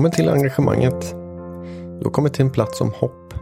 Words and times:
Välkommen 0.00 0.16
till 0.16 0.28
engagemanget. 0.28 1.10
Du 1.98 2.04
har 2.04 2.10
kommit 2.10 2.34
till 2.34 2.44
en 2.44 2.52
plats 2.52 2.80
om 2.80 2.92
hopp. 2.92 3.34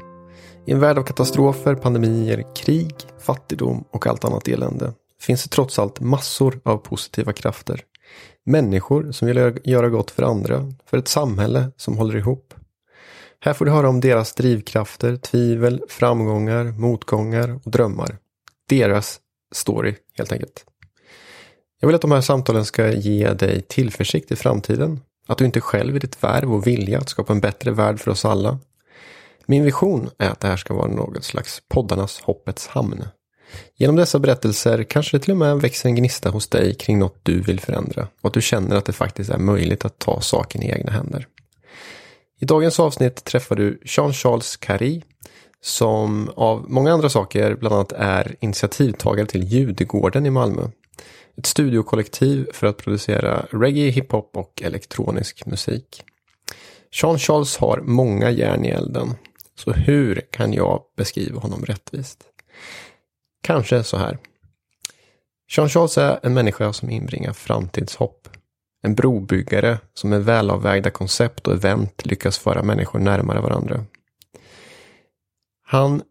I 0.67 0.73
en 0.73 0.81
värld 0.81 0.99
av 0.99 1.03
katastrofer, 1.03 1.75
pandemier, 1.75 2.45
krig, 2.57 2.95
fattigdom 3.19 3.85
och 3.91 4.07
allt 4.07 4.25
annat 4.25 4.49
elände 4.49 4.93
finns 5.21 5.43
det 5.43 5.49
trots 5.49 5.79
allt 5.79 6.01
massor 6.01 6.61
av 6.65 6.77
positiva 6.77 7.33
krafter. 7.33 7.81
Människor 8.47 9.13
som 9.13 9.29
vill 9.29 9.61
göra 9.65 9.89
gott 9.89 10.11
för 10.11 10.23
andra, 10.23 10.73
för 10.87 10.99
ett 10.99 11.09
samhälle 11.09 11.71
som 11.77 11.99
håller 11.99 12.17
ihop. 12.17 12.55
Här 13.41 13.53
får 13.53 13.65
du 13.65 13.71
höra 13.71 13.89
om 13.89 14.01
deras 14.01 14.35
drivkrafter, 14.35 15.17
tvivel, 15.17 15.83
framgångar, 15.89 16.65
motgångar 16.65 17.61
och 17.65 17.71
drömmar. 17.71 18.19
Deras 18.69 19.21
story 19.53 19.95
helt 20.17 20.33
enkelt. 20.33 20.65
Jag 21.81 21.89
vill 21.89 21.97
att 21.97 22.03
de 22.03 22.13
här 22.13 22.21
samtalen 22.21 22.65
ska 22.65 22.93
ge 22.93 23.33
dig 23.33 23.63
tillförsikt 23.63 24.33
i 24.33 24.37
framtiden. 24.37 25.01
Att 25.29 25.39
du 25.39 25.45
inte 25.45 25.61
själv 25.61 25.97
i 25.97 25.99
ditt 25.99 26.25
värv 26.25 26.55
och 26.55 26.67
vilja 26.67 26.99
att 26.99 27.09
skapa 27.09 27.33
en 27.33 27.41
bättre 27.41 27.71
värld 27.71 28.01
för 28.01 28.11
oss 28.11 28.25
alla. 28.25 28.59
Min 29.47 29.65
vision 29.65 30.11
är 30.19 30.31
att 30.31 30.41
det 30.41 30.49
här 30.49 30.57
ska 30.57 30.75
vara 30.75 30.89
något 30.89 31.25
slags 31.25 31.63
poddarnas 31.69 32.21
hoppets 32.21 32.67
hamn. 32.67 33.05
Genom 33.77 33.97
dessa 33.97 34.19
berättelser 34.19 34.83
kanske 34.83 35.17
det 35.17 35.23
till 35.23 35.31
och 35.31 35.39
med 35.39 35.61
växer 35.61 35.89
en 35.89 35.95
gnista 35.95 36.31
hos 36.31 36.47
dig 36.47 36.75
kring 36.75 36.99
något 36.99 37.21
du 37.23 37.41
vill 37.41 37.61
förändra 37.61 38.09
och 38.21 38.27
att 38.29 38.35
du 38.35 38.43
känner 38.43 38.77
att 38.77 38.85
det 38.85 38.93
faktiskt 38.93 39.31
är 39.31 39.39
möjligt 39.39 39.85
att 39.85 39.99
ta 39.99 40.21
saken 40.21 40.63
i 40.63 40.71
egna 40.71 40.93
händer. 40.93 41.27
I 42.41 42.45
dagens 42.45 42.81
avsnitt 42.81 43.25
träffar 43.25 43.57
du 43.57 43.81
Jean-Charles 43.85 44.57
Carrie 44.57 45.03
som 45.61 46.31
av 46.37 46.65
många 46.69 46.93
andra 46.93 47.09
saker 47.09 47.55
bland 47.55 47.75
annat 47.75 47.93
är 47.93 48.37
initiativtagare 48.41 49.27
till 49.27 49.45
Judegården 49.45 50.27
i 50.27 50.31
Malmö. 50.31 50.63
Ett 51.39 51.47
studiokollektiv 51.47 52.49
för 52.53 52.67
att 52.67 52.77
producera 52.77 53.47
reggae, 53.51 53.91
hiphop 53.91 54.37
och 54.37 54.63
elektronisk 54.63 55.47
musik. 55.47 56.03
Sean 56.95 57.19
Charles 57.19 57.57
har 57.57 57.81
många 57.81 58.31
järn 58.31 58.65
i 58.65 58.69
elden. 58.69 59.15
Så 59.55 59.73
hur 59.73 60.21
kan 60.31 60.53
jag 60.53 60.83
beskriva 60.97 61.41
honom 61.41 61.65
rättvist? 61.65 62.25
Kanske 63.43 63.85
så 63.85 63.97
här. 63.97 64.19
Sean 65.51 65.69
Charles 65.69 65.99
är 65.99 66.21
en 66.23 66.35
människa 66.35 66.73
som 66.73 66.91
inbringar 66.91 67.33
framtidshopp. 67.33 68.29
En 68.83 68.95
brobyggare 68.95 69.79
som 69.95 70.11
med 70.11 70.25
välavvägda 70.25 70.91
koncept 70.91 71.49
och 71.49 71.55
event 71.55 72.07
lyckas 72.07 72.39
föra 72.39 72.63
människor 72.63 72.99
närmare 72.99 73.41
varandra. 73.41 73.85
Han 75.63 76.03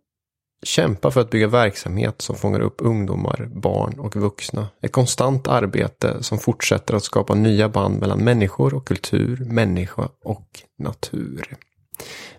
kämpa 0.68 1.12
för 1.12 1.22
att 1.22 1.30
bygga 1.30 1.48
verksamhet 1.48 2.22
som 2.22 2.36
fångar 2.36 2.60
upp 2.60 2.76
ungdomar, 2.78 3.50
barn 3.56 4.00
och 4.00 4.16
vuxna. 4.16 4.68
Ett 4.82 4.92
konstant 4.92 5.48
arbete 5.48 6.24
som 6.24 6.40
fortsätter 6.40 6.94
att 6.94 7.04
skapa 7.04 7.36
nya 7.36 7.70
band 7.70 8.00
mellan 8.00 8.24
människor 8.24 8.74
och 8.74 8.88
kultur, 8.88 9.46
människa 9.46 10.10
och 10.24 10.48
natur. 10.80 11.58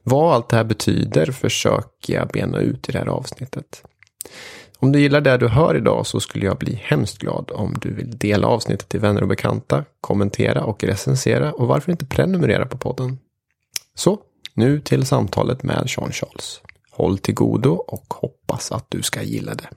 Vad 0.02 0.34
allt 0.34 0.48
det 0.48 0.56
här 0.56 0.64
betyder 0.64 1.32
försöker 1.32 2.14
jag 2.14 2.28
bena 2.28 2.58
ut 2.58 2.88
i 2.88 2.92
det 2.92 2.98
här 2.98 3.06
avsnittet. 3.06 3.82
Om 4.78 4.92
du 4.92 5.00
gillar 5.00 5.20
det 5.20 5.36
du 5.36 5.48
hör 5.48 5.76
idag 5.76 6.06
så 6.06 6.20
skulle 6.20 6.46
jag 6.46 6.58
bli 6.58 6.74
hemskt 6.84 7.18
glad 7.18 7.50
om 7.54 7.74
du 7.80 7.94
vill 7.94 8.18
dela 8.18 8.46
avsnittet 8.46 8.88
till 8.88 9.00
vänner 9.00 9.22
och 9.22 9.28
bekanta, 9.28 9.84
kommentera 10.00 10.64
och 10.64 10.84
recensera 10.84 11.52
och 11.52 11.68
varför 11.68 11.92
inte 11.92 12.06
prenumerera 12.06 12.66
på 12.66 12.78
podden. 12.78 13.18
Så, 13.94 14.18
nu 14.54 14.80
till 14.80 15.06
samtalet 15.06 15.62
med 15.62 15.90
Sean 15.90 16.12
Charles. 16.12 16.60
Håll 16.98 17.18
till 17.18 17.34
godo 17.34 17.70
och 17.70 18.14
hoppas 18.14 18.72
att 18.72 18.86
du 18.88 19.02
ska 19.02 19.22
gilla 19.22 19.54
det. 19.54 19.68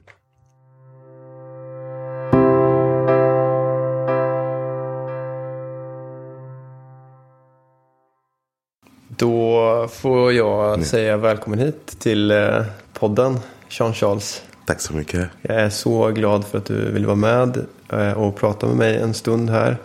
Då 9.07 9.87
får 9.91 10.33
jag 10.33 10.85
säga 10.85 11.17
välkommen 11.17 11.59
hit 11.59 11.99
till 11.99 12.31
eh, 12.31 12.63
podden, 12.93 13.39
Jean 13.69 13.93
Charles. 13.93 14.43
Tack 14.65 14.81
så 14.81 14.93
mycket. 14.93 15.29
Jag 15.41 15.55
är 15.57 15.69
så 15.69 16.09
glad 16.09 16.45
för 16.45 16.57
att 16.57 16.65
du 16.65 16.91
vill 16.91 17.05
vara 17.05 17.15
med 17.15 17.65
eh, 17.89 18.11
och 18.11 18.35
prata 18.35 18.67
med 18.67 18.75
mig 18.75 18.97
en 18.97 19.13
stund 19.13 19.49
här. 19.49 19.77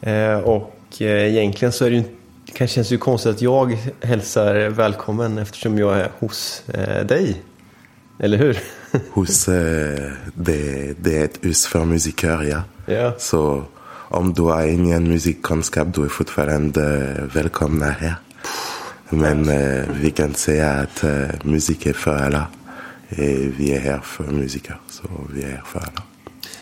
Eh, 0.00 0.38
och 0.38 0.74
egentligen 1.00 1.72
så 1.72 1.84
är 1.84 1.90
det 1.90 1.96
ju 1.96 2.04
det 2.48 2.52
kanske 2.54 2.74
känns 2.74 2.92
ju 2.92 2.98
konstigt 2.98 3.34
att 3.34 3.42
jag 3.42 3.78
hälsar 4.00 4.68
välkommen 4.68 5.38
eftersom 5.38 5.78
jag 5.78 5.98
är 5.98 6.10
hos 6.18 6.62
dig. 7.04 7.42
Eller 8.18 8.38
hur? 8.38 8.58
Hos, 9.10 9.44
det, 10.34 10.94
det 11.00 11.18
är 11.18 11.24
ett 11.24 11.44
hus 11.44 11.66
för 11.66 11.84
musiker, 11.84 12.42
ja. 12.42 12.62
ja. 12.94 13.14
Så 13.18 13.64
om 14.08 14.34
du 14.34 14.42
har 14.42 14.66
ingen 14.66 15.08
musikkunskap, 15.08 15.94
du 15.94 16.04
är 16.04 16.08
fortfarande 16.08 17.14
välkomna 17.34 17.86
här. 17.86 18.14
Men 19.10 19.48
eh, 19.48 19.84
vi 20.00 20.10
kan 20.10 20.34
säga 20.34 20.70
att 20.70 21.04
eh, 21.04 21.28
musik 21.42 21.86
är 21.86 21.92
för 21.92 22.16
alla. 22.16 22.46
Eh, 23.08 23.48
vi 23.58 23.74
är 23.76 23.80
här 23.80 24.00
för 24.00 24.24
musiker, 24.24 24.80
så 24.88 25.02
vi 25.34 25.42
är 25.42 25.48
här 25.48 25.62
för 25.66 25.78
alla. 25.78 26.02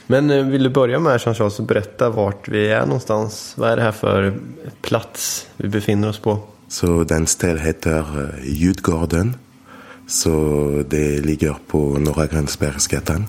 Men 0.06 0.30
eh, 0.30 0.44
vill 0.44 0.62
du 0.62 0.70
börja 0.70 0.98
med 0.98 1.20
Jean-Charles 1.20 1.58
och 1.58 1.66
berätta 1.66 2.10
vart 2.10 2.48
vi 2.48 2.68
är 2.68 2.86
någonstans? 2.86 3.54
Vad 3.56 3.70
är 3.70 3.76
det 3.76 3.82
här 3.82 3.92
för 3.92 4.38
plats 4.82 5.46
vi 5.56 5.68
befinner 5.68 6.08
oss 6.08 6.18
på? 6.18 6.38
Så 6.68 7.04
den 7.04 7.26
ställ 7.26 7.58
heter 7.58 7.98
eh, 7.98 8.44
Ljudgården. 8.44 9.34
Så 10.06 10.30
det 10.88 11.20
ligger 11.20 11.56
på 11.66 11.98
Norra 11.98 12.26
Gränsbergsgatan. 12.26 13.26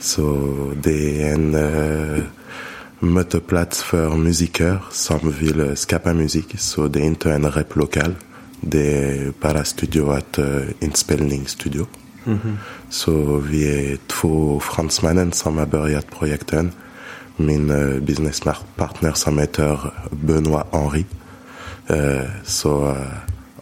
Så 0.00 0.48
det 0.82 1.22
är 1.22 1.34
en 1.34 1.54
eh, 1.54 2.18
uh, 2.18 2.22
möteplats 2.98 3.82
för 3.82 4.08
musiker 4.08 4.78
som 4.90 5.34
vill 5.40 5.76
skapa 5.76 6.12
musik. 6.12 6.54
Så 6.58 6.88
det 6.88 7.00
är 7.00 7.04
inte 7.04 7.32
en 7.32 7.50
replokal. 7.50 8.14
Det 8.60 8.98
är 8.98 9.32
bara 9.40 9.64
studio, 9.64 10.10
att 10.10 10.38
uh, 10.38 10.62
inspelningsstudio. 10.80 11.86
Så 12.90 13.36
vi 13.36 13.92
är 13.92 13.98
två 14.06 14.60
fransmän 14.60 15.32
som 15.32 15.58
har 15.58 15.66
börjat 15.66 16.10
projekten. 16.18 16.72
Min 17.36 17.70
uh, 17.70 18.00
businesspartner 18.00 19.12
som 19.12 19.38
heter 19.38 19.92
Benoit 20.10 20.66
Henri. 20.72 21.04
Uh, 21.90 22.30
så 22.44 22.88
uh, 22.88 22.96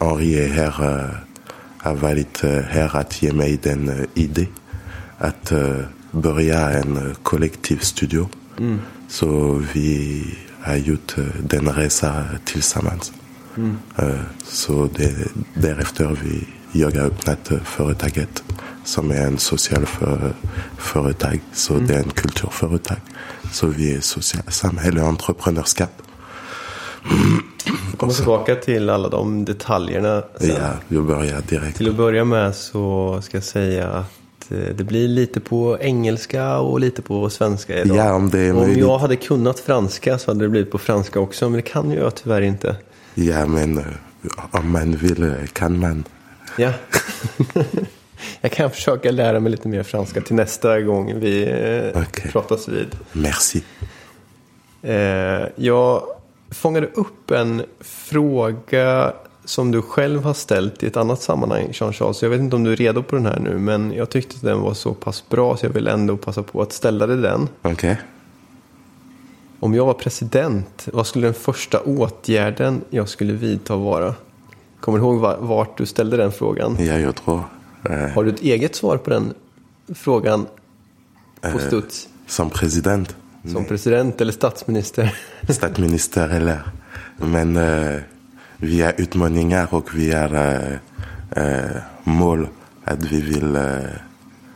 Henri 0.00 0.44
är 0.44 0.48
här, 0.48 1.04
uh, 1.04 1.10
har 1.78 1.94
varit 1.94 2.42
här 2.68 2.96
att 2.96 3.22
ge 3.22 3.32
mig 3.32 3.58
den 3.62 4.06
idé 4.14 4.46
att 5.18 5.52
börja 6.10 6.70
en 6.70 7.14
kollektiv 7.22 7.78
studio. 7.78 8.28
Mm. 8.58 8.78
Så 9.08 9.62
vi 9.72 10.24
har 10.60 10.76
gjort 10.76 11.14
den 11.42 11.68
resa 11.68 12.24
tillsammans. 12.44 13.12
Mm. 13.56 13.76
Så 14.44 14.88
det, 14.96 15.14
därefter 15.54 16.16
vi, 16.24 16.46
jag 16.72 16.90
har 16.90 17.06
öppnat 17.06 17.50
företaget 17.64 18.42
som 18.84 19.10
är 19.10 19.26
en 19.26 19.38
social 19.38 19.86
för, 19.86 20.32
företag. 20.78 21.40
Så 21.52 21.74
mm. 21.74 21.86
det 21.86 21.94
är 21.94 21.98
en 21.98 22.10
kulturföretag. 22.10 22.96
Så 23.52 23.66
vi 23.66 23.94
är 23.94 24.00
social, 24.00 24.42
samhälle 24.48 25.00
och 25.00 25.08
entreprenörskap. 25.08 25.90
Komma 27.96 28.12
tillbaka 28.12 28.54
till 28.54 28.90
alla 28.90 29.08
de 29.08 29.44
detaljerna. 29.44 30.22
Sen. 30.40 30.48
Ja, 30.48 30.72
jag 30.88 31.04
börjar 31.04 31.42
direkt. 31.48 31.76
Till 31.76 31.88
att 31.88 31.96
börja 31.96 32.24
med 32.24 32.54
så 32.54 33.18
ska 33.22 33.36
jag 33.36 33.44
säga 33.44 33.88
att 33.88 34.22
Eh, 34.52 34.74
det 34.74 34.84
blir 34.84 35.08
lite 35.08 35.40
på 35.40 35.78
engelska 35.80 36.58
och 36.58 36.80
lite 36.80 37.02
på 37.02 37.30
svenska 37.30 37.82
idag. 37.82 37.96
Ja, 37.96 38.14
om, 38.14 38.30
det 38.30 38.38
är 38.38 38.56
om 38.56 38.78
jag 38.78 38.98
hade 38.98 39.16
kunnat 39.16 39.60
franska 39.60 40.18
så 40.18 40.30
hade 40.30 40.44
det 40.44 40.48
blivit 40.48 40.70
på 40.70 40.78
franska 40.78 41.20
också, 41.20 41.44
men 41.44 41.56
det 41.56 41.62
kan 41.62 41.90
ju 41.90 41.98
jag 41.98 42.14
tyvärr 42.14 42.42
inte. 42.42 42.76
Ja, 43.14 43.46
men 43.46 43.78
eh, 43.78 43.84
om 44.50 44.72
man 44.72 44.96
vill 44.96 45.22
eh, 45.22 45.46
kan 45.52 45.78
man. 45.78 46.04
Ja. 46.56 46.72
jag 48.40 48.52
kan 48.52 48.70
försöka 48.70 49.10
lära 49.10 49.40
mig 49.40 49.50
lite 49.50 49.68
mer 49.68 49.82
franska 49.82 50.20
till 50.20 50.36
nästa 50.36 50.80
gång 50.80 51.20
vi 51.20 51.42
okay. 51.94 52.30
pratas 52.30 52.68
vid. 52.68 52.96
Merci. 53.12 53.62
Jag 55.56 56.02
fångade 56.50 56.86
upp 56.86 57.30
en 57.30 57.62
fråga 57.80 59.12
som 59.44 59.70
du 59.70 59.82
själv 59.82 60.22
har 60.22 60.34
ställt 60.34 60.82
i 60.82 60.86
ett 60.86 60.96
annat 60.96 61.22
sammanhang, 61.22 61.68
Jean 61.72 61.92
Charles. 61.92 62.22
Jag 62.22 62.30
vet 62.30 62.40
inte 62.40 62.56
om 62.56 62.64
du 62.64 62.72
är 62.72 62.76
redo 62.76 63.02
på 63.02 63.16
den 63.16 63.26
här 63.26 63.38
nu, 63.40 63.58
men 63.58 63.92
jag 63.92 64.10
tyckte 64.10 64.36
att 64.36 64.42
den 64.42 64.60
var 64.60 64.74
så 64.74 64.94
pass 64.94 65.28
bra 65.28 65.56
så 65.56 65.66
jag 65.66 65.70
vill 65.70 65.88
ändå 65.88 66.16
passa 66.16 66.42
på 66.42 66.62
att 66.62 66.72
ställa 66.72 67.06
dig 67.06 67.16
den. 67.16 67.48
Okej. 67.62 67.72
Okay. 67.72 67.96
Om 69.60 69.74
jag 69.74 69.86
var 69.86 69.94
president, 69.94 70.88
vad 70.92 71.06
skulle 71.06 71.26
den 71.26 71.34
första 71.34 71.80
åtgärden 71.80 72.84
jag 72.90 73.08
skulle 73.08 73.32
vidta 73.32 73.76
vara? 73.76 74.14
Kommer 74.82 74.98
du 74.98 75.04
ihåg 75.04 75.20
vart 75.40 75.78
du 75.78 75.86
ställde 75.86 76.16
den 76.16 76.32
frågan? 76.32 76.76
Ja, 76.78 76.98
jag 76.98 77.14
tror. 77.14 77.44
Eh... 77.90 78.08
Har 78.14 78.24
du 78.24 78.30
ett 78.30 78.42
eget 78.42 78.74
svar 78.74 78.96
på 78.96 79.10
den 79.10 79.34
frågan 79.94 80.46
på 81.40 81.48
eh, 81.48 81.66
studs? 81.66 82.08
Som 82.26 82.50
president? 82.50 83.16
Som 83.42 83.52
Nej. 83.52 83.68
president 83.68 84.20
eller 84.20 84.32
statsminister? 84.32 85.14
Statsminister 85.48 86.28
eller... 86.28 86.62
Men... 87.16 87.56
Eh 87.56 88.00
vi 88.62 88.82
har 88.82 88.94
utmaningar 88.96 89.74
och 89.74 89.94
vi 89.94 90.12
har 90.12 90.34
äh, 90.34 90.72
äh, 91.44 91.76
mål 92.04 92.48
att 92.84 93.04
vi 93.04 93.20
vill 93.20 93.56
äh, 93.56 93.62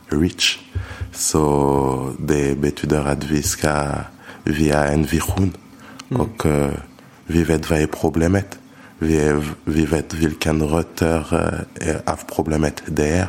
reach. 0.09 0.59
Så 1.13 2.13
det 2.19 2.55
betyder 2.55 3.05
att 3.05 3.23
vi 3.23 3.41
ska, 3.41 3.87
vi 4.43 4.69
har 4.69 4.85
en 4.85 5.03
vision 5.03 5.53
mm. 6.09 6.21
och 6.21 6.45
vi 7.25 7.43
vet 7.43 7.69
vad 7.69 7.79
är 7.79 7.87
problemet. 7.87 8.59
Vi, 8.99 9.17
är, 9.17 9.43
vi 9.63 9.85
vet 9.85 10.13
vilken 10.13 10.63
rötter 10.63 11.25
av 12.05 12.19
problemet 12.35 12.83
det 12.85 13.09
är. 13.09 13.27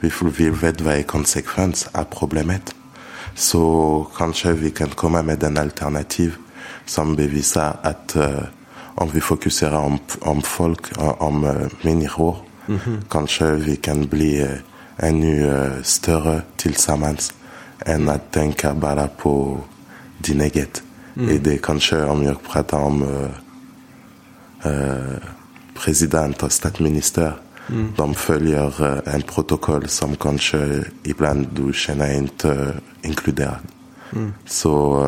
Vi, 0.00 0.10
vi 0.36 0.50
vet 0.50 0.80
vad 0.80 0.94
är 0.94 1.02
konsekvens 1.02 1.88
av 1.92 2.04
problemet. 2.04 2.74
Så 3.34 4.06
kanske 4.16 4.52
vi 4.52 4.70
kan 4.70 4.88
komma 4.88 5.22
med 5.22 5.42
en 5.42 5.58
alternativ 5.58 6.34
som 6.86 7.16
bevisar 7.16 7.76
att 7.82 8.16
om 8.94 9.10
vi 9.12 9.20
fokuserar 9.20 9.78
om, 9.78 9.98
om 10.20 10.42
folk, 10.42 10.80
om 11.18 11.68
människor, 11.82 12.36
mm 12.68 12.80
-hmm. 12.80 13.02
kanske 13.08 13.52
vi 13.52 13.76
kan 13.76 14.06
bli 14.06 14.48
ännu 14.96 15.46
uh, 15.46 15.82
större 15.82 16.42
tillsammans 16.56 17.34
än 17.86 18.08
att 18.08 18.30
tänka 18.30 18.74
bara 18.74 19.06
på 19.08 19.58
din 20.18 20.40
eget. 20.40 20.82
Mm. 21.16 21.42
Det 21.42 21.58
kanske 21.62 22.04
om 22.04 22.22
jag 22.22 22.42
pratar 22.42 22.78
om 22.78 23.28
president 25.74 26.42
och 26.42 26.52
statsminister. 26.52 27.32
Mm. 27.68 27.92
De 27.96 28.14
följer 28.14 28.82
uh, 28.82 29.14
en 29.14 29.22
protokoll 29.22 29.88
som 29.88 30.16
kanske 30.16 30.84
ibland 31.02 31.46
du 31.52 31.72
känner 31.72 32.12
inte 32.14 32.74
inkluderad. 33.02 33.58
Mm. 34.12 34.32
Så 34.46 35.06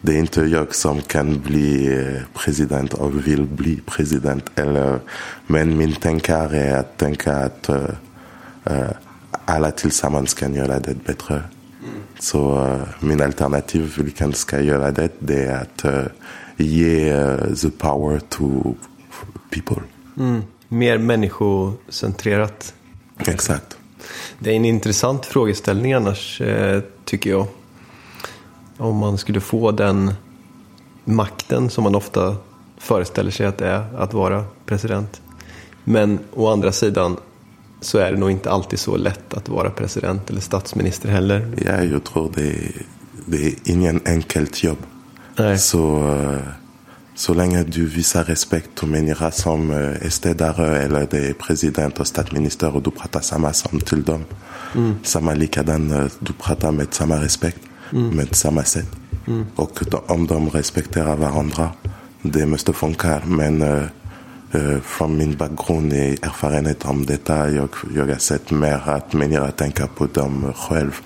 det 0.00 0.12
är 0.12 0.18
inte 0.18 0.40
jag 0.40 0.74
som 0.74 1.00
kan 1.00 1.40
bli 1.40 1.98
president 2.34 2.94
och 2.94 3.26
vill 3.26 3.46
bli 3.46 3.80
president. 3.86 4.50
Eller, 4.54 4.98
men 5.46 5.76
min 5.76 5.92
tankar 5.92 6.54
är 6.54 6.76
att 6.76 6.96
tänka 6.96 7.36
att 7.36 7.70
alla 9.44 9.70
tillsammans 9.70 10.34
kan 10.34 10.54
göra 10.54 10.78
det 10.78 11.04
bättre. 11.04 11.42
Så 12.18 12.64
uh, 12.64 12.82
min 13.00 13.22
alternativ, 13.22 13.94
vilken 13.98 14.32
ska 14.32 14.60
göra 14.60 14.90
det, 14.90 15.08
det 15.18 15.44
är 15.44 15.62
att 15.62 15.84
uh, 15.84 16.04
ge 16.56 17.12
the 17.62 17.70
power 17.70 18.20
to 18.28 18.74
people. 19.50 19.82
Mm. 20.18 20.42
Mer 20.68 20.98
människocentrerat. 20.98 22.74
Exakt. 23.26 23.76
Det 24.38 24.50
är 24.50 24.56
en 24.56 24.64
intressant 24.64 25.26
frågeställning 25.26 25.92
annars, 25.92 26.42
tycker 27.04 27.30
jag. 27.30 27.46
Om 28.76 28.96
man 28.96 29.18
skulle 29.18 29.40
få 29.40 29.70
den 29.70 30.14
makten 31.04 31.70
som 31.70 31.84
man 31.84 31.94
ofta 31.94 32.36
föreställer 32.78 33.30
sig 33.30 33.46
att 33.46 33.58
det 33.58 33.66
är 33.66 33.96
att 33.96 34.14
vara 34.14 34.44
president. 34.66 35.22
Men 35.84 36.18
å 36.34 36.48
andra 36.48 36.72
sidan 36.72 37.16
så 37.80 37.98
är 37.98 38.12
det 38.12 38.18
nog 38.18 38.30
inte 38.30 38.50
alltid 38.50 38.78
så 38.78 38.96
lätt 38.96 39.34
att 39.34 39.48
vara 39.48 39.70
president 39.70 40.30
eller 40.30 40.40
statsminister 40.40 41.08
heller. 41.08 41.54
Ja, 41.66 41.82
jag 41.82 42.04
tror 42.04 42.32
det, 42.34 42.72
det 43.26 43.46
är 43.46 43.54
ingen 43.64 44.00
enkelt 44.06 44.62
jobb. 44.62 44.78
Nej. 45.36 45.58
Så, 45.58 46.08
eh, 46.08 46.48
så 47.14 47.34
länge 47.34 47.64
du 47.64 47.86
visar 47.86 48.24
respekt 48.24 48.78
till 48.78 48.88
människor 48.88 49.30
som 49.30 49.70
är 49.70 50.08
städare 50.08 50.82
eller 50.82 51.06
det 51.10 51.28
är 51.28 51.32
president 51.32 52.00
och 52.00 52.06
statsminister 52.06 52.76
och 52.76 52.82
du 52.82 52.90
pratar 52.90 53.20
samma 53.20 53.52
som 53.52 53.80
till 53.80 54.02
dem. 54.02 54.24
Mm. 54.74 54.94
Samma 55.02 55.34
likadan, 55.34 55.92
eh, 55.92 56.06
du 56.18 56.32
pratar 56.32 56.72
med 56.72 56.94
samma 56.94 57.22
respekt, 57.22 57.60
mm. 57.92 58.16
med 58.16 58.36
samma 58.36 58.64
sätt. 58.64 58.90
Mm. 59.26 59.46
Och 59.56 59.82
om 60.06 60.26
de 60.26 60.50
respekterar 60.50 61.16
varandra, 61.16 61.70
det 62.22 62.46
måste 62.46 62.72
funka. 62.72 63.22
Men 63.26 63.62
eh, 63.62 63.84
Eh, 64.54 64.80
från 64.80 65.16
min 65.16 65.36
bakgrund 65.36 65.92
i 65.92 66.16
erfarenhet 66.22 66.84
om 66.84 67.06
detta. 67.06 67.50
Jag, 67.50 67.68
jag 67.94 68.06
har 68.06 68.14
sett 68.14 68.50
mer 68.50 68.80
att 68.84 69.12
människor 69.12 69.50
tänker 69.50 69.86
på 69.86 70.06
dem 70.06 70.52
själv 70.56 71.00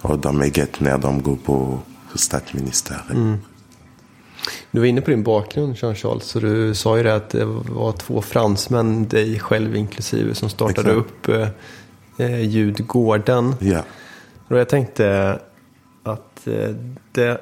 och 0.00 0.18
de 0.18 0.42
eget 0.42 0.80
när 0.80 0.98
de 0.98 1.22
går 1.22 1.36
på 1.36 1.78
statsminister. 2.14 2.96
Mm. 3.10 3.38
Du 4.70 4.80
var 4.80 4.86
inne 4.86 5.00
på 5.00 5.10
din 5.10 5.22
bakgrund 5.22 5.74
Jean-Charles, 5.74 6.20
så 6.20 6.40
du 6.40 6.74
sa 6.74 6.96
ju 6.96 7.02
det 7.02 7.14
att 7.14 7.30
det 7.30 7.44
var 7.44 7.92
två 7.92 8.22
fransmän, 8.22 9.08
dig 9.08 9.38
själv 9.38 9.76
inklusive, 9.76 10.34
som 10.34 10.48
startade 10.48 10.90
Exakt. 10.90 11.06
upp 11.06 11.28
eh, 11.28 11.48
eh, 12.26 12.40
Ljudgården. 12.40 13.54
Ja. 13.60 13.82
Och 14.48 14.58
jag 14.58 14.68
tänkte 14.68 15.38
att 16.02 16.46
eh, 16.46 16.70
det, 17.12 17.40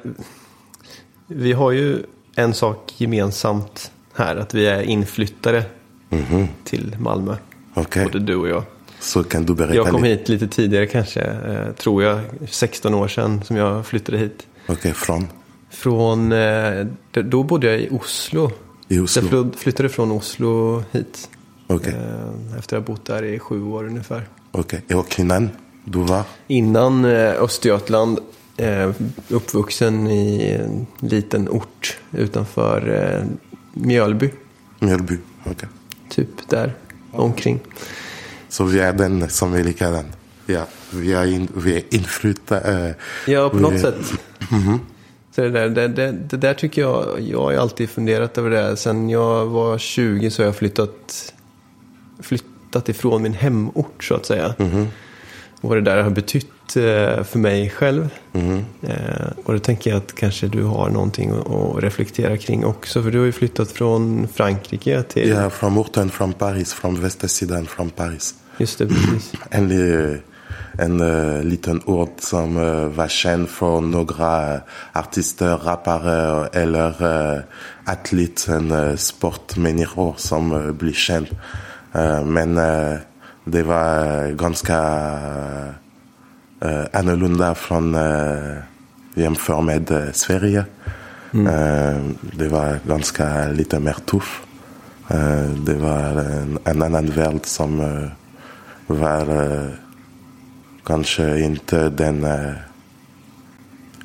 vi 1.26 1.52
har 1.52 1.70
ju 1.70 2.02
en 2.36 2.54
sak 2.54 2.94
gemensamt 2.96 3.90
här, 4.14 4.36
att 4.36 4.54
vi 4.54 4.66
är 4.66 4.82
inflyttare 4.82 5.64
mm 6.10 6.24
-hmm. 6.24 6.46
till 6.64 6.96
Malmö. 6.98 7.36
Okay. 7.74 8.04
Både 8.04 8.18
du 8.18 8.36
och 8.36 8.48
jag. 8.48 8.64
Så 9.00 9.24
kan 9.24 9.46
du 9.46 9.54
berätta 9.54 9.74
Jag 9.74 9.88
kom 9.88 10.04
hit 10.04 10.28
lite 10.28 10.48
tidigare 10.48 10.86
kanske, 10.86 11.20
eh, 11.20 11.72
tror 11.72 12.02
jag, 12.02 12.20
16 12.48 12.94
år 12.94 13.08
sedan 13.08 13.44
som 13.44 13.56
jag 13.56 13.86
flyttade 13.86 14.18
hit. 14.18 14.46
Okej, 14.64 14.76
okay, 14.76 14.92
från? 14.92 15.28
Från, 15.72 16.32
eh, 16.32 16.86
då 17.12 17.42
bodde 17.42 17.66
jag 17.66 17.80
i 17.80 17.88
Oslo. 17.90 18.50
I 18.88 18.98
Oslo? 18.98 19.28
Jag 19.30 19.54
flyttade 19.56 19.88
från 19.88 20.10
Oslo 20.10 20.82
hit. 20.90 21.30
Okay. 21.66 21.92
Eh, 21.92 22.58
efter 22.58 22.76
att 22.76 22.88
ha 22.88 22.94
bott 22.94 23.04
där 23.04 23.24
i 23.24 23.38
sju 23.38 23.62
år 23.62 23.84
ungefär. 23.84 24.28
Okej, 24.50 24.80
okay. 24.84 24.96
och 24.96 25.20
innan 25.20 25.50
du 25.84 25.98
var? 25.98 26.22
Innan 26.46 27.04
Östergötland 27.04 28.18
uppvuxen 29.28 30.06
i 30.06 30.50
en 30.50 30.86
liten 31.00 31.48
ort 31.48 31.98
utanför 32.10 33.24
Mjölby. 33.72 34.30
Mjölby, 34.78 35.18
okej. 35.40 35.52
Okay. 35.52 35.68
Typ 36.08 36.48
där 36.48 36.74
omkring. 37.12 37.60
Så 38.48 38.64
vi 38.64 38.80
är 38.80 38.92
den 38.92 39.30
som 39.30 39.54
är 39.54 39.64
likadan? 39.64 40.04
Ja, 40.46 40.66
vi 40.90 41.12
är, 41.12 41.26
in, 41.26 41.48
vi 41.54 41.76
är 41.76 41.82
inflyttade. 41.90 42.94
Ja, 43.26 43.48
på 43.48 43.56
något 43.56 43.72
är... 43.72 43.78
sätt. 43.78 44.12
Mm 44.50 44.62
-hmm. 44.62 44.78
Så 45.34 45.40
det, 45.40 45.50
där, 45.50 45.68
det, 45.68 45.88
det, 45.88 46.12
det, 46.12 46.36
där 46.36 46.54
tycker 46.54 46.82
jag, 46.82 47.20
jag 47.20 47.40
har 47.40 47.52
alltid 47.52 47.90
funderat 47.90 48.38
över 48.38 48.50
det. 48.50 48.76
Sen 48.76 49.10
jag 49.10 49.46
var 49.46 49.78
20 49.78 50.30
så 50.30 50.42
har 50.42 50.46
jag 50.46 50.56
flyttat, 50.56 51.34
flyttat 52.20 52.88
ifrån 52.88 53.22
min 53.22 53.32
hemort 53.32 54.04
så 54.04 54.14
att 54.14 54.26
säga. 54.26 54.54
Mm. 54.58 54.86
Och 55.60 55.68
vad 55.68 55.76
det 55.78 55.80
där 55.80 56.02
har 56.02 56.10
betytt 56.10 56.46
Eh, 56.76 57.24
för 57.24 57.38
mig 57.38 57.70
själv. 57.70 58.08
Mm. 58.32 58.64
Och 59.44 59.52
då 59.52 59.58
tänker 59.58 59.90
jag 59.90 59.96
att 59.96 60.14
kanske 60.14 60.46
du 60.46 60.62
har 60.62 60.90
någonting 60.90 61.30
att 61.30 61.82
reflektera 61.82 62.36
kring 62.36 62.64
också. 62.64 63.02
För 63.02 63.10
du 63.10 63.18
har 63.18 63.26
ju 63.26 63.32
flyttat 63.32 63.70
från 63.70 64.28
Frankrike 64.28 65.02
till... 65.02 65.28
Ja, 65.28 65.50
från 65.50 65.78
orten, 65.78 66.10
från 66.10 66.32
Paris, 66.32 66.74
från 66.74 67.00
västsidan 67.00 67.66
från 67.66 67.90
Paris. 67.90 68.34
Just 68.58 68.78
det, 68.78 68.86
precis. 68.86 69.32
En, 69.50 69.68
en 70.78 71.00
uh, 71.00 71.42
liten 71.42 71.80
ort 71.86 72.20
som 72.20 72.56
uh, 72.56 72.88
var 72.88 73.08
känd 73.08 73.48
för 73.48 73.80
några 73.80 74.60
artister, 74.92 75.56
rappare 75.56 76.48
eller 76.52 77.02
uh, 77.02 77.40
atleter, 77.84 78.72
uh, 78.72 78.96
sportmänniskor 78.96 80.14
som 80.16 80.52
uh, 80.52 80.72
blir 80.72 80.92
känd. 80.92 81.26
Uh, 81.96 82.24
men 82.24 82.54
det 83.44 83.62
var 83.62 84.30
ganska 84.32 84.78
uh, 86.64 86.84
annorlunda 86.92 87.54
från 87.54 87.94
uh, 87.94 88.58
jämför 89.14 89.60
med 89.60 89.90
uh, 89.90 90.12
Sverige. 90.12 90.64
Mm. 91.32 91.46
Uh, 91.46 92.10
det 92.20 92.48
var 92.48 92.78
ganska 92.86 93.48
lite 93.48 93.80
mer 93.80 93.96
tuff. 94.06 94.42
Uh, 95.10 95.50
det 95.50 95.74
var 95.74 96.20
en, 96.20 96.58
en 96.64 96.82
annan 96.82 97.06
värld 97.06 97.40
som 97.42 97.80
uh, 97.80 98.08
var 98.86 99.26
kanske 100.84 101.40
inte 101.40 101.88
den, 101.88 102.26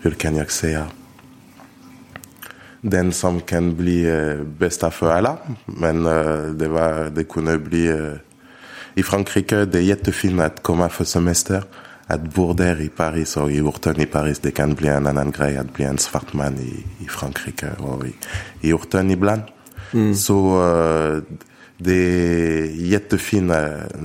hur 0.01 0.11
kan 0.11 0.35
jag 0.35 0.51
säga, 0.51 0.87
den 2.81 3.13
som 3.13 3.41
kan 3.41 3.75
bli 3.75 4.05
bästa 4.59 4.91
för 4.91 5.11
alla. 5.11 5.37
Men 5.65 6.03
det, 6.57 6.67
var, 6.67 7.09
det 7.09 7.23
kunde 7.23 7.57
bli 7.57 8.17
i 8.93 9.03
Frankrike, 9.03 9.65
det 9.65 9.77
är 9.77 9.81
jättefint 9.81 10.41
att 10.41 10.63
komma 10.63 10.89
för 10.89 11.03
semester 11.03 11.63
att 12.07 12.33
bo 12.33 12.53
där 12.53 12.81
i 12.81 12.89
Paris 12.89 13.37
och 13.37 13.51
i 13.51 13.61
orten 13.61 14.01
i 14.01 14.05
Paris 14.05 14.39
det 14.39 14.51
kan 14.51 14.73
bli 14.73 14.87
en 14.87 15.07
annan 15.07 15.31
grej 15.31 15.57
att 15.57 15.73
bli 15.73 15.85
en 15.85 15.97
svart 15.97 16.33
man 16.33 16.57
i, 16.57 16.83
i 16.99 17.07
Frankrike 17.07 17.69
och 17.77 18.05
i, 18.05 18.15
i 18.61 18.73
orten 18.73 19.11
ibland. 19.11 19.41
Mm. 19.93 20.15
Så 20.15 20.61
det 21.77 21.93
är 21.93 22.65
jättefint 22.65 23.51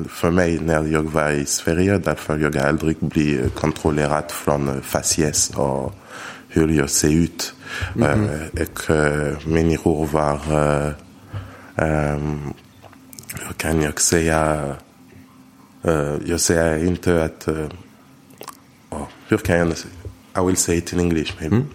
för 0.08 0.30
mig 0.30 0.58
när 0.58 0.86
jag 0.86 1.02
var 1.02 1.30
i 1.30 1.46
Sverige 1.46 1.98
därför 1.98 2.38
jag 2.38 2.58
aldrig 2.58 2.96
blir 3.00 3.48
kontrollerad 3.48 4.30
från 4.30 4.82
faciès 4.82 5.56
och 5.56 5.94
hur 6.48 6.68
jag 6.68 6.90
ser 6.90 7.12
ut. 7.12 7.54
Mm. 7.96 8.24
Uh, 8.24 8.40
och 8.52 8.90
uh, 8.90 9.48
människor 9.48 10.06
var, 10.06 10.34
uh, 10.34 10.92
um, 11.76 12.54
hur 13.46 13.52
kan 13.56 13.82
jag 13.82 14.00
säga, 14.00 14.74
jag 16.24 16.40
säger 16.40 16.84
inte 16.84 17.24
att 17.24 17.48
oh, 18.90 19.06
hur 19.28 19.38
kan 19.38 19.56
jag 19.56 19.74
I 20.34 20.40
will 20.40 20.56
say 20.56 20.76
it 20.76 20.92
in 20.92 21.00
English 21.00 21.34
maybe. 21.40 21.56
Mm. 21.56 21.68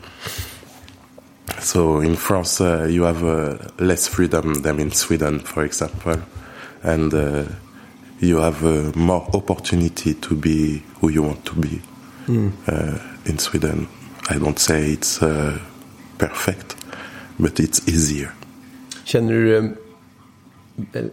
So 1.60 2.02
in 2.02 2.16
France 2.16 2.62
uh, 2.62 2.88
you 2.90 3.04
have 3.04 3.24
uh, 3.24 3.58
less 3.80 4.08
freedom 4.08 4.62
than 4.62 4.80
in 4.80 4.92
Sweden 4.92 5.40
for 5.40 5.64
example 5.64 6.18
and 6.84 7.14
uh, 7.14 7.44
you 8.20 8.38
have 8.40 8.64
uh, 8.64 8.92
more 8.96 9.26
opportunity 9.34 10.14
to 10.14 10.36
be 10.36 10.84
who 11.02 11.10
you 11.10 11.24
want 11.24 11.46
to 11.46 11.56
be 11.56 11.82
mm. 12.28 12.52
in 13.26 13.38
Sweden. 13.38 13.88
I 14.30 14.40
don't 14.40 14.60
say 14.60 14.92
it's 14.92 15.22
uh, 15.22 15.58
perfect 16.18 16.76
but 17.40 17.60
it's 17.60 17.88
easier. 17.88 18.32
Känner 19.04 19.34
du 19.34 19.76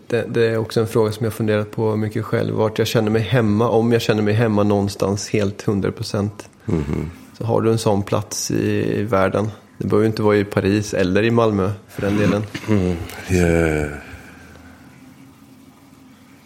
det, 0.06 0.26
det 0.28 0.46
är 0.46 0.56
också 0.56 0.80
en 0.80 0.86
fråga 0.86 1.12
som 1.12 1.24
jag 1.24 1.34
funderat 1.34 1.70
på 1.70 1.96
mycket 1.96 2.24
själv. 2.24 2.54
Vart 2.54 2.78
jag 2.78 2.88
känner 2.88 3.10
mig 3.10 3.22
hemma. 3.22 3.68
Om 3.68 3.92
jag 3.92 4.02
känner 4.02 4.22
mig 4.22 4.34
hemma 4.34 4.62
någonstans 4.62 5.28
helt 5.28 5.68
100 5.68 5.92
procent. 5.92 6.48
Mhm. 6.64 7.10
Så 7.38 7.44
har 7.44 7.60
du 7.60 7.72
en 7.72 7.78
sån 7.78 8.02
plats 8.02 8.50
i 8.50 9.02
världen. 9.02 9.50
Det 9.78 9.86
behöver 9.86 10.04
ju 10.04 10.10
inte 10.10 10.22
vara 10.22 10.36
i 10.36 10.44
Paris 10.44 10.94
eller 10.94 11.22
i 11.22 11.30
Malmö 11.30 11.70
för 11.88 12.02
den 12.02 12.16
delen. 12.16 12.42
Jag, 13.28 13.90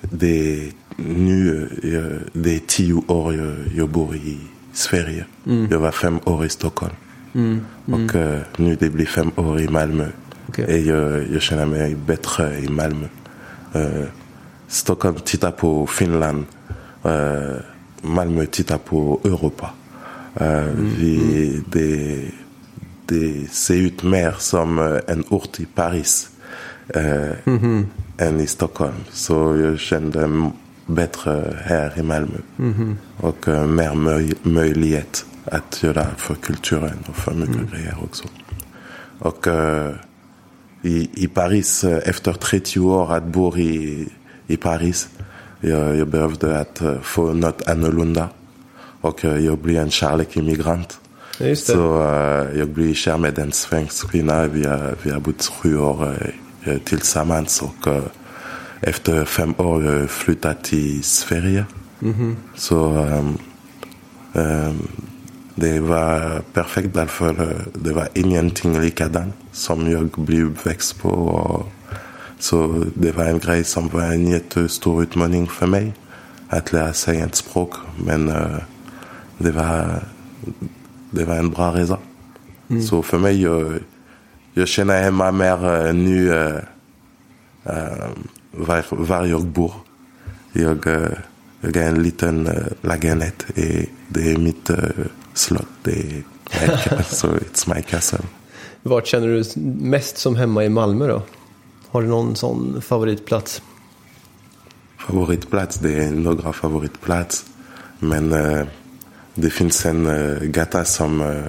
det, 0.00 0.64
är 0.64 0.73
nu, 0.97 1.68
jag, 1.82 2.42
det 2.42 2.54
är 2.54 2.61
tio 2.66 2.94
år 3.06 3.35
jag, 3.35 3.56
jag 3.76 3.88
bor 3.88 4.16
i 4.16 4.38
Sverige. 4.73 5.25
Jag 5.70 5.78
var 5.78 5.90
fem 5.90 6.20
år 6.25 6.44
i 6.44 6.49
Stockholm. 6.49 6.94
Och 7.85 8.14
eh, 8.14 8.40
nu 8.56 8.76
det 8.80 8.90
blir 8.90 9.06
fem 9.06 9.30
år 9.37 9.61
i 9.61 9.68
Malmö. 9.68 10.06
Okej. 10.49 10.64
Och 10.64 10.97
jag, 10.97 11.28
jag 11.32 11.42
känner 11.42 11.66
mig 11.66 11.94
bättre 11.94 12.58
i 12.58 12.68
Malmö. 12.68 13.06
Eh, 13.73 14.04
Stockholm 14.68 15.16
tittar 15.25 15.50
på 15.50 15.87
Finland. 15.87 16.44
Eh, 17.04 17.56
Malmö 18.02 18.47
tittar 18.47 18.78
på 18.78 19.20
Europa. 19.25 19.70
Eh, 20.35 20.64
vi, 20.99 21.62
det, 21.73 22.25
det 23.08 23.50
ser 23.52 23.74
ut 23.74 24.02
mer 24.02 24.34
som 24.38 24.78
eh, 24.78 24.98
en 25.06 25.24
ort 25.28 25.60
i 25.60 25.66
Paris 25.66 26.28
eh, 26.88 27.30
än 28.18 28.40
i 28.40 28.46
Stockholm. 28.46 28.94
Så 29.12 29.56
jag 29.56 29.78
kände 29.78 30.50
bättre 30.86 31.56
här 31.64 31.98
i 31.98 32.02
Malmö. 32.02 32.38
Och 33.16 33.48
eh, 33.48 33.66
mer 33.66 33.90
möj- 33.90 34.36
möjlighet 34.42 35.24
att 35.44 35.82
göra 35.82 36.06
för 36.16 36.34
kulturen 36.34 36.98
och 37.08 37.16
för 37.16 37.32
mycket 37.34 37.70
grejer 37.72 37.96
också. 38.04 38.24
Och 39.18 39.46
eh, 39.46 39.92
i, 40.82 41.10
i 41.24 41.28
Paris, 41.28 41.84
eh, 41.84 42.08
efter 42.08 42.32
30 42.32 42.80
år 42.80 43.12
att 43.16 43.24
bo 43.24 43.56
i, 43.58 44.08
i 44.46 44.56
Paris, 44.56 45.08
jag, 45.60 45.96
jag 45.96 46.08
behövde 46.08 46.58
att 46.60 46.80
eh, 46.80 47.00
få 47.00 47.32
något 47.32 47.68
annorlunda. 47.68 48.28
Och 49.00 49.24
jag 49.24 49.58
blev 49.58 49.82
en 49.82 49.90
kärlekimmigrant. 49.90 51.00
Just 51.40 51.66
det. 51.66 51.73
Så 51.73 52.02
eh, 52.02 52.59
jag 52.59 52.68
blev 52.68 52.95
kär 52.95 53.18
med 53.18 53.38
en 53.38 53.52
svensk 53.52 54.11
kvinna. 54.11 54.47
Vi 54.47 54.66
har, 54.66 54.97
vi 55.02 55.11
har 55.11 55.21
bott 55.21 55.47
sju 55.47 55.78
år 55.78 56.33
eh, 56.64 56.78
tillsammans. 56.78 57.62
Och 57.62 57.87
eh, 57.87 58.02
efter 58.80 59.25
fem 59.25 59.54
år 59.59 59.85
jag 59.85 60.11
flyttat 60.11 60.64
till 60.64 61.02
Sverige. 61.02 61.64
Så 62.54 62.88
ehm, 62.88 63.38
ehm, 64.35 64.88
det 65.54 65.80
var 65.80 66.42
perfekt 66.52 66.95
därför 66.95 67.42
eh, 67.42 67.66
det 67.75 67.92
var 67.92 68.09
ingenting 68.14 68.80
likadant 68.80 69.35
som 69.52 69.90
jag 69.90 70.11
blev 70.16 70.47
uppväxt 70.47 71.02
på. 71.02 71.09
Och, 71.09 71.66
så 72.38 72.85
det 72.95 73.12
var 73.12 73.25
en 73.25 73.38
grej 73.38 73.64
som 73.64 73.88
var 73.88 74.02
en 74.02 74.26
jättestor 74.26 75.02
utmaning 75.02 75.47
för 75.47 75.66
mig. 75.66 75.95
Att 76.49 76.73
lära 76.73 76.92
sig 76.92 77.21
ett 77.21 77.35
språk. 77.35 77.75
Men 78.04 78.28
eh, 78.28 78.59
det 79.38 79.50
var, 79.50 80.02
det 81.10 81.24
var 81.24 81.34
en 81.34 81.50
bra 81.50 81.74
resa. 81.74 81.98
Så 82.88 83.02
för 83.02 83.18
mig, 83.18 83.42
jag, 83.42 83.78
jag 84.54 84.68
känner 84.68 85.02
hemma 85.02 85.32
mer 85.32 85.92
nu 85.92 86.34
eh, 87.64 88.08
var, 88.50 88.84
var 88.90 89.26
jag 89.26 89.46
bor. 89.46 89.72
Jag, 90.52 90.86
jag 91.60 91.76
är 91.76 91.88
en 91.88 92.02
liten 92.02 92.48
lägenhet. 92.80 93.46
Det 94.08 94.32
är 94.32 94.38
mitt 94.38 94.70
slott. 95.34 95.68
Det 95.82 96.22
är 96.50 97.02
so 97.02 97.28
it's 97.28 97.74
my 97.74 97.82
castle. 97.82 98.18
Vart 98.82 99.06
känner 99.06 99.26
du 99.26 99.44
mest 99.84 100.18
som 100.18 100.36
hemma 100.36 100.64
i 100.64 100.68
Malmö 100.68 101.06
då? 101.06 101.22
Har 101.88 102.02
du 102.02 102.08
någon 102.08 102.36
sån 102.36 102.82
favoritplats? 102.82 103.62
Favoritplats, 104.98 105.78
det 105.78 106.04
är 106.04 106.10
några 106.10 106.52
favoritplats. 106.52 107.44
Men 107.98 108.32
eh, 108.32 108.66
det 109.40 109.50
finns 109.50 109.87
en 109.87 110.07
eh, 110.07 110.42
gata 110.42 110.85
som 110.85 111.21
eh, 111.21 111.45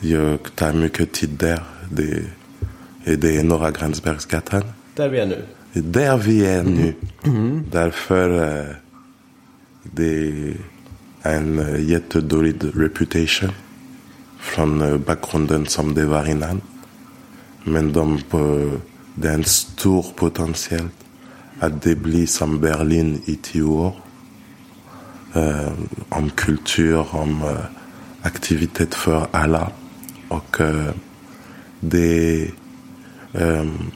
jag 0.00 0.38
tar 0.54 0.72
mycket 0.72 1.12
tid 1.12 1.30
där. 1.30 1.62
Det, 1.90 2.24
det 3.16 3.36
är 3.36 3.42
Norra 3.42 3.70
Gränsbergsgatan. 3.70 4.62
Där 4.94 5.08
vi 5.08 5.18
är 5.18 5.26
nu. 5.26 5.44
Där 5.72 6.16
vi 6.16 6.46
är 6.46 6.62
nu. 6.62 6.94
Därför 7.70 8.58
eh, 8.58 8.74
det 9.82 10.32
är 11.22 11.36
en 11.36 11.58
eh, 11.58 11.90
jättedålig 11.90 12.54
reputation 12.74 13.50
från 14.38 14.82
eh, 14.82 14.96
bakgrunden 14.96 15.66
som 15.66 15.94
det 15.94 16.06
var 16.06 16.30
innan. 16.30 16.60
Men 17.64 17.92
de, 17.92 18.18
på, 18.30 18.70
det 19.14 19.28
är 19.28 19.34
en 19.34 19.44
stor 19.44 20.06
potential 20.16 20.88
att 21.60 21.82
det 21.82 21.94
blir 21.94 22.26
som 22.26 22.60
Berlin 22.60 23.22
i 23.24 23.36
tio 23.36 23.62
år. 23.62 24.01
Om 26.08 26.30
kultur, 26.30 27.06
om 27.14 27.42
eh, 27.42 27.64
aktivitet 28.22 28.94
för 28.94 29.26
alla. 29.30 29.70
Och 30.28 30.60
eh, 30.60 30.90
det 31.80 32.50
um, 33.32 33.92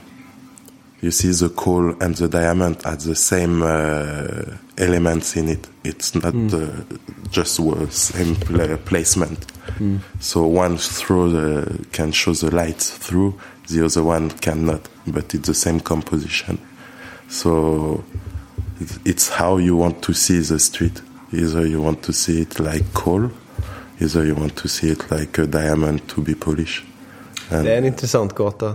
you 1.01 1.11
see 1.13 1.33
the 1.33 1.49
coal 1.55 1.95
and 2.01 2.17
the 2.17 2.27
diamond 2.29 2.77
as 2.85 3.05
the 3.05 3.15
same 3.15 3.63
uh, 3.63 4.57
elements 4.79 5.37
in 5.37 5.49
it. 5.49 5.69
It's 5.85 6.15
not 6.15 6.35
uh, 6.55 6.69
just 7.31 7.59
the 7.59 7.87
same 7.91 8.35
pla- 8.37 8.77
placement. 8.77 9.47
So 10.21 10.47
one 10.47 10.79
through 10.79 11.33
the, 11.33 11.85
can 11.93 12.13
show 12.13 12.33
the 12.33 12.51
light 12.51 12.81
through, 12.81 13.35
the 13.69 13.85
other 13.85 14.03
one 14.03 14.31
cannot, 14.31 14.89
but 15.07 15.35
it's 15.35 15.47
the 15.49 15.55
same 15.55 15.81
composition. 15.81 16.59
So 17.29 18.03
it's 19.05 19.29
how 19.29 19.59
you 19.59 19.77
want 19.77 20.03
to 20.03 20.13
see 20.15 20.39
the 20.41 20.59
street. 20.59 21.03
Either 21.37 21.67
you 21.67 21.83
want 21.85 22.03
to 22.03 22.13
see 22.13 22.41
it 22.41 22.59
like 22.59 22.85
coal, 22.93 23.29
either 23.99 24.25
you 24.25 24.35
want 24.41 24.55
to 24.57 24.69
see 24.69 24.91
it 24.93 25.11
like 25.11 25.43
a 25.43 25.47
diamond 25.47 26.07
to 26.07 26.21
be 26.21 26.35
polished. 26.35 26.85
And 27.51 27.65
Det 27.65 27.73
är 27.75 27.79
en 27.79 27.85
intressant 27.85 28.35
gata. 28.35 28.75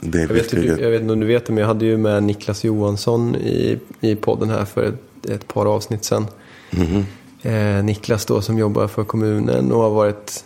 det 0.00 0.18
är 0.18 0.22
Jag 0.22 0.28
vet, 0.28 0.52
verkligen- 0.52 0.78
jag 0.78 0.90
vet 0.90 1.00
inte 1.00 1.12
om 1.12 1.20
du 1.20 1.26
vet 1.26 1.46
det, 1.46 1.52
men 1.52 1.60
jag 1.60 1.68
hade 1.68 1.84
ju 1.84 1.96
med 1.96 2.22
Niklas 2.22 2.64
Johansson 2.64 3.36
i, 3.36 3.78
i 4.00 4.14
podden 4.16 4.50
här 4.50 4.64
för 4.64 4.84
ett, 4.84 5.26
ett 5.30 5.48
par 5.48 5.66
avsnitt 5.66 6.04
sedan. 6.04 6.26
Eh, 7.42 7.84
Niklas 7.84 8.24
då 8.26 8.40
som 8.42 8.58
jobbar 8.58 8.88
för 8.88 9.04
kommunen 9.04 9.72
och 9.72 9.82
har 9.82 9.90
varit 9.90 10.44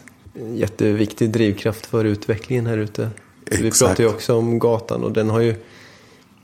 jätteviktig 0.54 1.30
drivkraft 1.30 1.86
för 1.86 2.04
utvecklingen 2.04 2.66
här 2.66 2.78
ute. 2.78 3.08
Så 3.52 3.62
vi 3.62 3.68
Exakt. 3.68 3.88
pratar 3.90 4.04
ju 4.04 4.10
också 4.10 4.34
om 4.36 4.58
gatan 4.58 5.04
och 5.04 5.12
den 5.12 5.30
har 5.30 5.40
ju 5.40 5.54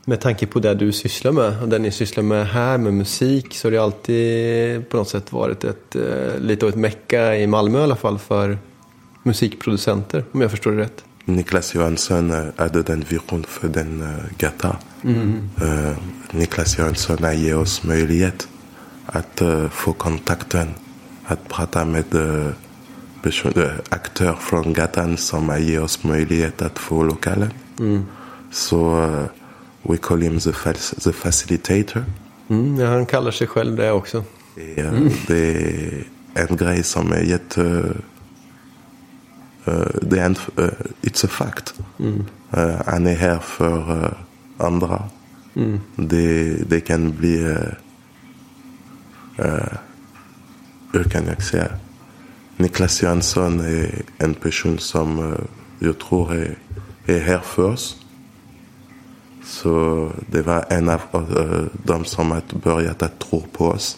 med 0.09 0.21
tanke 0.21 0.47
på 0.47 0.59
det 0.59 0.73
du 0.73 0.91
sysslar 0.91 1.31
med 1.31 1.61
och 1.61 1.69
det 1.69 1.79
ni 1.79 1.91
sysslar 1.91 2.23
med 2.23 2.47
här 2.47 2.77
med 2.77 2.93
musik 2.93 3.53
så 3.55 3.67
har 3.67 3.71
det 3.71 3.77
alltid 3.77 4.89
på 4.89 4.97
något 4.97 5.09
sätt 5.09 5.31
varit 5.31 5.63
ett, 5.63 5.95
eh, 5.95 6.39
lite 6.39 6.65
av 6.65 6.69
ett 6.69 6.75
mecka 6.75 7.35
i 7.35 7.47
Malmö 7.47 7.79
i 7.79 7.83
alla 7.83 7.95
fall 7.95 8.19
för 8.19 8.57
musikproducenter 9.23 10.23
om 10.31 10.41
jag 10.41 10.51
förstår 10.51 10.71
det 10.71 10.81
rätt. 10.81 11.03
Niklas 11.25 11.75
Johansson 11.75 12.51
hade 12.55 12.83
den 12.83 13.05
vision 13.09 13.43
för 13.43 13.67
den 13.67 14.01
eh, 14.01 14.37
gata. 14.37 14.77
Eh, 15.61 15.97
Niklas 16.31 16.79
Johansson 16.79 17.17
har 17.23 17.33
gett 17.33 17.55
oss 17.55 17.83
möjlighet 17.83 18.47
att 19.05 19.41
eh, 19.41 19.69
få 19.69 19.93
kontakten, 19.93 20.67
att 21.25 21.49
prata 21.49 21.85
med 21.85 22.15
uh, 22.15 22.49
aktörer 23.89 24.35
från 24.39 24.73
gatan 24.73 25.17
som 25.17 25.49
har 25.49 25.57
gett 25.57 25.81
oss 25.81 26.03
möjlighet 26.03 26.61
att 26.61 26.79
få 26.79 27.03
lokalen. 27.03 27.49
Så 28.51 29.03
eh, 29.03 29.25
we 29.87 29.97
call 29.97 30.21
him 30.21 30.39
the, 30.39 30.51
the 31.03 31.13
facilitator. 31.13 32.03
Mm, 32.49 32.79
ja, 32.79 32.87
han 32.87 33.05
kallar 33.05 33.31
sig 33.31 33.47
själv 33.47 33.75
det 33.75 33.91
också. 33.91 34.23
Det 34.55 34.79
är, 34.79 35.11
det 35.27 35.51
är 36.33 36.49
en 36.49 36.57
grej 36.57 36.83
som 36.83 37.11
är 37.11 37.21
jätte... 37.21 37.93
eh, 39.65 39.87
det 40.01 40.19
är 40.19 40.25
en, 40.25 40.35
eh, 40.57 40.69
it's 41.01 41.25
a 41.25 41.29
fact. 41.29 41.73
Eh, 42.51 42.81
han 42.85 43.07
är 43.07 43.15
här 43.15 43.39
för 43.39 44.17
andra. 44.57 45.03
Det, 45.95 46.55
det 46.69 46.79
kan 46.79 47.11
bli... 47.17 47.37
Uh, 49.39 49.73
hur 50.93 51.03
kan 51.03 51.25
jag 51.25 51.43
säga? 51.43 51.67
Niklas 52.57 53.03
Johansson 53.03 53.59
är 53.59 54.01
en 54.17 54.33
person 54.33 54.79
som 54.79 55.35
jag 55.79 55.99
tror 55.99 56.33
är, 56.33 56.57
är 57.05 57.19
här 57.19 57.39
för 57.39 57.63
oss. 57.63 58.06
Så 59.47 60.11
det 60.31 60.41
var 60.41 60.65
en 60.69 60.89
av 60.89 61.01
uh, 61.13 61.65
de 61.83 62.05
som 62.05 62.31
har 62.31 62.41
börjat 62.63 63.01
att 63.01 63.19
tro 63.19 63.43
på 63.51 63.65
oss 63.65 63.97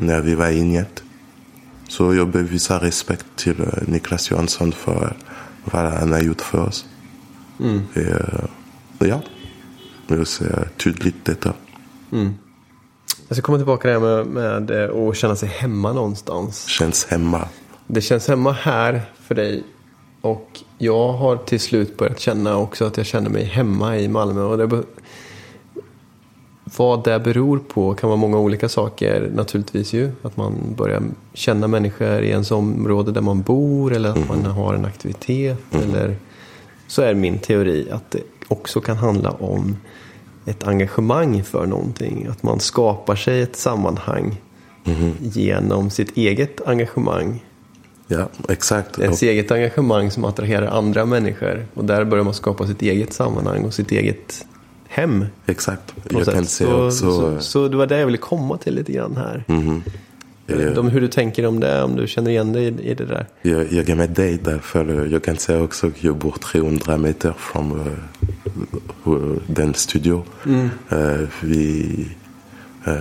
när 0.00 0.20
vi 0.20 0.34
var 0.34 0.48
inget. 0.48 1.02
Så 1.88 2.14
jag 2.14 2.28
bevisar 2.28 2.80
respekt 2.80 3.26
till 3.36 3.60
eh, 3.60 3.66
Niklas 3.86 4.30
Johansson 4.30 4.72
för 4.72 5.16
vad 5.64 5.92
han 5.92 6.12
har 6.12 6.20
gjort 6.20 6.40
för 6.40 6.58
oss. 6.58 6.86
Eh, 7.94 8.44
ja, 8.98 9.20
jag 10.06 10.26
ser 10.26 10.68
tydligt 10.76 11.24
detta. 11.24 11.52
Jag 13.28 13.36
ska 13.36 13.42
komma 13.42 13.58
tillbaka 13.58 13.82
till 13.82 13.90
det 13.90 14.08
här 14.08 14.24
med, 14.24 14.26
med 14.26 14.70
eh, 14.70 15.08
att 15.08 15.16
känna 15.16 15.36
sig 15.36 15.48
hemma 15.48 15.92
någonstans. 15.92 16.66
Känns 16.66 17.04
hemma. 17.04 17.48
Det 17.86 18.00
känns 18.00 18.28
hemma 18.28 18.52
här 18.52 19.02
för 19.20 19.34
dig 19.34 19.64
Och 20.24 20.60
jag 20.78 21.12
har 21.12 21.36
till 21.36 21.60
slut 21.60 21.96
börjat 21.96 22.20
känna 22.20 22.56
också 22.56 22.84
att 22.84 22.96
jag 22.96 23.06
känner 23.06 23.30
mig 23.30 23.44
hemma 23.44 23.98
i 23.98 24.08
Malmö. 24.08 24.42
Och 24.42 24.58
det 24.58 24.82
vad 26.76 27.04
det 27.04 27.20
beror 27.20 27.58
på 27.58 27.94
kan 27.94 28.08
vara 28.08 28.16
många 28.16 28.38
olika 28.38 28.68
saker 28.68 29.30
naturligtvis 29.34 29.92
ju. 29.92 30.12
Att 30.22 30.36
man 30.36 30.54
börjar 30.76 31.02
känna 31.34 31.68
människor 31.68 32.22
i 32.22 32.28
ens 32.28 32.50
område 32.50 33.12
där 33.12 33.20
man 33.20 33.42
bor 33.42 33.92
eller 33.92 34.08
att 34.08 34.28
man 34.28 34.44
har 34.44 34.74
en 34.74 34.84
aktivitet. 34.84 35.74
Eller 35.82 36.16
så 36.86 37.02
är 37.02 37.14
min 37.14 37.38
teori 37.38 37.90
att 37.90 38.10
det 38.10 38.22
också 38.48 38.80
kan 38.80 38.96
handla 38.96 39.30
om 39.30 39.76
ett 40.46 40.64
engagemang 40.64 41.44
för 41.44 41.66
någonting. 41.66 42.26
Att 42.30 42.42
man 42.42 42.60
skapar 42.60 43.16
sig 43.16 43.42
ett 43.42 43.56
sammanhang 43.56 44.40
genom 45.20 45.90
sitt 45.90 46.16
eget 46.16 46.66
engagemang. 46.66 47.44
Ja, 48.06 48.28
exakt. 48.48 48.98
Ens 48.98 49.22
eget 49.22 49.50
engagemang 49.50 50.10
som 50.10 50.24
attraherar 50.24 50.66
andra 50.66 51.06
människor. 51.06 51.66
Och 51.74 51.84
där 51.84 52.04
börjar 52.04 52.24
man 52.24 52.34
skapa 52.34 52.66
sitt 52.66 52.82
eget 52.82 53.12
sammanhang 53.12 53.64
och 53.64 53.74
sitt 53.74 53.92
eget 53.92 54.46
hem. 54.88 55.24
Exakt. 55.46 55.94
Jag 56.10 56.26
kan 56.26 56.46
se 56.46 56.64
så, 56.64 56.86
också... 56.86 57.10
så, 57.10 57.40
så 57.40 57.68
det 57.68 57.76
var 57.76 57.86
det 57.86 57.98
jag 57.98 58.06
ville 58.06 58.18
komma 58.18 58.58
till 58.58 58.74
lite 58.74 58.92
grann 58.92 59.16
här. 59.16 59.44
Mhm. 59.46 59.82
Eh, 60.46 60.56
De, 60.56 60.88
hur 60.88 61.00
du 61.00 61.08
tänker 61.08 61.46
om 61.46 61.60
det, 61.60 61.82
om 61.82 61.96
du 61.96 62.06
känner 62.06 62.30
igen 62.30 62.52
dig 62.52 62.64
i, 62.64 62.90
i 62.90 62.94
det 62.94 63.04
där. 63.04 63.26
Jag, 63.42 63.72
jag 63.72 63.88
är 63.88 63.94
med 63.94 64.10
dig 64.10 64.38
därför 64.44 65.06
jag 65.12 65.22
kan 65.24 65.36
säga 65.36 65.62
också 65.62 65.86
att 65.86 66.04
jag 66.04 66.16
bor 66.16 66.34
300 66.52 66.96
meter 66.96 67.34
från 67.38 67.72
uh, 69.06 69.36
den 69.46 69.74
studio. 69.74 70.24
Eh, 70.90 71.28
vi, 71.40 72.08
uh, 72.88 72.94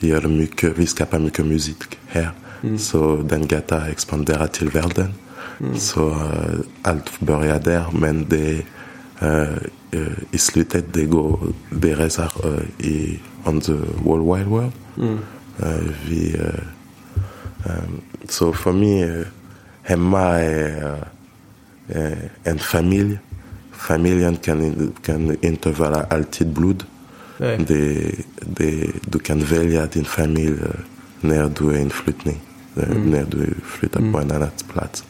gör 0.00 0.22
mycket, 0.22 0.78
vi 0.78 0.86
skapar 0.86 1.18
mycket 1.18 1.46
musik 1.46 1.98
här. 2.06 2.30
Så 2.78 3.16
den 3.16 3.46
gatan 3.46 3.82
expanderar 3.90 4.46
till 4.46 4.70
världen. 4.70 5.14
Så 5.76 6.10
eh, 6.10 6.58
allt 6.82 7.20
börjar 7.20 7.60
där 7.60 7.84
men 7.92 8.26
det 8.28 8.62
eh, 9.18 9.56
i 10.30 10.38
slutet 10.38 10.92
det 10.92 11.04
går, 11.04 11.40
det 11.70 11.94
reser 11.94 12.32
eh, 12.44 12.86
i 12.86 13.20
on 13.44 13.60
the 13.60 13.72
whole 14.04 14.36
wide 14.36 14.50
world. 14.50 14.72
Eh, 15.58 15.90
vi, 16.08 16.34
eh, 16.34 16.64
eh, 17.66 17.82
så 18.28 18.52
för 18.52 18.72
mig, 18.72 19.24
hemma 19.82 20.20
är 20.28 21.08
en 22.44 22.58
familj. 22.58 23.18
Familjen 23.72 24.36
kan, 24.36 24.92
kan 25.02 25.36
inte 25.40 25.70
vara 25.70 26.02
alltid 26.04 26.48
blod. 26.48 26.84
Det, 27.66 28.14
det, 28.40 28.90
du 29.04 29.18
kan 29.18 29.40
välja 29.40 29.86
din 29.86 30.04
familj 30.04 30.58
när 31.20 31.50
du 31.58 31.70
är 31.70 31.78
inflyttning. 31.80 32.40
Eh, 32.76 32.88
När 32.88 33.24
du 33.24 33.54
flyttar 33.64 34.12
på 34.12 34.18
en 34.18 34.30
annan 34.30 34.50
plats. 34.72 35.04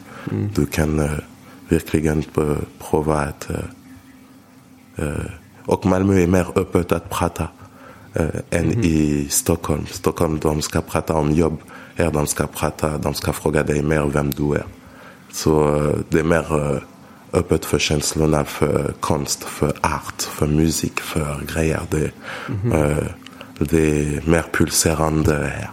Du 0.55 0.65
kan 0.65 0.99
eh, 0.99 1.11
verkligen 1.69 2.23
prova 2.79 3.19
att... 3.19 3.49
eh, 4.95 5.07
och 5.65 5.85
Malmö 5.85 6.21
är 6.23 6.27
mer 6.27 6.47
öppet 6.55 6.91
att 6.91 7.09
prata 7.09 7.47
än 8.49 8.83
i 8.83 9.27
Stockholm. 9.29 9.85
Stockholm 9.85 10.39
de 10.39 10.61
ska 10.61 10.81
prata 10.81 11.13
om 11.13 11.31
jobb. 11.31 11.61
Här 11.95 12.11
de 12.11 12.27
ska 12.27 12.47
prata, 12.47 12.97
de 12.97 13.13
ska 13.13 13.33
fråga 13.33 13.63
dig 13.63 13.81
mer 13.81 14.05
vem 14.13 14.31
du 14.31 14.53
är. 14.53 14.65
Så 15.31 15.77
det 16.09 16.19
är 16.19 16.23
mer 16.23 16.81
öppet 17.33 17.65
för 17.65 17.79
känslorna 17.79 18.45
för 18.45 18.93
konst, 18.99 19.43
för 19.43 19.73
art, 19.81 20.21
för 20.21 20.47
musik, 20.47 20.99
för 20.99 21.41
grejer. 21.53 21.81
Det, 21.89 22.11
eh, 22.73 23.05
det 23.59 24.01
är 24.01 24.29
mer 24.29 24.45
pulserande 24.53 25.33
här. 25.33 25.69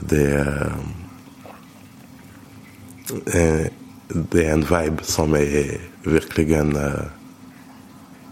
Det 0.00 0.32
är, 0.32 0.72
eh, 3.10 3.66
det 4.08 4.44
är 4.44 4.52
en 4.52 4.60
vibe 4.60 5.02
som 5.02 5.34
är 5.34 5.80
verkligen 6.02 6.76
eh, 6.76 6.92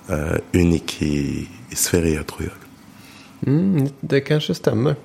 eh, 0.08 0.36
unik 0.52 1.02
i, 1.02 1.48
i 1.70 1.74
Sverige 1.74 2.22
tror 2.22 2.42
jag. 2.42 2.52
Mm, 3.54 3.88
det 4.00 4.20
kanske 4.20 4.54
stämmer. 4.54 4.96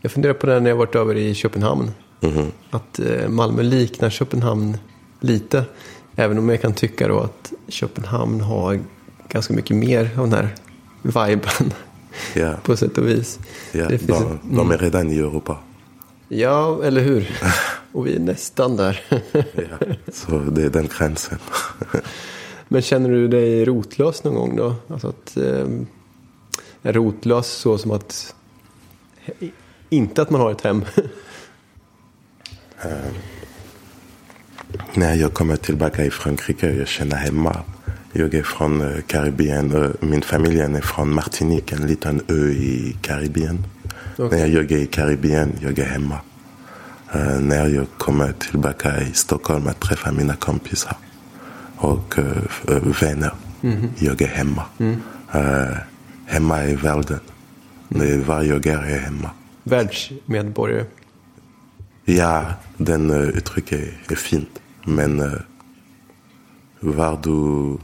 Jag 0.00 0.12
funderar 0.12 0.34
på 0.34 0.46
det 0.46 0.60
när 0.60 0.70
jag 0.70 0.76
varit 0.76 0.94
över 0.94 1.14
i 1.16 1.34
Köpenhamn. 1.34 1.90
Att 2.70 2.98
eh, 2.98 3.28
Malmö 3.28 3.62
liknar 3.62 4.10
Köpenhamn 4.10 4.76
lite. 5.20 5.64
Även 6.16 6.38
om 6.38 6.48
jag 6.48 6.62
kan 6.62 6.72
tycka 6.74 7.08
då 7.08 7.20
att 7.20 7.52
Köpenhamn 7.68 8.40
har 8.40 8.80
ganska 9.28 9.54
mycket 9.54 9.76
mer 9.76 10.10
av 10.18 10.30
den 10.30 10.32
här 10.32 10.54
viben. 11.02 11.72
Ja, 12.34 12.54
på 12.62 12.76
sätt 12.76 12.98
och 12.98 13.08
vis. 13.08 13.38
finns 13.72 14.02
de, 14.06 14.32
ett- 14.32 14.40
de 14.50 14.70
är 14.70 14.78
redan 14.78 15.10
i 15.10 15.18
Europa. 15.18 15.58
Ja, 16.28 16.80
eller 16.84 17.00
hur? 17.00 17.30
Och 17.92 18.06
vi 18.06 18.14
är 18.16 18.20
nästan 18.20 18.76
där. 18.76 19.00
Ja, 19.32 19.86
så 20.12 20.38
det 20.38 20.62
är 20.64 20.70
den 20.70 20.88
gränsen. 20.98 21.38
Men 22.68 22.82
känner 22.82 23.08
du 23.10 23.28
dig 23.28 23.64
rotlös 23.64 24.24
någon 24.24 24.34
gång 24.34 24.56
då? 24.56 24.74
Alltså 24.88 25.08
att, 25.08 25.36
eh, 25.36 25.66
är 26.82 26.92
rotlös 26.92 27.46
så 27.46 27.78
som 27.78 27.90
att, 27.90 28.34
inte 29.88 30.22
att 30.22 30.30
man 30.30 30.40
har 30.40 30.50
ett 30.52 30.60
hem. 30.60 30.84
När 34.94 35.14
jag 35.14 35.34
kommer 35.34 35.56
tillbaka 35.56 36.04
i 36.04 36.10
Frankrike, 36.10 36.70
jag 36.72 36.88
känner 36.88 37.16
hemma. 37.16 37.56
Jag 38.12 38.34
är 38.34 38.42
från 38.42 38.80
eh, 38.80 39.00
Karibien. 39.06 39.84
eh, 39.84 39.90
Min 40.00 40.22
familj 40.22 40.60
är 40.60 40.80
från 40.80 41.14
Martinique, 41.14 41.76
en 41.76 41.86
liten 41.86 42.22
ö 42.28 42.48
i 42.48 42.96
Karibien. 43.02 43.64
Okej. 44.18 44.38
När 44.38 44.46
jag 44.46 44.72
är 44.72 44.78
i 44.78 44.86
Karibien, 44.86 45.52
jag 45.60 45.78
är 45.78 45.84
hemma. 45.84 46.18
Eh, 47.12 47.40
när 47.40 47.68
jag 47.68 47.86
kommer 47.98 48.32
tillbaka 48.32 49.00
i 49.00 49.12
Stockholm 49.12 49.66
att 49.66 49.80
träffa 49.80 50.12
mina 50.12 50.36
kompisar 50.36 50.96
och 51.76 52.18
eh, 52.18 52.24
f- 52.46 52.64
eh, 52.68 52.82
vänner. 53.00 53.32
Jag 53.98 54.22
är 54.22 54.26
hemma. 54.26 54.62
Eh, 55.32 55.76
hemma 56.26 56.64
i 56.64 56.74
världen. 56.74 57.20
Det 57.88 58.10
är 58.12 58.18
var 58.18 58.42
jag 58.42 58.66
är, 58.66 58.78
är 58.78 58.98
hemma. 58.98 59.30
Världsmedborgare. 59.62 60.84
Ja, 62.04 62.44
den 62.76 63.10
uh, 63.10 63.28
uttrycket 63.28 63.80
är, 63.80 64.12
är 64.12 64.16
fint. 64.16 64.60
Men 64.84 65.20
uh, 65.20 65.32
var 66.80 67.18
du 67.22 67.78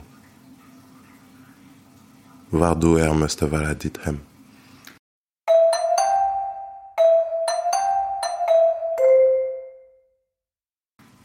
var 2.50 2.74
du 2.74 2.98
är 3.00 3.12
måste 3.14 3.46
vara 3.46 3.74
ditt 3.74 3.98
hem. 4.02 4.18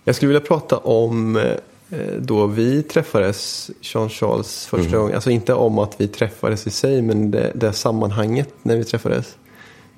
Jag 0.10 0.16
skulle 0.16 0.28
vilja 0.28 0.48
prata 0.48 0.78
om 0.78 1.36
eh, 1.36 1.98
då 2.20 2.46
vi 2.48 2.84
träffades, 2.84 3.72
Jean 3.82 4.10
Charles, 4.10 4.66
första 4.66 4.98
gången. 4.98 5.16
Alltså 5.16 5.30
inte 5.30 5.54
om 5.54 5.80
att 5.80 5.96
vi 6.02 6.08
träffades 6.08 6.68
i 6.68 6.70
sig, 6.70 7.02
men 7.02 7.32
det, 7.32 7.52
det 7.56 7.74
sammanhanget 7.74 8.50
när 8.64 8.78
vi 8.78 8.84
träffades. 8.84 9.38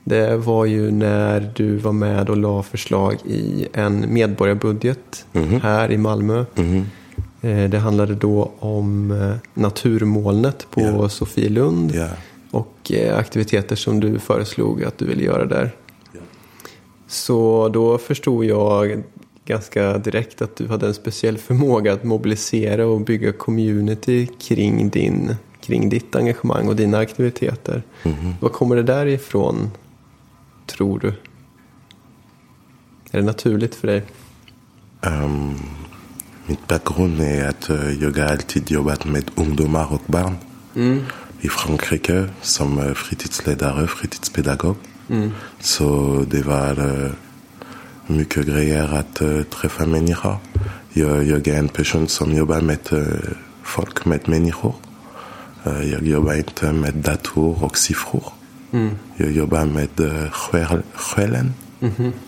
Det 0.04 0.38
var 0.38 0.65
ju 0.65 0.91
när 0.91 1.52
du 1.56 1.78
var 1.78 1.91
med 1.91 2.30
och 2.30 2.38
la 2.38 2.63
förslag 2.63 3.15
i 3.26 3.67
en 3.74 4.13
medborgarbudget 4.13 5.26
här 5.62 5.91
i 5.91 5.97
Malmö. 5.97 6.45
Eh, 7.41 7.69
Det 7.69 7.78
handlade 7.80 8.15
då 8.15 8.52
om 8.60 9.12
eh, 9.12 9.36
naturmolnet 9.54 10.67
på 10.71 10.82
Ja. 10.82 11.10
Sofielund. 11.10 11.91
Ja. 11.95 12.08
Och 12.52 12.91
aktiviteter 13.17 13.76
som 13.76 14.00
du 14.00 14.19
föreslog 14.19 14.84
att 14.84 14.97
du 14.97 15.06
ville 15.06 15.24
göra 15.24 15.45
där. 15.45 15.71
Så 17.08 17.69
då 17.74 17.97
förstod 17.97 18.45
jag 18.45 19.04
ganska 19.45 19.97
direkt 19.97 20.41
att 20.41 20.56
du 20.56 20.67
hade 20.67 20.88
en 20.88 20.93
speciell 20.93 21.38
förmåga 21.38 21.93
att 21.93 22.04
mobilisera 22.04 22.86
och 22.86 23.01
bygga 23.01 23.34
community 23.34 24.27
kring, 24.39 24.89
din, 24.89 25.36
kring 25.62 25.89
ditt 25.89 26.15
engagemang 26.15 26.67
och 26.67 26.75
dina 26.75 26.97
aktiviteter. 26.97 27.84
Var 28.39 28.49
kommer 28.49 28.75
det 28.75 28.84
där 28.84 29.06
ifrån, 29.06 29.71
tror 30.67 30.99
du? 30.99 31.08
Är 33.12 33.19
det 33.19 33.25
naturligt 33.25 33.75
för 33.75 33.88
dig? 33.88 34.04
Um, 35.01 35.56
mitt 36.45 36.67
bakgrund 36.67 37.21
är 37.21 37.49
att 37.49 37.69
uh, 37.69 38.04
jag 38.04 38.17
har 38.17 38.32
alltid 38.32 38.71
jobbat 38.71 39.06
med 39.06 39.32
ungdomar 39.36 39.93
och 39.93 40.01
barn 40.06 40.36
i 41.41 41.49
Frankrike 41.49 42.27
som 42.41 42.80
uh, 42.80 42.93
fritidsledare, 42.93 43.88
fritidspedagog. 43.88 44.75
Så 45.60 46.25
det 46.32 46.41
var 46.41 46.80
uh, 46.80 47.12
mycket 48.08 48.46
grejer 48.46 48.94
att 48.94 49.22
uh, 49.22 49.44
träffa 49.44 49.86
människor. 49.86 50.38
Jag, 50.94 51.24
jag 51.24 51.48
är 51.48 51.58
en 51.60 51.70
person 51.70 52.08
som 52.08 52.34
jobbar 52.34 52.62
med 52.62 52.80
uh, 52.94 53.08
folk, 53.64 54.06
med 54.06 54.30
människor. 54.30 54.76
Uh, 55.68 55.92
jag 55.92 56.04
jobbar 56.08 56.34
inte 56.34 56.72
med 56.72 56.94
dator 56.94 57.64
och 57.64 57.78
siffror. 57.78 58.24
Jag 59.18 59.32
jobbar 59.32 59.66
med 59.66 59.90
själ, 60.32 60.82
själen. 60.94 61.54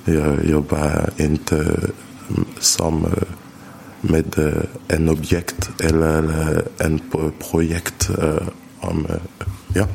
Jag 0.05 0.45
jobbar 0.45 1.09
inte 1.17 1.55
mm, 1.55 2.45
som 2.59 3.05
med 4.01 4.35
en 4.87 5.09
objekt 5.09 5.69
eller 5.83 6.23
en 6.77 6.99
pro- 7.11 7.31
projekt. 7.51 8.09
om, 8.79 9.07
ja. 9.75 9.87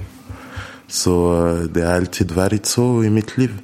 Så 0.86 1.42
det 1.72 1.82
har 1.82 1.92
alltid 1.94 2.30
varit 2.30 2.66
så 2.66 3.04
i 3.04 3.10
mitt 3.10 3.38
liv. 3.38 3.58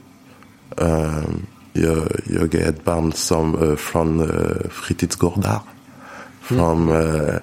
Uh, 1.76 1.82
jag, 1.82 2.08
jag 2.24 2.54
är 2.54 2.68
ett 2.68 2.84
barn 2.84 3.12
som, 3.12 3.62
uh, 3.62 3.76
från 3.76 4.20
uh, 4.20 4.68
fritidsgårdar. 4.70 5.60
Från, 6.40 6.88
uh, 6.88 7.34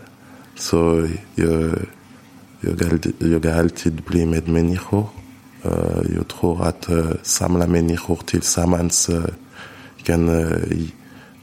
så 0.55 1.07
jag, 1.35 1.73
jag, 2.61 2.83
alltid, 2.83 3.13
jag 3.19 3.45
har 3.45 3.59
alltid 3.59 4.03
blivit 4.03 4.29
med 4.29 4.47
människor. 4.47 5.07
Uh, 5.65 6.15
jag 6.15 6.27
tror 6.27 6.65
att 6.65 6.89
uh, 6.89 7.11
samla 7.23 7.67
människor 7.67 8.19
tillsammans 8.25 9.09
uh, 9.09 9.25
kan 10.03 10.29
uh, 10.29 10.87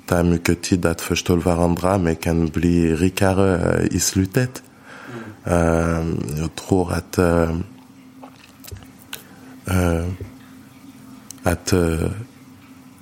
ta 0.06 0.22
mycket 0.22 0.62
tid 0.62 0.86
att 0.86 1.00
förstå 1.00 1.36
varandra 1.36 1.98
men 1.98 2.16
kan 2.16 2.46
bli 2.46 2.96
rikare 2.96 3.78
uh, 3.78 3.96
i 3.96 4.00
slutet. 4.00 4.62
Uh, 5.46 6.14
jag 6.38 6.54
tror 6.54 6.92
att 6.92 7.18
uh, 7.18 7.56
uh, 9.70 10.08
att 11.42 11.72
uh, 11.72 12.10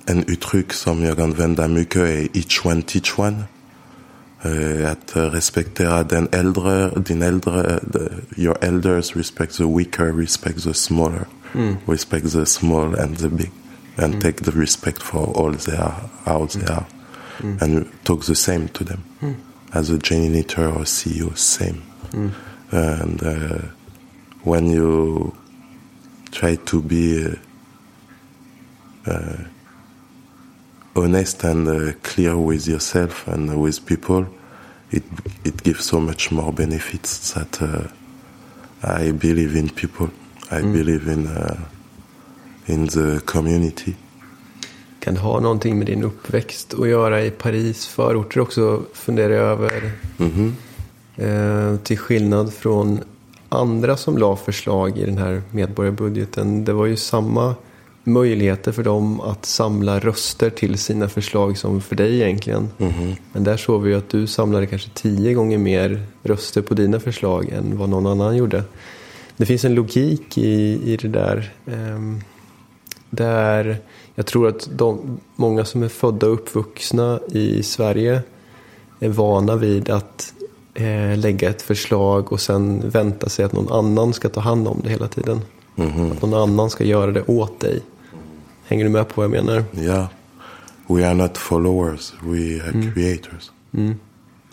en 0.07 0.23
uttryck 0.23 0.73
som 0.73 1.03
jag 1.03 1.21
använder 1.21 1.67
mycket 1.67 2.01
är 2.01 2.37
each 2.37 2.65
one 2.65 2.81
teach 2.81 3.19
one. 3.19 3.43
Uh, 4.45 4.91
att 4.91 5.17
uh, 5.17 5.23
respektera 5.23 6.03
den 6.03 6.27
äldre, 6.31 6.89
din 6.89 7.21
äldre, 7.21 7.79
the, 7.93 8.09
your 8.41 8.57
elders 8.61 9.15
respect 9.15 9.57
the 9.57 9.63
weaker, 9.63 10.13
respect 10.13 10.63
the 10.63 10.73
smaller, 10.73 11.25
respect 11.85 12.31
the 12.31 12.45
small 12.45 12.95
and 12.95 13.17
the 13.17 13.29
big, 13.29 13.51
and 13.95 14.21
take 14.21 14.43
the 14.43 14.51
respect 14.51 15.01
for 15.01 15.37
all 15.37 15.53
they 15.53 15.77
are, 15.77 16.09
how 16.23 16.45
they 16.45 16.65
are, 16.67 16.85
and 17.61 17.85
talk 18.03 18.25
the 18.25 18.35
same 18.35 18.67
to 18.67 18.83
them. 18.83 19.03
As 19.73 19.89
a 19.89 19.97
janitor 19.97 20.67
or 20.67 20.85
CEO, 20.85 21.35
same. 21.35 21.81
And 22.71 23.23
uh, 23.23 23.61
when 24.43 24.69
you 24.69 25.35
try 26.31 26.55
to 26.55 26.81
be 26.81 27.25
uh, 27.25 29.11
uh, 29.11 29.37
honest 30.97 31.43
and 31.43 31.67
uh, 31.67 31.93
clear 32.01 32.35
with 32.35 32.67
yourself 32.67 33.27
and 33.27 33.63
with 33.63 33.85
people, 33.85 34.25
it 34.89 35.03
it 35.43 35.63
gives 35.63 35.85
so 35.85 35.99
much 35.99 36.31
more 36.31 36.51
benefits 36.51 37.33
that 37.33 37.61
uh, 37.61 37.87
I 38.83 39.11
believe 39.11 39.59
in 39.59 39.69
people. 39.69 40.07
I 40.51 40.61
believe 40.61 41.07
in 41.07 41.27
uh, 41.27 41.57
in 42.65 42.87
the 42.87 43.19
community. 43.25 43.95
Kan 44.99 45.17
ha 45.17 45.39
någonting 45.39 45.77
med 45.77 45.87
din 45.87 46.03
uppväxt 46.03 46.73
att 46.73 46.89
göra 46.89 47.23
i 47.23 47.31
Paris 47.31 47.87
förorter 47.87 48.39
också? 48.39 48.81
Funderar 48.93 49.33
jag 49.33 49.45
över. 49.45 49.91
Eh, 51.17 51.75
till 51.77 51.97
skillnad 51.97 52.53
från 52.53 52.99
andra 53.49 53.97
som 53.97 54.17
la 54.17 54.35
förslag 54.35 54.97
i 54.97 55.05
den 55.05 55.17
här 55.17 55.41
medborgarbudgeten. 55.51 56.65
Det 56.65 56.73
var 56.73 56.85
ju 56.85 56.95
samma 56.97 57.55
möjligheter 58.07 58.71
för 58.71 58.83
dem 58.83 59.21
att 59.21 59.45
samla 59.45 59.99
röster 59.99 60.49
till 60.49 60.77
sina 60.77 61.07
förslag 61.09 61.57
som 61.57 61.81
för 61.81 61.95
dig 61.95 62.21
egentligen. 62.21 62.69
Men 63.33 63.43
där 63.43 63.57
såg 63.57 63.81
vi 63.81 63.89
ju 63.91 63.97
att 63.97 64.09
du 64.09 64.27
samlade 64.27 64.65
kanske 64.65 64.89
tio 64.93 65.33
gånger 65.33 65.57
mer 65.57 66.01
röster 66.23 66.61
på 66.61 66.73
dina 66.73 66.99
förslag 66.99 67.49
än 67.49 67.77
vad 67.77 67.89
någon 67.89 68.07
annan 68.07 68.37
gjorde. 68.37 68.63
Det 69.37 69.45
finns 69.45 69.65
en 69.65 69.75
logik 69.75 70.37
i, 70.37 70.81
i 70.93 70.97
det 70.97 71.07
där. 71.07 71.53
ehm, 71.65 72.21
där 73.09 73.77
jag 74.15 74.25
tror 74.25 74.47
att 74.47 74.69
de, 74.75 75.19
många 75.35 75.65
som 75.65 75.83
är 75.83 75.87
födda 75.87 76.27
och 76.27 76.33
uppvuxna 76.33 77.19
i 77.31 77.63
Sverige 77.63 78.21
är 78.99 79.09
vana 79.09 79.55
vid 79.55 79.89
att 79.89 80.33
eh, 80.73 81.17
lägga 81.17 81.49
ett 81.49 81.61
förslag 81.61 82.31
och 82.31 82.41
sen 82.41 82.89
vänta 82.89 83.29
sig 83.29 83.45
att 83.45 83.53
någon 83.53 83.71
annan 83.71 84.13
ska 84.13 84.29
ta 84.29 84.39
hand 84.41 84.67
om 84.67 84.81
det 84.83 84.89
hela 84.89 85.07
tiden. 85.07 85.41
Att 86.11 86.21
någon 86.21 86.33
annan 86.33 86.69
ska 86.69 86.83
göra 86.83 87.11
det 87.11 87.23
åt 87.27 87.59
dig. 87.59 87.81
Hänger 88.67 88.83
du 88.83 88.89
med 88.89 89.07
på 89.07 89.21
vad 89.21 89.23
jag 89.37 89.45
menar? 89.45 89.63
Yeah, 89.77 90.07
we 90.87 91.07
are 91.07 91.13
not 91.13 91.37
followers, 91.37 92.13
we 92.23 92.61
are 92.63 92.91
creators. 92.93 93.51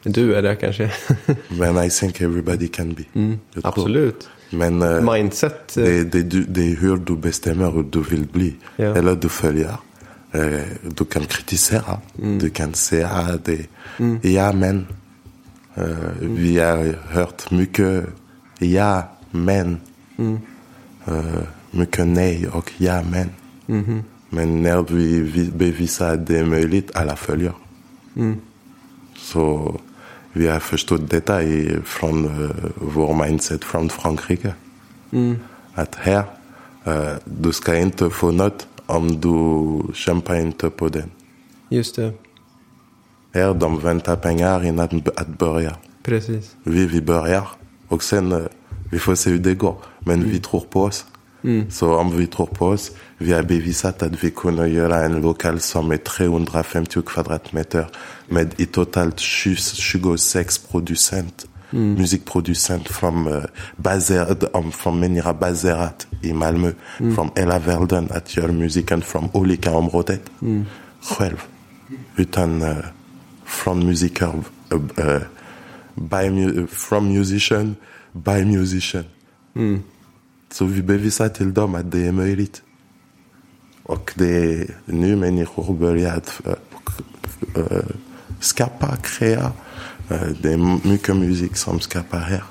Du 0.03 0.35
är 0.35 0.43
det 0.43 0.57
kanske? 0.57 0.91
Men 1.49 1.85
I 1.85 1.91
think 1.91 2.21
everybody 2.21 2.69
can 2.69 2.95
be. 2.95 3.03
Tror. 3.13 3.39
Absolut. 3.63 4.29
Men 4.51 4.83
eh, 4.83 5.13
Mindset. 5.15 5.77
eh, 5.77 5.83
det, 5.85 6.05
det, 6.05 6.45
det 6.49 6.73
är 6.73 6.77
hur 6.77 6.97
du 6.97 7.17
bestämmer 7.17 7.71
hur 7.71 7.83
du 7.83 8.03
vill 8.03 8.27
bli. 8.33 8.55
Ja. 8.77 8.97
Eller 8.97 9.15
du 9.15 9.29
följer. 9.29 9.77
Eh, 10.33 10.61
du 10.97 11.05
kan 11.05 11.25
kritisera. 11.25 12.01
Du 12.41 12.51
kan 12.51 12.75
säga 12.75 13.39
det. 13.45 13.67
Ja, 14.23 14.53
men. 14.53 14.87
Eh, 15.75 15.85
Vi 16.21 16.59
har 16.59 16.99
hört 17.09 17.51
mycket 17.51 18.05
ja, 18.59 19.03
men. 19.31 19.81
Eh, 21.07 21.43
mycket 21.71 22.07
nej 22.07 22.49
och 22.49 22.73
ja, 22.77 23.03
men. 23.03 23.31
Men 24.29 24.63
när 24.63 24.83
vi, 24.83 25.21
vi 25.21 25.51
bevisar 25.51 26.15
att 26.15 26.27
det 26.27 26.39
är 26.39 26.45
möjligt, 26.45 26.91
alla 26.95 27.17
följer. 27.17 27.53
Så 29.17 29.77
vi 30.33 30.49
har 30.49 30.61
förstått 30.61 31.11
detta 31.11 31.43
i, 31.43 31.79
från 31.85 32.25
uh, 32.25 32.51
vår 32.75 33.25
mindset 33.25 33.65
från 33.65 33.89
Frankrike. 33.89 34.55
Att 35.75 35.95
här, 35.95 36.25
eh, 36.85 37.13
du 37.25 37.53
ska 37.53 37.77
inte 37.77 38.11
få 38.11 38.31
något 38.31 38.67
om 38.87 39.21
du 39.21 39.93
kämpar 39.95 40.41
inte 40.41 40.71
på 40.71 40.89
den. 40.89 41.11
Just 41.69 41.97
det. 41.97 42.13
Här 43.35 43.55
de 43.55 43.81
väntar 43.81 44.17
pengar 44.17 44.65
innan 44.65 45.03
att, 45.17 45.39
börja. 45.39 45.77
Precis. 46.03 46.57
Vi, 46.63 46.87
vi 46.87 47.01
börjar 47.01 47.49
och 47.89 48.03
sen 48.03 48.33
eh, 48.33 48.39
vi 48.91 48.99
får 48.99 49.15
se 49.15 49.31
hur 49.31 49.39
det 49.39 49.55
går. 49.55 49.77
Men 49.99 50.25
vi 50.25 50.41
tror 50.41 50.61
på 50.61 50.83
oss. 50.83 51.07
Så 51.71 51.95
om 51.95 52.17
vi 52.17 52.27
tror 52.27 52.47
på 52.47 52.67
oss, 52.67 52.93
vi 53.19 53.33
har 53.33 53.43
bevisat 53.43 54.03
att 54.03 54.25
vi 54.25 54.31
kunde 54.31 54.69
göra 54.69 55.05
en 55.05 55.21
lokal 55.21 55.61
som 55.61 55.91
är 55.93 55.97
350 55.97 57.03
kvadratmeter 57.03 57.87
med 58.29 58.55
i 58.57 58.67
totalt 58.67 59.21
20 59.21 59.57
26 59.57 60.59
producent, 60.59 61.47
musikproducent 61.71 62.89
från, 62.89 63.27
uh, 63.27 63.45
baserad, 63.77 64.45
om, 64.53 64.73
från 64.73 65.01
människor 65.01 65.33
baserat 65.35 66.07
i 66.23 66.33
Malmö, 66.33 66.73
från 67.15 67.31
hela 67.37 67.59
världen 67.59 68.09
att 68.11 68.37
göra 68.37 68.53
musiken 68.53 69.03
från 69.03 69.29
olika 69.33 69.71
områden. 69.73 70.19
Själv. 71.03 71.43
Utan 72.17 72.63
uh, 72.63 72.77
från 73.45 73.87
musiker, 73.87 74.33
uh, 74.75 74.81
uh, 74.99 75.21
by 75.95 76.29
mu- 76.31 76.67
from 76.67 77.09
musician, 77.09 77.77
by 78.13 78.45
musician. 78.45 79.05
Så 80.53 80.65
vi 80.65 80.83
bevisar 80.83 81.29
till 81.29 81.55
dem 81.55 81.75
att 81.75 81.91
det 81.91 82.07
är 82.07 82.13
möjligt. 82.13 82.63
Och 83.87 84.13
det 84.15 84.37
är 84.37 84.67
nu 84.85 85.17
människor 85.17 85.75
börjar 85.75 86.17
att 86.17 86.41
äh, 86.47 87.63
äh, 87.63 87.79
skapa, 88.41 88.97
krea. 88.97 89.53
Äh, 90.11 90.29
det 90.43 90.53
är 90.53 90.89
mycket 90.89 91.17
musik 91.17 91.57
som 91.57 91.81
skapar 91.81 92.19
här. 92.19 92.45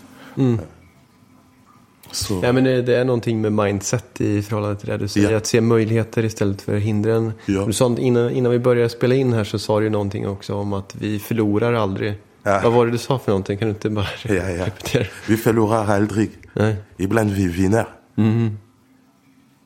Så, 2.11 2.39
Ja, 2.43 2.51
men 2.51 2.63
det, 2.63 2.95
är 2.95 3.05
någonting 3.05 3.41
med 3.41 3.53
mindset 3.53 4.21
i 4.21 4.41
förhållande 4.41 4.79
till 4.79 4.89
det 4.89 4.97
du 4.97 5.07
säger. 5.07 5.31
Ja. 5.31 5.37
Att 5.37 5.45
se 5.45 5.61
möjligheter 5.61 6.25
istället 6.25 6.61
för 6.61 6.77
hindren. 6.77 7.33
Ja. 7.45 7.65
Du 7.65 7.73
sa, 7.73 7.95
innan, 7.97 8.29
innan 8.31 8.51
vi 8.51 8.59
började 8.59 8.89
spela 8.89 9.15
in 9.15 9.33
här 9.33 9.43
så 9.43 9.59
sa 9.59 9.79
du 9.79 9.89
någonting 9.89 10.27
också 10.27 10.55
om 10.55 10.73
att 10.73 10.95
vi 10.95 11.19
förlorar 11.19 11.73
aldrig. 11.73 12.13
Ja. 12.43 12.59
Vad 12.63 12.73
var 12.73 12.85
det 12.85 12.91
du 12.91 12.97
sa 12.97 13.19
för 13.19 13.31
någonting? 13.31 13.57
Kan 13.57 13.67
du 13.67 13.73
inte 13.73 13.89
bara 13.89 14.07
repetera? 14.21 15.05
Vi 15.27 15.37
förlorar 15.37 15.85
aldrig. 15.85 16.31
Nej. 16.53 16.75
Ibland 16.97 17.31
vi 17.31 17.47
vinner. 17.47 17.85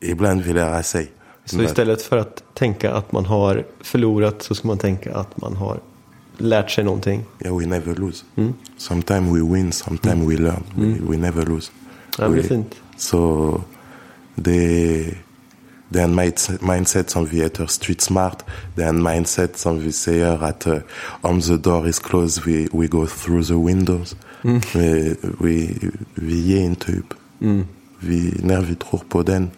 Ibland 0.01 0.41
vi 0.41 0.53
lär 0.53 0.81
sig. 0.81 1.11
Så 1.47 1.63
istället 1.63 2.01
för 2.01 2.17
att 2.17 2.43
tänka 2.53 2.93
att 2.93 3.11
man 3.11 3.25
har 3.25 3.65
förlorat 3.81 4.41
så 4.41 4.55
ska 4.55 4.67
man 4.67 4.77
tänka 4.77 5.15
att 5.15 5.41
man 5.41 5.55
har 5.55 5.79
lärt 6.37 6.71
sig 6.71 6.83
någonting. 6.83 7.25
Yeah, 7.39 7.57
we 7.57 7.65
never 7.65 7.95
lose. 7.95 8.25
Sometimes 8.77 9.35
we 9.35 9.53
win, 9.53 9.71
sometimes 9.71 10.29
we 10.29 10.37
learn. 10.37 10.63
We, 10.75 11.11
we 11.11 11.17
never 11.17 11.45
lose. 11.45 11.71
Ja, 12.17 12.27
det 12.27 12.39
är 12.39 12.43
fint. 12.43 12.75
Så 12.97 13.61
det, 14.35 15.13
det 15.89 15.99
är 15.99 16.03
en 16.03 16.15
mindset, 16.61 17.09
som 17.09 17.25
vi 17.25 17.37
heter 17.37 17.65
street 17.65 18.01
smart. 18.01 18.45
Det 18.75 18.83
är 18.83 18.89
en 18.89 19.03
mindset 19.03 19.57
som 19.57 19.79
vi 19.79 19.91
säger 19.91 20.43
att 20.43 20.67
uh, 20.67 20.77
om 21.21 21.41
the 21.41 21.57
door 21.57 21.87
is 21.87 21.99
closed 21.99 22.45
we, 22.45 22.67
we 22.73 22.87
go 22.87 23.07
through 23.07 23.47
the 23.47 23.53
windows. 23.53 24.15
Vi, 24.73 25.15
vi, 25.39 25.77
vi 26.13 26.41
ger 26.41 26.61
inte 26.61 26.91
upp. 26.91 27.13
Vi, 27.99 28.33
när 28.43 28.61
vi 28.61 28.75
tror 28.75 29.01
på 29.09 29.23
den, 29.23 29.51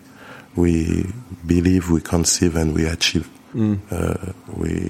we 0.63 1.05
believe, 1.41 1.93
we 1.93 1.99
conceive 1.99 2.61
and 2.61 2.77
we 2.77 2.91
achieve. 2.91 3.25
Uh, 3.91 4.15
we, 4.61 4.89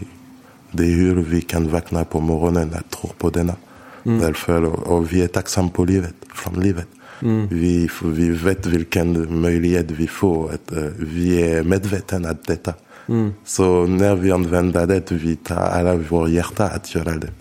det 0.71 0.83
är 0.83 0.95
hur 0.95 1.15
vi 1.15 1.41
kan 1.41 1.69
vakna 1.69 2.05
på 2.05 2.19
morgonen 2.19 2.73
att 2.73 2.89
tro 2.91 3.09
på 3.17 3.29
denna. 3.29 3.55
Därför, 4.03 4.63
och 4.65 5.13
vi 5.13 5.21
är 5.21 5.27
tacksamma 5.27 5.69
på 5.69 5.85
livet, 5.85 6.15
från 6.33 6.59
livet. 6.59 6.87
Vi, 7.49 7.89
vi 8.03 8.29
vet 8.29 8.65
vilken 8.65 9.41
möjlighet 9.41 9.91
vi 9.91 10.07
får. 10.07 10.53
Att, 10.53 10.71
eh, 10.71 10.83
vi 10.97 11.41
är 11.51 11.63
medvetna 11.63 12.29
om 12.29 12.37
detta. 12.47 12.73
Så 13.45 13.85
när 13.87 14.15
vi 14.15 14.31
använder 14.31 14.87
det, 14.87 15.11
vi 15.11 15.35
tar 15.35 15.55
alla 15.55 15.95
vår 15.95 16.29
hjärta 16.29 16.65
att 16.65 16.95
göra 16.95 17.17
det. 17.17 17.31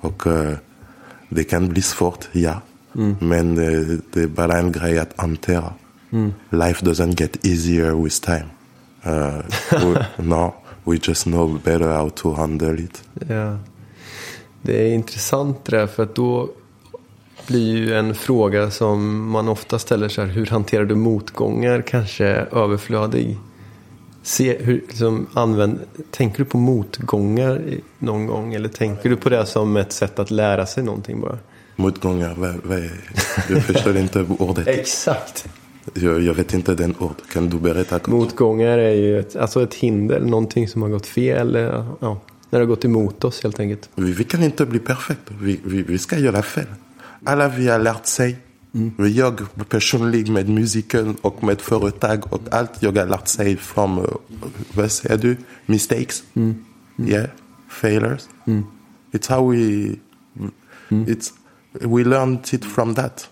Och 0.00 0.26
eh, 0.26 0.56
det 1.28 1.44
kan 1.44 1.68
bli 1.68 1.82
svårt, 1.82 2.28
ja. 2.32 2.60
Men 3.20 3.54
det 4.12 4.22
är 4.22 4.26
bara 4.26 4.58
en 4.58 4.72
grej 4.72 4.98
att 4.98 5.12
hantera. 5.16 5.72
Life 6.50 6.84
doesn't 6.84 7.20
get 7.20 7.46
easier 7.46 8.02
with 8.02 8.20
time. 8.20 8.50
Uh, 9.06 9.42
we, 9.70 10.06
no, 10.24 10.54
we 10.84 10.98
just 11.08 11.24
know 11.24 11.58
better 11.64 11.88
how 11.88 12.10
to 12.10 12.32
handle 12.32 12.80
it. 12.80 13.02
Ja. 13.28 13.58
Det 14.62 14.82
är 14.82 14.94
intressant 14.94 15.64
det 15.64 15.76
där 15.76 15.86
för 15.86 16.02
att 16.02 16.14
då 16.14 16.50
blir 17.46 17.76
ju 17.76 17.94
en 17.94 18.14
fråga 18.14 18.70
som 18.70 19.28
man 19.30 19.48
ofta 19.48 19.78
ställer 19.78 20.08
så 20.08 20.20
här, 20.20 20.28
hur 20.28 20.46
hanterar 20.46 20.84
du 20.84 20.94
motgångar 20.94 21.82
kanske 21.82 22.26
överflödig? 22.52 23.38
Se, 24.22 24.58
hur, 24.58 24.74
liksom, 24.74 25.26
använd, 25.32 25.80
tänker 26.10 26.38
du 26.38 26.44
på 26.44 26.58
motgångar 26.58 27.62
någon 27.98 28.26
gång 28.26 28.54
eller 28.54 28.68
tänker 28.68 29.08
du 29.10 29.16
på 29.16 29.28
det 29.28 29.46
som 29.46 29.76
ett 29.76 29.92
sätt 29.92 30.18
att 30.18 30.30
lära 30.30 30.66
sig 30.66 30.84
någonting 30.84 31.20
bara? 31.20 31.38
Motgångar, 31.76 32.34
vad, 32.36 32.54
vad 32.64 32.78
är, 32.78 32.90
jag 33.48 33.64
förstår 33.64 33.96
inte 33.96 34.26
ordet. 34.38 34.66
Exakt. 34.66 35.48
Jag, 35.94 36.20
jag 36.20 36.34
vet 36.34 36.54
inte 36.54 36.74
den 36.74 36.94
ord. 36.98 37.16
Kan 37.32 37.48
du 37.48 37.58
berätta? 37.58 37.98
kort? 37.98 38.14
Motgångar 38.14 38.78
är 38.78 38.94
ju 38.94 39.18
ett, 39.18 39.36
alltså 39.36 39.62
ett 39.62 39.74
hinder, 39.74 40.20
någonting 40.20 40.68
som 40.68 40.82
har 40.82 40.88
gått 40.88 41.06
fel. 41.06 41.56
eller, 41.56 41.86
Ja, 42.00 42.20
när 42.50 42.58
det 42.58 42.64
har 42.64 42.68
gått 42.68 42.84
emot 42.84 43.24
oss 43.24 43.42
helt 43.42 43.60
enkelt. 43.60 43.88
Vi, 43.94 44.12
vi 44.12 44.24
kan 44.24 44.42
inte 44.42 44.66
bli 44.66 44.78
perfekta. 44.78 45.34
Vi, 45.40 45.60
vi, 45.64 45.82
vi 45.82 45.98
ska 45.98 46.18
göra 46.18 46.42
fel. 46.42 46.66
Alla 47.24 47.48
vi 47.48 47.68
har 47.68 47.78
lärt 47.78 48.06
sig. 48.06 48.36
Jag 48.96 49.46
personligen 49.68 50.32
med 50.32 50.48
musiken 50.48 51.16
och 51.22 51.44
med 51.44 51.60
företag 51.60 52.32
och 52.32 52.40
allt 52.50 52.70
jag 52.82 52.98
har 52.98 53.06
lärt 53.06 53.28
sig 53.28 53.56
från, 53.56 53.98
eh, 53.98 54.04
vad 54.74 54.90
säger 54.92 55.18
du, 55.18 55.36
mistakes? 55.66 56.22
Yeah, 56.98 57.26
failures. 57.68 58.28
It's 59.12 59.28
how 59.28 59.50
we, 59.50 59.96
it's, 60.88 61.32
we 61.72 62.04
learned 62.04 62.40
it 62.52 62.64
from 62.64 62.94
that. 62.94 63.28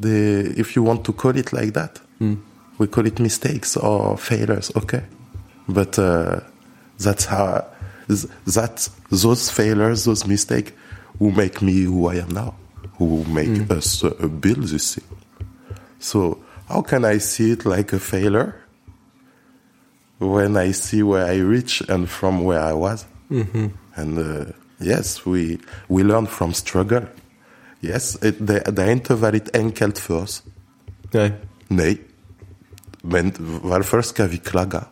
The, 0.00 0.54
if 0.56 0.74
you 0.76 0.82
want 0.82 1.04
to 1.04 1.12
call 1.12 1.36
it 1.36 1.52
like 1.52 1.72
that, 1.74 2.00
we 2.78 2.86
call 2.88 3.06
it 3.06 3.18
mistakes 3.20 3.76
or 3.76 4.16
failures, 4.18 4.72
okay? 4.76 5.04
But 5.68 5.98
uh, 5.98 6.40
that's 6.98 7.24
how 7.26 7.66
that 8.46 8.88
those 9.10 9.50
failures, 9.50 10.04
those 10.04 10.26
mistakes, 10.26 10.72
who 11.18 11.30
make 11.30 11.62
me 11.62 11.82
who 11.82 12.08
I 12.08 12.16
am 12.16 12.30
now, 12.30 12.54
who 12.98 13.24
make 13.24 13.70
us 13.70 14.02
uh, 14.04 14.10
build 14.28 14.64
this 14.64 14.96
thing. 14.96 15.04
So 16.00 16.38
how 16.68 16.82
can 16.82 17.04
I 17.04 17.18
see 17.18 17.52
it 17.52 17.64
like 17.64 17.92
a 17.92 17.98
failure 17.98 18.56
when 20.18 20.56
I 20.56 20.72
see 20.72 21.02
where 21.02 21.26
I 21.26 21.36
reach 21.36 21.80
and 21.88 22.08
from 22.08 22.44
where 22.44 22.60
I 22.60 22.72
was? 22.72 23.06
And 23.96 24.18
uh, 24.18 24.52
yes, 24.80 25.24
we 25.24 25.58
we 25.88 26.02
learn 26.02 26.26
from 26.26 26.52
struggle. 26.52 27.06
Yes, 27.84 28.24
it, 28.24 28.36
det, 28.38 28.60
det 28.76 28.82
är 28.82 28.90
inte 28.90 29.14
väldigt 29.14 29.56
enkelt 29.56 29.98
för 29.98 30.14
oss. 30.14 30.42
Nej. 31.12 31.32
Nej. 31.68 32.00
Men 33.02 33.32
varför 33.62 34.02
ska 34.02 34.26
vi 34.26 34.36
klaga? 34.36 34.84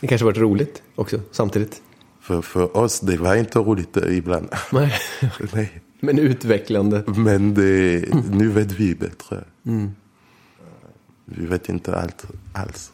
Det 0.00 0.06
kanske 0.06 0.24
varit 0.24 0.38
roligt 0.38 0.82
också 0.94 1.20
samtidigt. 1.30 1.82
För, 2.20 2.42
för 2.42 2.76
oss, 2.76 3.00
det 3.00 3.16
var 3.16 3.36
inte 3.36 3.58
roligt 3.58 3.96
eh, 3.96 4.16
ibland. 4.16 4.48
Nej. 4.72 4.92
Nej. 5.52 5.82
Men 6.00 6.18
utvecklande. 6.18 7.04
Men 7.06 7.54
det, 7.54 8.04
nu 8.30 8.48
vet 8.48 8.72
vi 8.72 8.94
bättre. 8.94 9.44
Vi 11.24 11.46
vet 11.46 11.68
inte 11.68 11.96
allt 11.96 12.24
alls. 12.52 12.92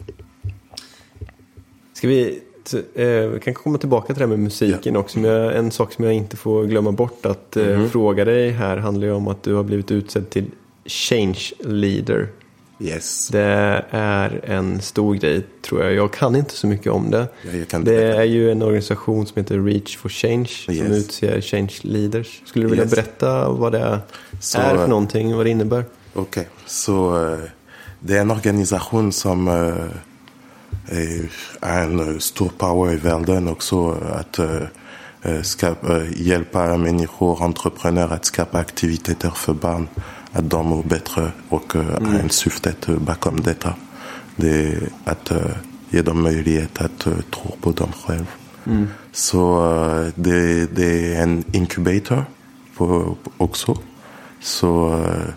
Ska 1.92 2.08
vi 2.08 2.42
t- 2.64 3.02
eh, 3.02 3.26
vi 3.28 3.40
kan 3.40 3.54
komma 3.54 3.78
tillbaka 3.78 4.06
till 4.06 4.14
det 4.14 4.20
här 4.20 4.26
med 4.26 4.38
musiken 4.38 4.96
också. 4.96 5.18
Men 5.18 5.30
jag, 5.30 5.56
en 5.56 5.70
sak 5.70 5.92
som 5.92 6.04
jag 6.04 6.14
inte 6.14 6.36
får 6.36 6.64
glömma 6.64 6.92
bort 6.92 7.26
att 7.26 7.56
eh, 7.56 7.86
fråga 7.86 8.24
dig 8.24 8.50
här 8.50 8.76
handlar 8.76 9.06
ju 9.06 9.12
om 9.12 9.28
att 9.28 9.42
du 9.42 9.54
har 9.54 9.62
blivit 9.64 9.90
utsedd 9.90 10.30
till 10.30 10.44
Change 10.86 11.38
Leader. 11.60 12.28
Yes. 12.80 13.28
Det 13.28 13.84
är 13.90 14.40
en 14.44 14.80
stor 14.80 15.14
grej 15.14 15.42
tror 15.62 15.82
jag. 15.84 15.94
Jag 15.94 16.12
kan 16.12 16.36
inte 16.36 16.54
så 16.54 16.66
mycket 16.66 16.92
om 16.92 17.10
det. 17.10 17.26
Ja, 17.70 17.78
det 17.78 18.02
är 18.02 18.24
ju 18.24 18.50
en 18.50 18.62
organisation 18.62 19.26
som 19.26 19.40
heter 19.40 19.58
Reach 19.60 19.96
for 19.96 20.08
Change 20.08 20.46
som 20.46 20.74
Yes. 20.74 20.90
utser 20.98 21.40
Change 21.40 21.72
Leaders. 21.82 22.42
Skulle 22.46 22.64
du 22.64 22.68
vilja 22.70 22.84
Yes. 22.84 22.90
berätta 22.94 23.48
vad 23.48 23.72
det 23.72 23.98
Så, 24.40 24.58
är 24.58 24.74
för 24.74 24.82
eh, 24.82 24.88
någonting, 24.88 25.36
vad 25.36 25.46
det 25.46 25.50
innebär? 25.50 25.84
Okej, 26.14 26.48
så 26.66 27.26
eh, 27.32 27.38
det 28.00 28.16
är 28.16 28.20
en 28.20 28.30
organisation 28.30 29.12
som 29.12 29.48
är- 30.88 31.30
har 31.60 31.78
en 31.80 32.00
eh, 32.14 32.18
stor 32.18 32.48
power 32.58 32.92
i 32.92 32.96
världen 32.96 33.48
också 33.48 33.90
att 33.90 34.38
eh, 34.38 34.62
eh, 35.22 35.42
skapa, 35.42 35.96
eh, 36.00 36.06
hjälpa 36.16 36.76
människor, 36.76 37.42
entreprenörer 37.44 38.14
att 38.14 38.24
skapa 38.24 38.58
aktiviteter 38.58 39.30
för 39.30 39.52
barn, 39.54 39.88
att 40.32 40.50
de 40.50 40.66
mår 40.66 40.82
bättre 40.82 41.32
och 41.48 41.76
eh, 41.76 41.82
har 41.84 42.18
en 42.18 42.30
syftet 42.30 42.88
eh, 42.88 42.96
bakom 42.96 43.40
detta. 43.40 43.74
Det 44.36 44.48
är 44.66 44.88
att 45.04 45.30
eh, 45.30 45.56
ge 45.90 46.02
dem 46.02 46.22
möjlighet 46.22 46.80
att 46.80 47.06
eh, 47.06 47.12
tro 47.30 47.56
på 47.60 47.70
dem 47.70 47.92
själva. 48.06 48.26
Så 49.12 49.72
eh, 49.74 50.12
det, 50.14 50.66
det 50.66 51.14
är 51.14 51.22
en 51.22 51.44
inkubator 51.52 52.24
på, 52.76 53.16
också. 53.36 53.78
Så 54.40 54.92
eh, 55.04 55.32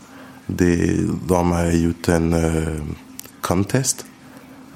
det, 0.47 0.99
de 1.27 1.51
har 1.51 1.65
gjort 1.71 2.07
en 2.07 2.33
eh, 2.33 2.81
contest 3.41 4.05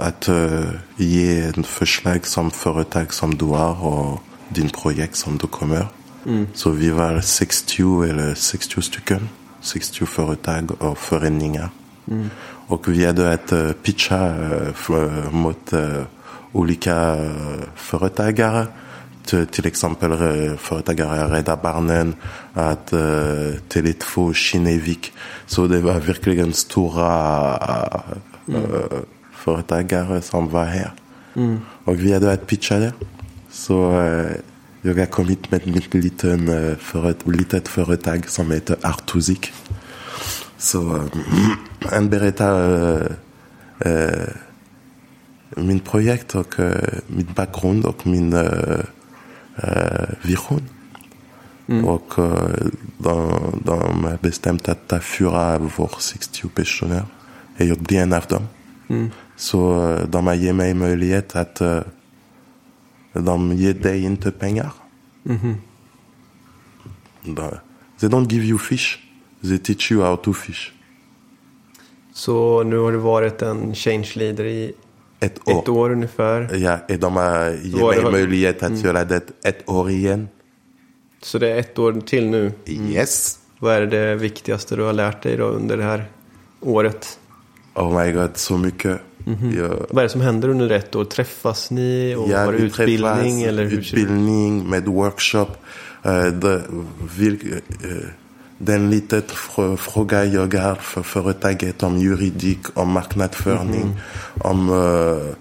att 0.01 0.27
eh, 0.27 0.69
ge 0.95 1.41
en 1.41 1.63
förslag 1.63 2.27
som 2.27 2.51
företag 2.51 3.13
som 3.13 3.35
du 3.35 3.45
har 3.45 3.83
och 3.83 4.23
din 4.49 4.69
projekt 4.69 5.15
som 5.15 5.37
du 5.37 5.47
kommer. 5.47 5.87
Så 6.53 6.69
vi 6.69 6.89
var 6.89 7.21
60 7.21 8.03
eller 8.03 8.33
60 8.33 8.81
stycken, 8.81 9.29
60 9.61 10.05
företag 10.05 10.71
och 10.81 10.97
föreningar. 10.97 11.69
Och 12.67 12.87
vi 12.87 13.05
hade 13.05 13.33
att 13.33 13.53
uh, 13.53 13.71
pitcha 13.71 14.35
för, 14.73 15.31
mot 15.31 15.73
olika 16.51 17.15
uh, 17.15 17.63
företagare. 17.75 18.67
Till, 19.25 19.47
till 19.47 19.67
exempel 19.67 20.11
uh, 20.11 20.57
företagare 20.57 21.33
Rädda 21.33 21.55
Barnen, 21.55 22.15
att 22.53 22.93
uh, 22.93 22.99
Tele2 23.69 24.33
Kinnevik. 24.33 25.13
Så 25.45 25.67
det 25.67 25.81
var 25.81 25.99
verkligen 25.99 26.53
stora 26.53 27.53
uh, 28.49 29.01
företagare 29.43 30.21
som 30.21 30.49
var 30.49 30.65
här. 30.65 30.91
Och 31.83 31.99
vi 31.99 32.13
hade 32.13 32.31
att 32.31 32.47
pitcha 32.47 32.79
det. 32.79 32.93
Så 33.51 33.99
uh, 33.99 34.31
jag 34.81 34.95
har 34.95 35.05
kommit 35.05 35.51
med 35.51 35.67
mitt 35.67 35.93
liten, 35.93 36.49
uh, 36.49 36.75
föret, 36.75 37.27
litet 37.27 37.67
företag 37.67 38.29
som 38.29 38.51
heter 38.51 38.77
Artusic. 38.81 39.51
Så 40.61 40.95
eh, 40.95 41.03
han 41.79 42.09
berättar 42.15 42.55
eh, 43.79 43.91
eh, 43.91 44.29
min 45.55 45.79
projekt 45.79 46.35
och 46.35 46.59
eh, 46.59 46.99
min 47.07 47.27
bakgrund 47.35 47.85
och 47.85 48.07
min 48.07 48.33
eh, 48.33 48.79
eh, 49.55 50.09
vision. 50.21 50.61
Och 51.85 52.19
eh, 52.19 52.67
de, 52.97 53.41
de 53.65 54.03
har 54.03 54.17
bestämt 54.21 54.69
att 54.69 54.87
ta 54.87 54.99
fyra 54.99 55.53
av 55.55 55.71
våra 55.77 55.99
60 55.99 56.49
personer. 56.49 57.05
Och 57.59 57.65
jag 57.65 57.77
blir 57.77 57.99
en 57.99 58.13
av 58.13 58.25
dem. 58.29 58.47
Så 59.41 59.89
eh, 59.89 60.05
de 60.07 60.27
har 60.27 60.33
gett 60.33 60.55
mig 60.55 60.73
möjlighet 60.73 61.35
att 61.35 61.61
eh, 61.61 61.79
de 63.13 63.53
ger 63.53 63.73
dig 63.73 64.03
inte 64.03 64.31
pengar. 64.31 64.71
De- 67.23 67.59
They 67.99 68.09
don't 68.09 68.29
give 68.31 68.45
you 68.45 68.57
fish. 68.59 68.97
They 69.41 69.57
teach 69.57 69.91
you 69.91 70.03
how 70.03 70.15
to 70.17 70.33
fish. 70.33 70.71
Så 72.13 72.63
nu 72.63 72.77
har 72.77 72.91
du 72.91 72.97
varit 72.97 73.41
en 73.41 73.75
Change 73.75 74.11
Leader 74.15 74.45
i 74.45 74.73
Ett 75.19 75.47
år. 75.47 75.59
ett 75.61 75.69
år 75.69 75.89
ungefär. 75.91 76.55
Ja, 76.55 76.79
och 76.89 76.99
de 76.99 77.15
har 77.15 77.49
gett 77.49 78.03
mig 78.03 78.11
möjlighet 78.11 78.63
att 78.63 78.79
göra 78.83 79.03
det 79.05 79.21
ett 79.43 79.69
år 79.69 79.89
igen. 79.89 80.27
Så 81.21 81.37
det 81.39 81.49
är 81.51 81.59
ett 81.59 81.79
år 81.79 82.01
till 82.05 82.29
nu. 82.29 82.51
Yes. 82.65 83.39
Vad 83.59 83.73
är 83.75 83.85
det 83.85 84.15
viktigaste 84.15 84.75
du 84.75 84.83
har 84.83 84.93
lärt 84.93 85.23
dig 85.23 85.37
då 85.37 85.45
under 85.45 85.77
det 85.77 85.83
här 85.83 86.05
året? 86.61 87.19
Oh 87.75 88.03
my 88.05 88.11
god, 88.11 88.37
så 88.37 88.57
mycket. 88.57 89.01
Jag, 89.57 89.85
Vad 89.89 89.97
är 89.97 90.03
det 90.03 90.09
som 90.09 90.21
händer 90.21 90.49
under 90.49 90.69
ett 90.69 90.95
år? 90.95 91.05
Träffas 91.05 91.71
ni 91.71 92.15
och 92.15 92.29
har 92.29 92.51
du 92.51 92.57
vi 92.57 92.63
utbildning? 92.63 93.41
Eller 93.43 93.63
hur 93.63 93.69
det 93.71 93.75
utbildning 93.77 94.69
med 94.69 94.85
workshop. 94.85 95.47
Uh, 96.05 96.25
det, 96.25 96.61
vil, 97.17 97.61
eh, 97.83 97.89
den 98.57 98.89
litet 98.89 99.31
fr- 99.31 99.75
fråga 99.77 100.25
jag 100.25 100.53
har 100.53 100.75
för 100.75 101.03
företaget 101.03 101.83
om 101.83 101.97
juridik, 101.97 102.59
om 102.73 102.89
marknadsföring, 102.91 103.85
Mhm. 103.85 103.95
om 104.41 104.69
eh, 104.69 105.35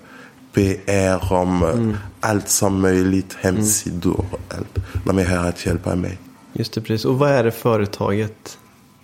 PR, 0.53 1.33
om 1.33 1.63
eh, 1.63 1.69
Mm. 1.71 1.97
allt 2.21 2.49
som 2.49 2.81
möjligt, 2.81 3.37
hemsidor. 3.41 4.25
Allt. 4.49 4.79
De 5.05 5.19
är 5.19 5.25
här 5.25 5.49
att 5.49 5.67
hjälpa 5.67 5.95
mig. 5.97 6.19
Just 6.53 6.73
det, 6.73 6.81
precis. 6.81 7.05
Och 7.05 7.19
vad 7.19 7.31
är 7.31 7.45
det 7.45 7.51
företaget? 7.51 8.59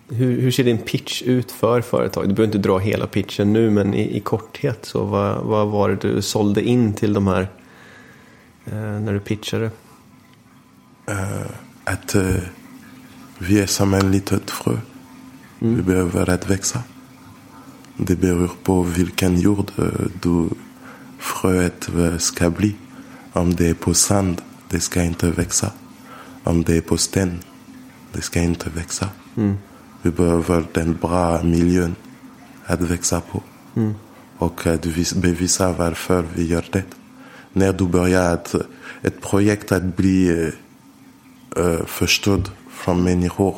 Hur, 0.09 0.40
hur 0.40 0.51
ser 0.51 0.64
din 0.64 0.79
pitch 0.79 1.23
ut 1.23 1.53
för 1.53 1.81
företaget? 1.81 2.29
Du 2.29 2.35
behöver 2.35 2.57
inte 2.57 2.69
dra 2.69 2.79
hela 2.79 3.07
pitchen 3.07 3.53
nu, 3.53 3.71
men 3.71 3.95
i, 3.95 4.16
i 4.16 4.21
korthet 4.21 4.79
så 4.85 5.05
vad, 5.05 5.45
vad 5.45 5.69
var 5.69 5.88
det 5.88 5.97
du 5.97 6.23
sålde 6.23 6.62
in 6.62 6.95
till 6.95 7.12
de 7.12 7.27
här 7.27 7.49
eh, 8.64 9.01
när 9.01 9.12
du 9.12 9.21
pitchade? 9.21 9.71
att 11.85 12.14
eh, 12.14 12.37
vi 13.38 13.61
är 13.61 13.66
som 13.66 13.95
en 13.95 14.11
litet 14.12 14.51
frö. 14.51 14.77
Vi 15.59 15.83
behöver 15.83 16.31
att 16.31 16.51
växa. 16.51 16.83
Det 17.97 18.16
beror 18.16 18.51
på 18.62 18.83
vilken 18.83 19.40
jord 19.40 19.71
eh, 19.79 19.85
du 20.23 20.49
fröet 21.19 21.88
ska 22.19 22.51
bli. 22.51 22.77
Om 23.33 23.55
det 23.55 23.69
är 23.69 23.75
på 23.75 23.95
sand, 23.95 24.42
det 24.69 24.81
ska 24.81 25.03
inte 25.03 25.31
växa. 25.31 25.73
Om 26.45 26.62
det 26.62 26.77
är 26.77 26.81
på 26.81 26.97
sten, 26.97 27.38
det 28.12 28.23
ska 28.23 28.40
inte 28.40 28.71
växa. 28.71 29.09
Vi 30.07 30.12
behöver 30.12 30.64
den 30.73 30.97
bra 31.01 31.42
miljön 31.42 31.95
att 32.66 32.81
växa 32.81 33.21
på. 33.21 33.42
Och 34.38 34.66
att 34.66 34.87
vis- 34.87 35.14
bevisa 35.14 35.73
varför 35.73 36.25
vi 36.35 36.47
gör 36.47 36.64
det. 36.73 36.83
När 37.53 37.73
du 37.73 37.87
börjar 37.87 38.35
ett, 38.35 38.55
ett 39.03 39.21
projekt 39.23 39.73
att 39.73 39.97
bli 39.97 40.29
eh, 41.57 41.64
eh, 41.64 41.85
förstådd 41.87 42.51
från 42.71 43.05
människor. 43.05 43.55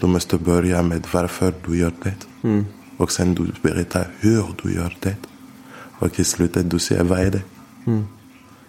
Du 0.00 0.06
måste 0.06 0.36
börja 0.38 0.82
med 0.82 1.06
varför 1.12 1.54
du 1.66 1.76
gör 1.78 1.92
det. 2.02 2.14
Och 2.96 3.12
sen 3.12 3.34
du 3.34 3.46
berättar 3.62 4.06
hur 4.20 4.44
du 4.62 4.74
gör 4.74 4.96
det. 5.00 5.16
Och 5.98 6.20
i 6.20 6.24
slutet 6.24 6.70
du 6.70 6.78
säger 6.78 7.04
vad 7.04 7.18
är 7.20 7.30
det. 7.30 7.42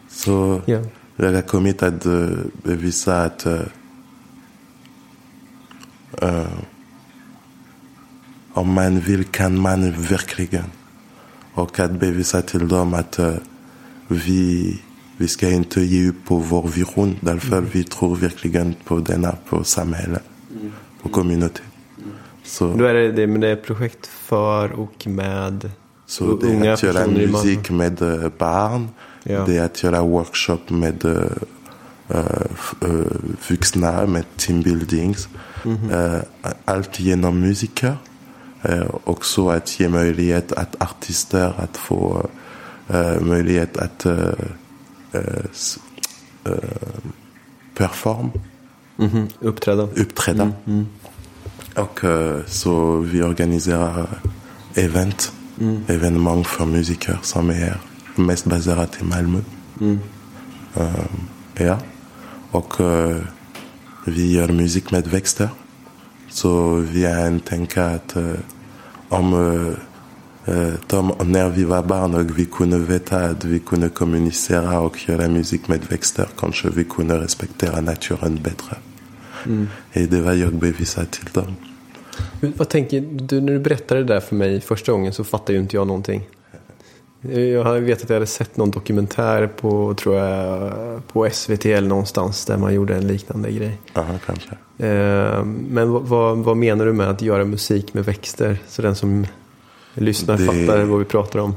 Så 0.09 0.61
Ja. 0.65 0.81
jag 1.15 1.33
har 1.33 1.41
kommit 1.41 1.83
att 1.83 2.05
eh, 2.05 2.29
bevisa 2.63 3.23
att 3.23 3.45
eh, 3.45 3.61
eh, 6.21 6.45
om 8.53 8.73
man 8.73 8.99
vill 8.99 9.23
kan 9.23 9.59
man 9.59 9.91
verkligen. 9.91 10.65
Och 11.53 11.79
att 11.79 11.91
bevisa 11.91 12.41
till 12.41 12.67
dem 12.67 12.93
att 12.93 13.19
eh, 13.19 13.33
vi, 14.07 14.79
vi 15.17 15.27
ska 15.27 15.49
inte 15.49 15.81
ge 15.81 16.09
upp 16.09 16.25
på 16.25 16.37
vår 16.37 16.67
vision. 16.67 17.15
Därför 17.21 17.61
vi 17.61 17.83
tror 17.83 18.15
verkligen 18.15 18.75
på 18.85 18.99
denna, 18.99 19.35
på 19.49 19.63
samhället, 19.63 20.23
på 21.03 21.09
community. 21.09 21.61
Så, 22.43 22.73
Då 22.73 22.85
är 22.85 22.93
det, 22.93 23.11
det, 23.11 23.27
men 23.27 23.41
det 23.41 23.47
är 23.47 23.55
projekt 23.55 24.07
för 24.07 24.71
och 24.71 25.07
med 25.07 25.71
så 26.05 26.25
u- 26.25 26.37
det 26.41 26.47
är 26.47 26.55
unga 26.55 26.73
att 26.73 26.83
göra 26.83 26.99
Malmö. 27.07 27.27
musik 27.27 27.69
med 27.69 28.01
eh, 28.01 28.29
barn. 28.37 28.87
Ja. 29.23 29.45
Det 29.45 29.57
är 29.57 29.65
att 29.65 29.83
göra 29.83 30.01
workshop 30.01 30.59
med 30.69 31.05
eh, 31.05 31.25
vuxna, 33.49 34.05
med 34.05 34.25
teambuildings. 34.37 35.27
Mhm. 35.63 35.89
Eh, 35.91 36.19
allt 36.65 36.99
genom 36.99 37.39
musiker. 37.39 37.95
Eh, 38.63 38.85
också 39.03 39.49
att 39.49 39.79
ge 39.79 39.89
möjlighet 39.89 40.51
att 40.51 40.81
artister 40.81 41.53
att 41.57 41.77
få 41.77 42.29
eh, 42.87 43.19
möjlighet 43.21 43.77
att 43.77 44.05
eh, 44.05 44.27
eh, 45.11 45.43
s- 45.51 45.79
eh, 46.43 46.53
perform, 47.75 48.31
Mhm, 48.97 49.27
uppträda. 49.39 49.83
uppträda. 49.83 50.51
Och 51.75 52.03
eh, 52.03 52.39
så 52.47 52.97
vi 52.97 53.23
organiserar 53.23 54.07
event, 54.75 55.31
evenemang 55.87 56.43
för 56.43 56.65
musiker 56.65 57.17
som 57.21 57.49
är 57.49 57.77
mest 58.15 58.45
baserat 58.45 58.97
i 59.01 59.03
Malmö. 59.03 59.39
Eh, 60.75 61.05
ja. 61.53 61.77
Och 62.51 62.73
vi 64.05 64.31
gör 64.31 64.47
musik 64.47 64.91
med 64.91 65.07
växter. 65.07 65.49
Så 66.33 66.83
en 67.05 67.39
tänka 67.39 67.85
att 67.85 68.15
eh, 68.15 68.23
om 69.09 69.33
eh, 69.33 70.55
eh, 70.55 70.73
de, 70.87 71.13
när 71.25 71.49
vi 71.49 71.63
var 71.63 71.83
barn 71.83 72.15
och 72.15 72.39
vi 72.39 72.45
kunde 72.45 72.77
veta 72.77 73.25
att 73.25 73.45
vi 73.45 73.59
kunde 73.59 73.89
kommunicera 73.89 74.79
och 74.79 75.09
göra 75.09 75.27
musik 75.27 75.67
med 75.67 75.85
växter 75.89 76.27
kanske 76.37 76.69
vi 76.69 76.83
kunde 76.83 77.19
respektera 77.19 77.81
naturen 77.81 78.39
bättre. 78.43 78.77
Och 79.93 80.07
det 80.09 80.21
var 80.21 80.33
jag 80.33 80.53
bevisat 80.53 81.11
till 81.11 81.29
dem. 81.33 81.55
Vad 82.57 82.69
tänker 82.69 83.01
du 83.01 83.41
när 83.41 83.53
du 83.53 83.59
berättade 83.59 84.03
det 84.03 84.13
där 84.13 84.19
för 84.19 84.35
mig 84.35 84.61
första 84.61 84.91
gången 84.91 85.13
så 85.13 85.23
fattade 85.23 85.53
ju 85.53 85.59
inte 85.59 85.75
jag 85.75 85.87
någonting. 85.87 86.21
Jag 87.31 87.63
hade- 87.63 87.79
vet 87.79 88.03
att 88.03 88.09
jag 88.09 88.15
hade 88.15 88.25
sett 88.25 88.57
någon 88.57 88.71
dokumentär 88.71 89.47
på, 89.47 89.93
tror 89.93 90.15
jag, 90.15 91.07
på 91.07 91.25
SVT 91.29 91.65
eller 91.65 91.87
någonstans 91.87 92.45
där 92.45 92.57
man 92.57 92.73
gjorde 92.73 92.95
en 92.95 93.07
liknande 93.07 93.51
grej. 93.51 93.77
Aha, 93.93 94.13
kanske. 94.25 94.49
Eh, 94.87 95.43
Men 95.45 95.91
vad, 95.91 96.37
vad, 96.37 96.57
menar 96.57 96.85
du 96.85 96.93
med 96.93 97.09
att 97.09 97.21
göra 97.21 97.45
musik 97.45 97.93
med 97.93 98.05
växter? 98.05 98.57
Så 98.67 98.81
den 98.81 98.95
som 98.95 99.27
lyssnar 99.93 100.37
Det- 100.37 100.45
fattar 100.45 100.83
vad 100.83 100.99
vi 100.99 101.05
pratar 101.05 101.39
om. 101.39 101.55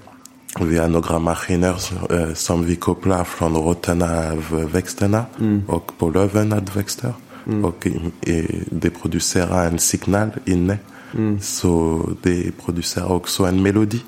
Vi 0.60 0.78
har 0.78 0.88
några 0.88 1.18
maskiner 1.18 1.74
eh, 2.10 2.32
som 2.34 2.64
vi 2.64 2.76
kopplar 2.76 3.24
från 3.24 3.56
rötterna 3.56 4.30
av 4.32 4.68
växterna 4.72 5.24
och 5.68 5.92
på 5.98 6.10
löven 6.10 6.52
av 6.52 6.70
växter. 6.74 7.12
Och 7.64 7.86
i, 7.86 8.30
i, 8.30 8.62
det 8.70 8.90
producerar 8.90 9.66
en 9.66 9.78
signal 9.78 10.28
inne. 10.44 10.78
Så 11.42 12.02
det 12.22 12.50
producerar 12.64 13.12
också 13.12 13.44
en 13.44 13.62
melodi. 13.62 14.00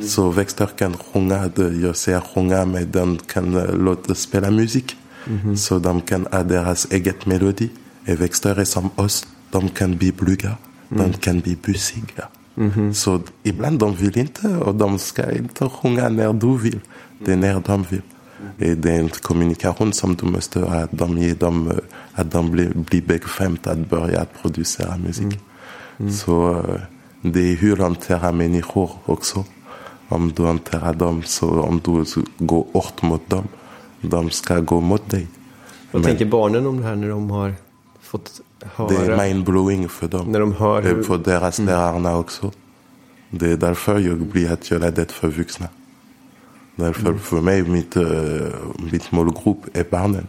Så 0.00 0.30
växter 0.30 0.66
kan 0.76 0.96
sjunga, 0.96 1.50
jag 1.82 1.96
säger 1.96 2.20
sjunga 2.20 2.64
men 2.64 2.90
de 2.90 3.18
kan 3.18 3.52
låta 3.84 4.14
spela 4.14 4.50
musik. 4.50 4.96
Så 5.56 5.78
de 5.78 6.00
kan 6.00 6.26
ha 6.32 6.42
deras 6.42 6.86
eget 6.92 7.26
melodi. 7.26 7.70
Och 8.08 8.20
växter 8.20 8.58
är 8.60 8.64
som 8.64 8.90
oss, 8.96 9.26
de 9.50 9.68
kan 9.68 9.96
bli 9.96 10.12
blyga, 10.12 10.56
de 10.88 11.12
kan 11.12 11.40
bli 11.40 11.56
busiga. 11.62 12.28
Så 12.94 13.20
ibland 13.42 13.78
de 13.78 13.94
vill 13.96 14.18
inte 14.18 14.48
och 14.48 14.74
de 14.74 14.98
ska 14.98 15.32
inte 15.32 15.68
sjunga 15.68 16.08
när 16.08 16.32
du 16.32 16.58
vill. 16.58 16.80
Det 17.18 17.32
är 17.32 17.36
när 17.36 17.60
de 17.66 17.82
vill. 17.90 18.02
Eh, 18.58 18.76
Det 18.76 18.90
är 18.90 18.98
en 18.98 19.08
kommunikation 19.08 19.92
som 19.92 20.14
du 20.16 20.26
måste 20.26 20.60
ha. 20.60 20.74
Att 20.74 20.92
de 20.92 21.18
ger 21.18 21.34
dem, 21.34 21.70
eh, 21.70 21.76
att 22.12 22.30
de 22.30 22.50
blir, 22.50 22.70
blir 22.74 23.02
bekvämt 23.02 23.66
att 23.66 23.90
börja 23.90 24.24
producera 24.42 24.96
musik. 24.96 25.38
Så 26.10 26.50
eh, 26.68 26.80
det 27.22 27.40
är 27.52 27.56
hur 27.56 27.76
de 27.76 27.82
hanterar 27.82 28.32
människor 28.32 28.90
också. 29.06 29.44
Om 30.12 30.32
du 30.36 30.42
hanterar 30.46 30.94
dem, 30.94 31.22
så 31.22 31.60
om 31.60 31.80
du 31.84 32.04
går 32.38 32.66
hårt 32.72 33.02
mot 33.02 33.30
dem, 33.30 33.48
de 34.00 34.30
ska 34.30 34.60
gå 34.60 34.80
mot 34.80 35.10
dig. 35.10 35.26
Vad 35.92 36.02
tänker 36.04 36.24
barnen 36.26 36.66
om 36.66 36.76
det 36.80 36.84
här 36.86 36.94
när 36.96 37.08
de 37.08 37.30
har 37.30 37.54
fått 38.00 38.40
höra? 38.62 38.88
det 38.88 38.96
är 39.12 39.28
mindblowing 39.28 39.88
för 39.88 40.08
dem. 40.08 40.32
När 40.32 40.40
de 40.40 40.52
hör 40.52 40.82
hur- 40.82 40.98
Eh, 40.98 41.04
För 41.04 41.18
deras 41.18 41.58
lärarna 41.58 42.18
också. 42.18 42.52
Det 43.30 43.50
är 43.52 43.56
därför 43.56 43.98
jag 43.98 44.18
blir 44.18 44.52
att 44.52 44.70
göra 44.70 44.90
det 44.90 45.12
för 45.12 45.28
vuxna. 45.28 45.68
Därför 46.76 47.14
för 47.14 47.40
mig, 47.40 47.62
mitt, 47.62 47.96
uh, 47.96 48.06
mitt 48.92 49.12
målgrupp 49.12 49.76
är 49.76 49.84
barnen. 49.90 50.26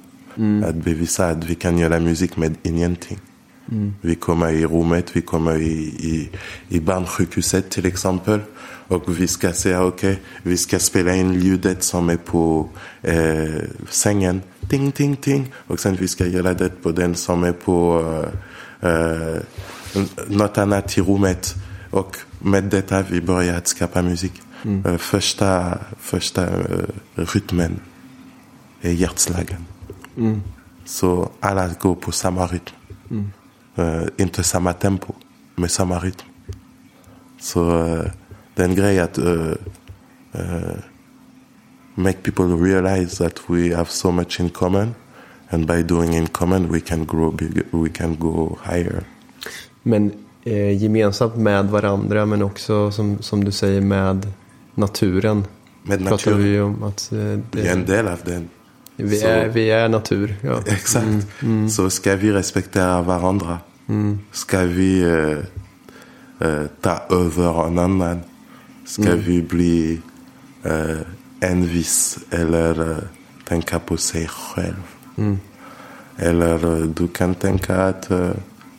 Att 0.66 0.76
bevisa 0.76 1.28
att 1.30 1.44
vi 1.44 1.56
kan 1.56 1.78
göra 1.78 2.00
musik 2.00 2.38
med 2.38 2.56
ingenting. 2.64 3.20
Vi 4.02 4.16
kommer 4.16 4.50
i 4.50 4.66
rummet, 4.66 5.16
vi 5.16 5.22
kommer 5.22 5.58
i, 5.58 5.78
i, 5.84 6.30
i 6.70 6.80
barnsjukhuset 6.80 7.70
till 7.70 7.86
exempel. 7.86 8.40
Och 8.88 9.20
vi 9.20 9.28
ska 9.28 9.54
säga 9.54 9.84
okej, 9.84 10.22
vi 10.44 10.58
ska 10.58 10.80
spela 10.80 11.16
in 11.16 11.34
ljudet 11.34 11.84
som 11.84 12.10
är 12.10 12.18
på 12.18 12.70
eh, 13.02 13.64
sängen. 13.90 14.42
Ting, 14.70 14.92
ting, 14.92 15.16
ting. 15.16 15.54
Och 15.68 15.80
sen 15.80 15.96
vi 15.96 16.08
ska 16.08 16.26
göra 16.28 16.54
det 16.54 16.70
på 16.82 16.92
den 16.92 17.16
som 17.16 17.44
är 17.44 17.52
på 17.54 18.06
eh, 18.82 18.90
eh, 18.90 19.42
något 20.28 20.58
annat 20.58 20.98
i 20.98 21.02
rummet. 21.02 21.56
Och 21.90 22.18
med 22.40 22.64
detta 22.64 23.02
vi 23.02 23.22
börjar 23.22 23.58
att 23.58 23.68
skapa 23.68 24.02
musik. 24.02 24.42
Eh, 24.86 24.98
första 24.98 25.78
första 26.00 26.48
eh, 26.48 26.86
rytmen 27.16 27.80
är 28.82 28.92
hjärtslagen. 28.92 29.66
Så 30.86 31.30
alla 31.40 31.70
går 31.80 31.96
på 31.96 32.12
samma 32.12 32.48
rytm. 32.48 32.76
Eh, 33.76 34.04
inte 34.18 34.44
samma 34.44 34.74
tempo, 34.74 35.14
men 35.56 35.70
samma 35.70 36.00
rytm. 36.00 36.28
Så 37.40 37.86
eh, 37.86 38.12
det 38.56 38.62
är 38.62 38.68
en 38.68 38.76
grej 38.76 39.00
att 39.00 39.18
eh, 39.18 39.52
make 41.96 42.18
people 42.24 42.46
realize 42.46 43.18
that 43.24 43.40
we 43.48 43.76
have 43.76 43.90
so 43.90 44.12
much 44.12 44.40
in 44.40 44.50
common. 44.50 44.96
And 45.50 45.68
by 45.68 45.84
doing 45.84 46.14
in 46.14 46.28
common 46.28 46.72
we 46.72 46.80
can 46.80 47.06
grow 47.06 47.32
bigger, 47.32 47.64
we 47.72 47.90
can 47.90 48.16
go 48.20 48.58
higher. 48.64 49.04
Men 49.84 50.12
eh, 50.44 50.84
gemensamt 50.84 51.36
med 51.36 51.66
varandra 51.66 52.26
men 52.26 52.42
också 52.42 52.92
som, 52.92 53.22
som 53.22 53.44
du 53.44 53.52
säger 53.52 53.82
med 53.82 54.28
naturen. 54.76 55.44
Med 55.84 56.00
Pratar 56.00 56.12
naturen. 56.12 56.44
vi 56.44 56.60
om 56.60 56.84
att 56.84 57.12
eh, 57.12 57.18
Vi 57.52 57.68
är 57.68 57.72
en 57.72 57.86
det, 57.86 57.96
del 57.96 58.08
av 58.08 58.20
den. 58.26 58.50
Vi, 59.04 59.16
så- 59.16 59.28
är, 59.28 59.48
vi 59.50 59.70
är 59.72 59.90
natur. 59.90 60.36
Ja. 60.42 60.62
Exakt. 60.68 61.28
Så 61.70 61.90
ska 61.90 62.16
vi 62.16 62.32
respektera 62.32 63.02
varandra. 63.02 63.58
Ska 64.32 64.60
vi 64.60 65.02
eh, 65.02 66.48
eh, 66.50 66.66
ta 66.82 67.02
över 67.10 67.68
en 67.68 67.80
annan. 67.80 68.20
Ska 68.86 69.16
vi 69.16 69.42
bli 69.42 70.00
eh, 70.64 70.98
envis 71.50 72.20
eller 72.32 72.92
eh, 72.92 72.98
tänka 73.48 73.80
på 73.80 73.98
sig 73.98 74.28
själv? 74.28 74.84
Eller 76.18 76.78
eh, 76.82 76.86
du 76.88 77.08
kan 77.08 77.36
tänka 77.36 77.76
att 77.76 78.12
eh, 78.12 78.30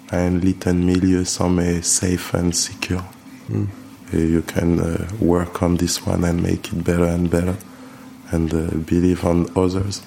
en 0.08 0.40
liten 0.40 0.86
miljö 0.86 1.24
som 1.24 1.58
är 1.58 1.80
safe 1.82 2.38
and 2.38 2.54
secure. 2.56 3.02
Eh, 4.12 4.20
You 4.20 4.42
can 4.42 4.80
uh, 4.80 4.96
work 5.28 5.62
on 5.62 5.76
this 5.78 6.06
one 6.06 6.28
and 6.28 6.42
make 6.42 6.52
it 6.72 6.84
better 6.84 7.14
and 7.14 7.30
better. 7.30 7.54
And 8.30 8.54
uh, 8.54 8.60
believe 8.88 9.28
on 9.28 9.48
others. 9.54 10.02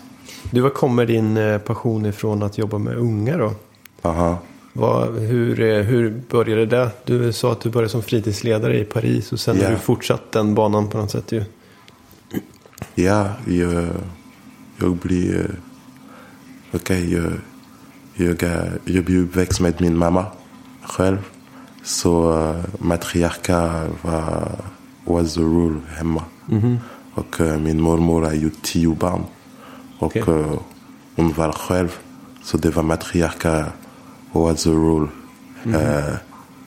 Du, 0.52 0.62
var 0.62 0.70
kommer 0.70 1.06
din 1.06 1.38
eh, 1.38 1.58
passion 1.58 2.06
ifrån 2.06 2.44
att 2.44 2.58
jobba 2.58 2.78
med 2.78 2.96
unga 2.98 3.38
då? 3.38 3.54
Aha. 4.02 4.38
Vad, 4.74 5.18
hur, 5.20 5.60
eh, 5.62 5.82
hur 5.84 6.22
började 6.30 6.66
det? 6.66 6.90
Du 7.06 7.34
sa 7.34 7.52
att 7.52 7.62
du 7.62 7.70
började 7.70 7.90
som 7.90 8.02
fritidsledare 8.04 8.80
i 8.80 8.84
Paris 8.84 9.32
och 9.32 9.40
sen 9.40 9.58
Ja. 9.58 9.64
har 9.64 9.72
du 9.72 9.78
fortsatt 9.80 10.32
den 10.32 10.56
banan 10.56 10.88
på 10.90 10.98
något 10.98 11.12
sätt 11.12 11.32
ju. 11.32 11.44
Ja, 12.96 13.30
jag, 13.48 13.86
jag 14.78 14.96
blir... 14.96 15.40
eh, 15.40 15.46
Okej, 16.74 17.14
jag, 17.14 17.32
jag, 18.14 18.44
är- 18.44 18.80
jag 18.86 19.04
blir 19.06 19.20
uppväxt 19.24 19.60
med 19.60 19.82
min 19.82 19.98
mamma 19.98 20.26
själv. 20.84 21.18
Så 21.84 22.32
uh, 22.40 22.56
matriarka 22.80 23.88
var, 24.02 24.52
was 25.06 25.34
the 25.34 25.42
rule 25.42 25.80
hemma. 25.98 26.24
Och 27.14 27.42
eh, 27.42 27.58
min 27.60 27.82
mormor 27.82 28.22
har 28.22 28.34
ju 28.34 28.50
tio 28.62 28.96
barn. 28.96 29.22
Och 30.00 30.18
eh, 30.18 30.60
hon 31.16 31.34
var 31.34 31.52
själv. 31.52 31.98
Så 32.44 32.58
det 32.58 32.70
var 32.76 32.84
matriarka 32.84 33.66
was 34.32 34.64
the 34.64 34.70
rule. 34.70 35.08
eh, 35.66 36.14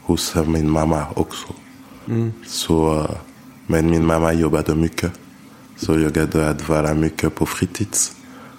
hos 0.03 0.35
min 0.47 0.71
mamma 0.71 1.07
också. 1.15 1.47
Så, 2.47 3.01
eh, 3.01 3.11
men 3.67 3.91
min 3.91 4.07
mamma 4.07 4.33
jobbade 4.33 4.75
mycket. 4.75 5.13
Så 5.77 5.99
jag 5.99 6.17
hade 6.17 6.51
att 6.51 6.69
vara 6.69 6.95
mycket 6.95 7.35
på 7.35 7.47
fritids. 7.47 8.13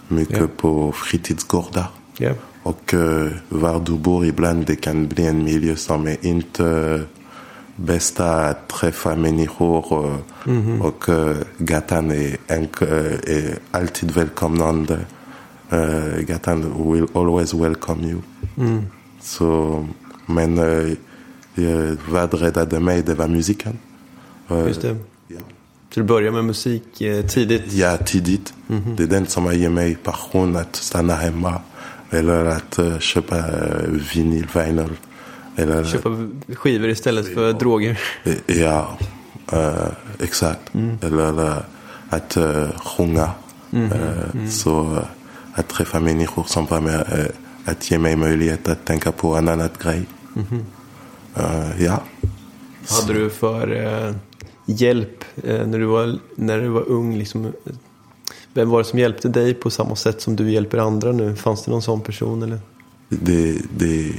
Mycket 0.07 0.37
Ja. 0.39 0.47
på 0.57 0.91
fritidsgårdar. 0.91 1.85
Ja. 2.17 2.31
Och 2.63 2.93
uh, 2.93 3.31
var 3.49 3.79
du 3.79 3.91
bor 3.97 4.25
ibland 4.25 4.65
det 4.65 4.75
kan 4.75 5.07
bli 5.07 5.25
en 5.27 5.43
miljö 5.43 5.75
som 5.75 6.07
är 6.07 6.17
inte 6.25 7.01
bästa 7.85 8.53
träffa 8.53 9.15
människor. 9.15 9.93
Och, 9.93 10.21
och 10.85 11.09
eh, 11.09 11.35
gatan 11.57 12.11
är, 12.11 12.37
eh, 12.47 12.57
är 13.35 13.57
alltid 13.71 14.11
välkomnande. 14.11 14.99
Uh, 15.73 16.21
gatan 16.21 16.91
will 16.93 17.07
always 17.13 17.53
welcome 17.53 18.07
you. 18.07 18.21
Så, 19.21 19.87
men 20.25 20.59
uh, 20.59 21.93
vad 22.09 22.33
räddade 22.33 22.79
mig 22.79 23.01
det 23.01 23.15
var 23.15 23.27
musiken. 23.27 23.77
Eh, 24.49 24.67
Just 24.67 24.81
det. 24.81 24.97
Ja. 25.27 25.39
Så 25.93 25.99
du 25.99 26.03
började 26.03 26.35
med 26.35 26.45
musik 26.45 27.01
eh, 27.01 27.25
tidigt. 27.25 27.73
Ja, 27.73 27.97
tidigt. 27.97 28.53
Det 28.97 29.03
är 29.03 29.07
den 29.07 29.27
som 29.27 29.45
har 29.45 29.53
gett 29.53 29.71
mig 29.71 29.95
passion 29.95 30.55
att 30.55 30.75
stanna 30.75 31.15
hemma. 31.15 31.61
Eller 32.09 32.45
att 32.45 32.79
uh, 32.79 32.99
köpa 32.99 33.37
uh, 33.37 34.01
vinyl, 34.15 34.47
vinyl. 34.53 34.89
Eller, 35.55 35.83
Köpa 35.83 36.09
skivor 36.55 36.89
istället 36.89 37.33
för 37.33 37.53
droger. 37.53 37.99
Eh, 38.23 38.59
Ja, 38.61 38.97
eh, 39.51 39.73
exakt. 40.19 40.71
Eller 41.01 41.47
eh, 41.47 41.57
att 42.09 42.37
uh, 42.37 42.69
sjunga. 42.85 43.29
Eh, 43.71 44.47
Så 44.49 44.81
eh, 44.95 45.03
att 45.53 45.67
träffa 45.69 45.99
människor 45.99 46.43
som 46.47 46.65
var 46.65 46.81
med. 46.81 46.99
eh, 46.99 47.25
att 47.71 47.91
ge 47.91 47.99
mig 47.99 48.15
möjlighet 48.15 48.67
att 48.67 48.85
tänka 48.85 49.11
på 49.11 49.35
en 49.35 49.47
annan 49.47 49.69
grej. 49.81 50.01
Eh, 51.35 51.83
ja. 51.83 52.01
Vad 52.89 53.01
hade 53.01 53.13
du 53.19 53.29
för 53.29 53.71
eh, 54.07 54.15
hjälp 54.65 55.23
eh, 55.43 55.67
när, 55.67 55.79
du 55.79 55.85
var, 55.85 56.19
när 56.35 56.59
du 56.59 56.67
var 56.67 56.89
ung? 56.89 57.17
Liksom, 57.17 57.45
eh, 57.45 57.51
vem 58.53 58.69
var 58.69 58.77
det 58.79 58.85
som 58.85 58.99
hjälpte 58.99 59.29
dig 59.29 59.53
på 59.53 59.69
samma 59.69 59.95
sätt 59.95 60.21
som 60.21 60.35
du 60.35 60.51
hjälper 60.51 60.77
andra 60.77 61.11
nu? 61.11 61.35
Fanns 61.35 61.63
det 61.65 61.71
någon 61.71 61.81
sån 61.81 62.01
person? 62.01 62.43
Eller? 62.43 62.59
det, 63.09 63.57
det, 63.77 64.13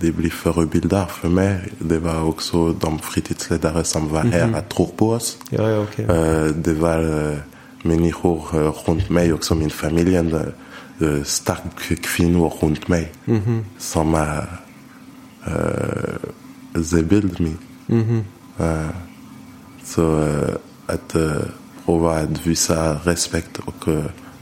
det 0.00 0.12
blir 0.12 0.30
förebilder 0.30 1.06
för 1.06 1.28
mig. 1.28 1.72
Det 1.78 1.98
var 1.98 2.22
också 2.24 2.72
de 2.72 2.98
fritidsledare 2.98 3.84
som 3.84 4.08
var 4.08 4.22
här 4.24 4.52
att 4.54 4.68
tro 4.70 4.86
på 4.86 5.10
oss. 5.10 5.38
Ja, 5.50 5.70
ja, 5.70 5.82
okej. 5.82 6.04
Eh, 6.04 6.44
Det 6.44 6.74
var 6.74 7.30
eh, 7.32 7.38
människor 7.82 8.42
eh, 8.54 8.72
runt 8.90 9.10
mig, 9.10 9.32
också 9.32 9.54
min 9.54 9.70
familj. 9.70 10.18
Starka 11.24 11.94
kvinnor 12.02 12.52
runt 12.60 12.88
mig 12.88 13.12
som 13.78 14.14
har 14.14 14.46
they 16.90 17.02
build 17.02 17.40
me. 17.40 17.52
Eh, 18.58 18.90
Så 19.84 20.22
eh, 20.22 20.54
att 20.86 21.16
prova 21.84 22.18
att 22.18 22.46
visa 22.46 22.94
respekt 23.04 23.58
och 23.58 23.88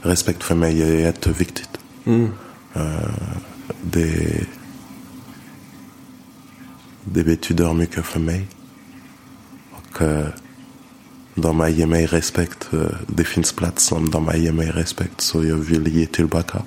respekt 0.01 0.43
för 0.43 0.55
mig 0.55 0.81
är 0.83 0.93
jätteviktigt. 0.99 1.69
Eh, 2.73 3.09
det, 3.81 4.45
det 7.03 7.23
betyder 7.23 7.73
mycket 7.73 8.05
för 8.05 8.19
mig. 8.19 8.47
Och 9.71 10.01
eh, 10.01 10.27
de 11.35 11.69
gett 11.69 11.89
mig 11.89 12.05
respekt. 12.05 12.69
Eh, 12.73 12.79
Det 13.07 13.23
finns 13.23 13.53
plats 13.53 13.83
som 13.85 14.09
de 14.11 14.31
gett 14.35 14.53
mig 14.55 14.71
respekt 14.71 15.21
så 15.21 15.43
jag 15.45 15.55
vill 15.55 15.87
ge 15.87 16.05
tillbaka. 16.05 16.61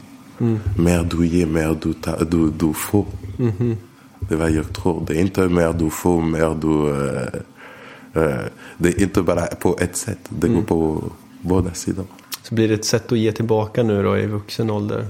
Mer 0.78 1.05
du 1.11 1.26
ger, 1.26 1.47
mer 1.47 1.78
du, 1.82 1.93
ta, 1.95 2.24
du, 2.24 2.51
du 2.51 2.72
får. 2.74 3.07
Det 4.20 4.34
är 4.34 4.39
vad 4.39 4.51
jag 4.51 4.72
tror. 4.72 5.05
Det 5.07 5.16
är 5.16 5.20
inte 5.20 5.49
mer 5.49 5.72
du 5.72 5.91
får, 5.91 6.22
mer 6.22 6.55
du... 6.61 6.91
eh, 6.91 8.22
eh, 8.24 8.41
det 8.78 8.89
är 8.89 9.03
inte 9.03 9.22
bara 9.22 9.47
på 9.47 9.78
ett 9.80 9.97
sätt. 9.97 10.18
Det 10.28 10.49
går 10.49 10.62
på 10.62 11.05
båda 11.43 11.74
sidor. 11.74 12.05
Så 12.43 12.55
blir 12.55 12.68
det 12.68 12.74
ett 12.74 12.84
sätt 12.84 13.12
att 13.12 13.18
ge 13.18 13.32
tillbaka 13.32 13.82
nu 13.82 14.03
då 14.03 14.18
i 14.18 14.26
vuxen 14.26 14.70
ålder? 14.70 15.07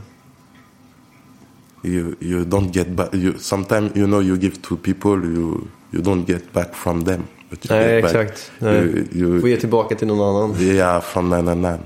You, 1.85 2.15
you 2.21 2.45
don't 2.45 2.71
get 2.73 2.89
back. 2.89 3.15
You, 3.15 3.33
sometimes 3.39 3.97
you 3.97 4.07
know 4.07 4.21
you 4.23 4.37
give 4.37 4.57
to 4.63 4.77
people, 4.77 5.25
you, 5.25 5.61
you 5.93 6.03
don't 6.03 6.25
get 6.27 6.53
back 6.53 6.75
from 6.75 7.05
them. 7.05 7.23
But 7.51 7.65
you 7.65 7.77
Nej, 7.77 7.95
get 8.03 8.03
back- 8.03 8.15
exakt. 8.25 8.51
Nej. 8.59 8.75
You, 8.75 9.05
you, 9.13 9.41
Få 9.41 9.49
ge 9.49 9.57
tillbaka 9.57 9.95
till 9.95 10.07
någon 10.07 10.37
annan. 10.37 10.77
Ja, 10.77 11.01
från 11.01 11.29
någon 11.29 11.49
annan. 11.49 11.79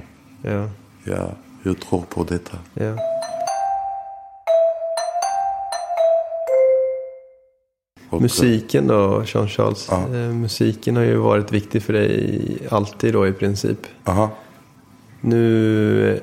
Ja, 0.42 0.68
Ja, 1.04 1.30
jag 1.62 1.80
tror 1.80 2.02
på 2.08 2.24
detta. 2.24 2.58
ja. 2.74 2.96
Och, 8.10 8.22
Musiken 8.22 8.86
då, 8.86 9.22
Jean-Charles? 9.26 9.86
Ja. 9.90 10.16
Eh, 10.16 10.32
musiken 10.32 10.96
har 10.96 11.02
ju 11.02 11.16
varit 11.16 11.52
viktig 11.52 11.82
för 11.82 11.92
dig 11.92 12.58
alltid 12.70 13.12
då 13.12 13.26
i 13.28 13.32
princip. 13.32 13.78
Aha. 14.04 14.30
Nu 15.20 16.20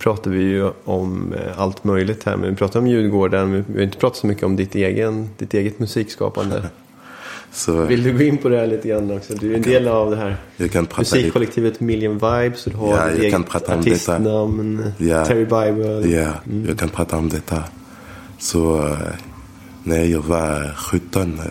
pratar 0.00 0.30
vi 0.30 0.42
ju 0.42 0.70
om 0.84 1.32
eh, 1.32 1.60
allt 1.60 1.84
möjligt 1.84 2.24
här. 2.24 2.36
Men 2.36 2.50
vi 2.50 2.56
pratar 2.56 2.80
om 2.80 2.86
Djurgården. 2.86 3.50
men 3.52 3.64
Vi 3.68 3.74
har 3.74 3.82
inte 3.82 3.98
pratat 3.98 4.18
så 4.18 4.26
mycket 4.26 4.42
om 4.44 4.56
ditt, 4.56 4.74
egen, 4.74 5.28
ditt 5.38 5.54
eget 5.54 5.78
musikskapande. 5.78 6.62
Så 7.52 7.72
Vill 7.84 8.02
du 8.02 8.12
gå 8.18 8.22
in 8.22 8.38
på 8.38 8.48
det 8.48 8.56
här 8.56 8.66
lite 8.66 8.88
grann 8.88 9.10
också? 9.10 9.34
Du 9.34 9.52
är 9.52 9.56
en 9.56 9.62
del 9.62 9.88
av 9.88 10.10
det 10.10 10.16
här 10.16 10.36
kan 10.72 10.86
musikkollektivet 10.98 11.80
Million 11.80 12.12
Vibes. 12.14 12.66
Och 12.66 12.72
du 12.72 12.78
har 12.78 12.88
Ja, 12.88 13.04
ditt 13.06 13.14
jag 13.14 13.20
eget 13.20 13.32
kan 13.32 13.42
prata 13.44 13.74
om 13.74 13.80
detta. 13.80 13.90
artistnamn. 14.14 14.92
Ja. 14.98 15.24
Terry 15.24 15.44
Bible. 15.44 16.08
Ja, 16.16 16.32
jag 16.68 16.78
kan 16.78 16.88
prata 16.88 17.16
om 17.16 17.28
detta. 17.28 17.64
Så 18.38 18.86
eh, 18.86 18.98
när 19.82 20.04
jag 20.04 20.20
var 20.22 20.74
17, 20.76 21.38
eh, 21.38 21.44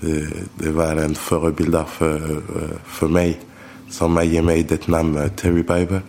det, 0.00 0.26
det 0.54 0.70
var 0.70 0.96
en 0.96 1.14
förebild 1.14 1.76
för, 1.88 2.40
för 2.86 3.08
mig 3.08 3.40
som 3.90 4.16
har 4.16 4.22
gett 4.24 4.44
mig 4.44 4.62
det 4.62 4.86
namn 4.88 5.30
Terry 5.36 5.62
Bible. 5.62 6.00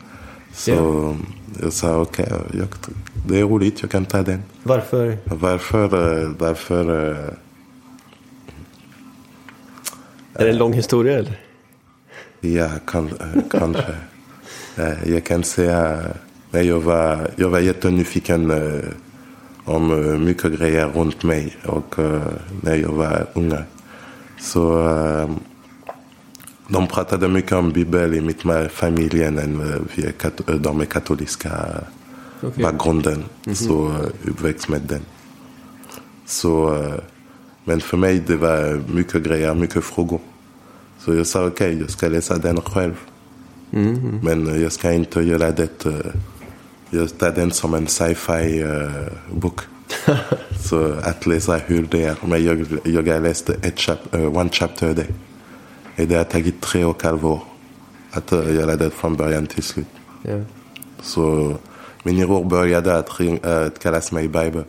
Så 0.54 0.72
Ja. 0.72 1.16
jag 1.62 1.74
sa 1.74 2.02
okej, 2.02 2.32
jag 2.60 2.68
det 3.28 3.40
är 3.40 3.44
roligt, 3.44 3.82
jag 3.82 3.92
kan 3.92 4.06
ta 4.06 4.22
den. 4.22 4.44
Varför? 4.64 5.18
Varför, 5.26 5.84
eh, 6.24 6.30
varför 6.40 7.12
eh, 7.12 7.34
Är 10.34 10.44
det 10.46 10.50
en 10.52 10.58
lång 10.58 10.74
historia 10.74 11.18
eller? 11.20 11.40
Ja, 12.42 12.70
kan, 12.88 13.08
eh, 13.08 13.42
kanske. 13.52 13.86
Eh, 14.78 15.10
Jag 15.12 15.24
kan 15.24 15.44
säga, 15.44 16.00
när 16.52 16.62
jag 16.62 16.80
var, 16.80 17.32
jag 17.36 17.50
var 17.50 17.60
jättenyfiken 17.60 18.52
eh, 18.52 18.90
om 19.66 19.92
eh, 19.92 20.18
mycket 20.20 20.60
grejer 20.60 20.88
runt 20.88 21.24
mig 21.24 21.56
och 21.66 22.00
eh, 22.00 22.22
när 22.62 22.76
jag 22.76 22.90
var 22.92 23.28
ung. 23.34 23.54
Så 24.40 24.88
eh, 24.88 25.30
de 26.70 26.88
pratade 26.88 27.28
mycket 27.28 27.52
om 27.52 27.72
Bibeln 27.72 28.14
i 28.14 28.22
mitt 28.22 28.44
ma- 28.44 28.70
familjen. 28.70 29.62
Vi 29.96 30.06
är 30.06 30.12
kat- 30.12 30.50
eh, 30.50 30.56
de 30.56 30.82
är 30.82 30.86
katoliska 30.86 31.52
Okej. 32.42 32.64
bakgrunden. 32.64 33.24
Så 33.54 33.88
eh, 33.90 34.30
uppväxt 34.30 34.70
med 34.70 34.82
den. 34.82 35.02
Så, 36.26 36.84
men 37.66 37.82
för 37.82 37.98
mig 37.98 38.24
det 38.28 38.36
var 38.36 38.82
mycket 38.94 39.24
grejer, 39.24 39.54
mycket 39.56 39.84
frågor. 39.84 40.20
Så 41.00 41.16
jag 41.16 41.28
sa 41.28 41.48
okej, 41.48 41.80
jag 41.80 41.90
ska 41.90 42.08
läsa 42.08 42.38
den 42.38 42.62
själv. 42.62 42.96
Men 44.24 44.48
eh, 44.48 44.62
jag 44.62 44.72
ska 44.72 44.92
inte 44.92 45.22
göra 45.22 45.52
det. 45.52 45.86
Jag 46.90 47.18
tar 47.18 47.32
den 47.32 47.52
som 47.52 47.74
en 47.74 47.88
sci-fi 47.88 48.66
bok. 49.34 49.60
så 50.70 50.94
att 51.04 51.26
läsa 51.26 51.58
hur 51.58 51.88
det 51.92 52.04
är. 52.04 52.16
Men 52.26 52.44
jag, 52.44 52.66
jag 52.84 53.08
har 53.14 53.20
läst 53.20 53.50
ett 53.50 53.80
chap, 53.80 54.14
eh, 54.16 54.38
one 54.38 54.50
chapter 54.50 54.90
a 54.90 54.94
day. 54.94 55.08
Och 56.00 56.08
Det 56.08 56.16
har 56.16 56.24
tagit 56.24 56.62
tre 56.62 56.86
och 56.86 56.98
ett 56.98 57.02
halvt 57.04 57.24
år 57.24 57.42
att 58.12 58.32
göra 58.32 58.76
det 58.76 58.90
från 58.90 59.16
början 59.16 59.48
till 59.48 59.64
slut. 59.64 59.88
Ja. 60.22 60.40
Så 61.02 61.56
min 62.04 62.28
bror 62.28 62.46
började 62.46 62.98
att, 62.98 63.20
ring, 63.20 63.40
att 63.44 63.80
kallas 63.80 64.12
mig 64.12 64.28
Bible. 64.28 64.64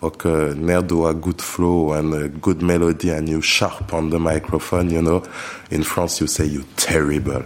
Och 0.00 0.26
uh, 0.26 0.54
när 0.56 0.82
du 0.82 0.94
har 0.94 1.12
good 1.12 1.40
flow 1.40 1.92
and 1.92 2.14
uh, 2.14 2.26
good 2.40 2.62
melody 2.62 3.10
and 3.10 3.28
you 3.28 3.42
sharp 3.42 3.94
on 3.94 4.10
the 4.10 4.18
microphone, 4.18 4.90
you 4.94 5.00
know, 5.02 5.22
in 5.70 5.82
France 5.84 6.20
you 6.24 6.28
say 6.28 6.46
you 6.46 6.62
terrible. 6.76 7.42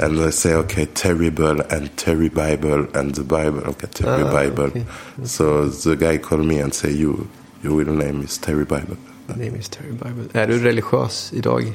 And 0.00 0.18
they 0.18 0.32
say, 0.32 0.54
okay, 0.54 0.86
terrible 0.86 1.62
and 1.70 1.96
Terry 1.96 2.28
Bible 2.28 2.86
and 2.94 3.14
the 3.14 3.22
Bible, 3.22 3.62
okay, 3.68 3.86
Terry 3.86 4.22
Ah, 4.22 4.32
Bible. 4.32 4.64
okay. 4.64 4.84
So 5.24 5.68
the 5.68 5.96
guy 5.96 6.18
called 6.18 6.44
me 6.46 6.60
and 6.62 6.74
say, 6.74 6.90
you, 6.90 7.28
your 7.62 7.78
real 7.84 7.94
name 7.94 8.22
is 8.24 8.38
Terry 8.38 8.64
Bible. 8.64 8.96
Name 9.36 9.54
is 9.60 9.68
Terry 9.68 9.92
Bible. 9.92 10.24
Är 10.32 10.46
du 10.46 10.58
religiös 10.58 11.32
idag? 11.32 11.72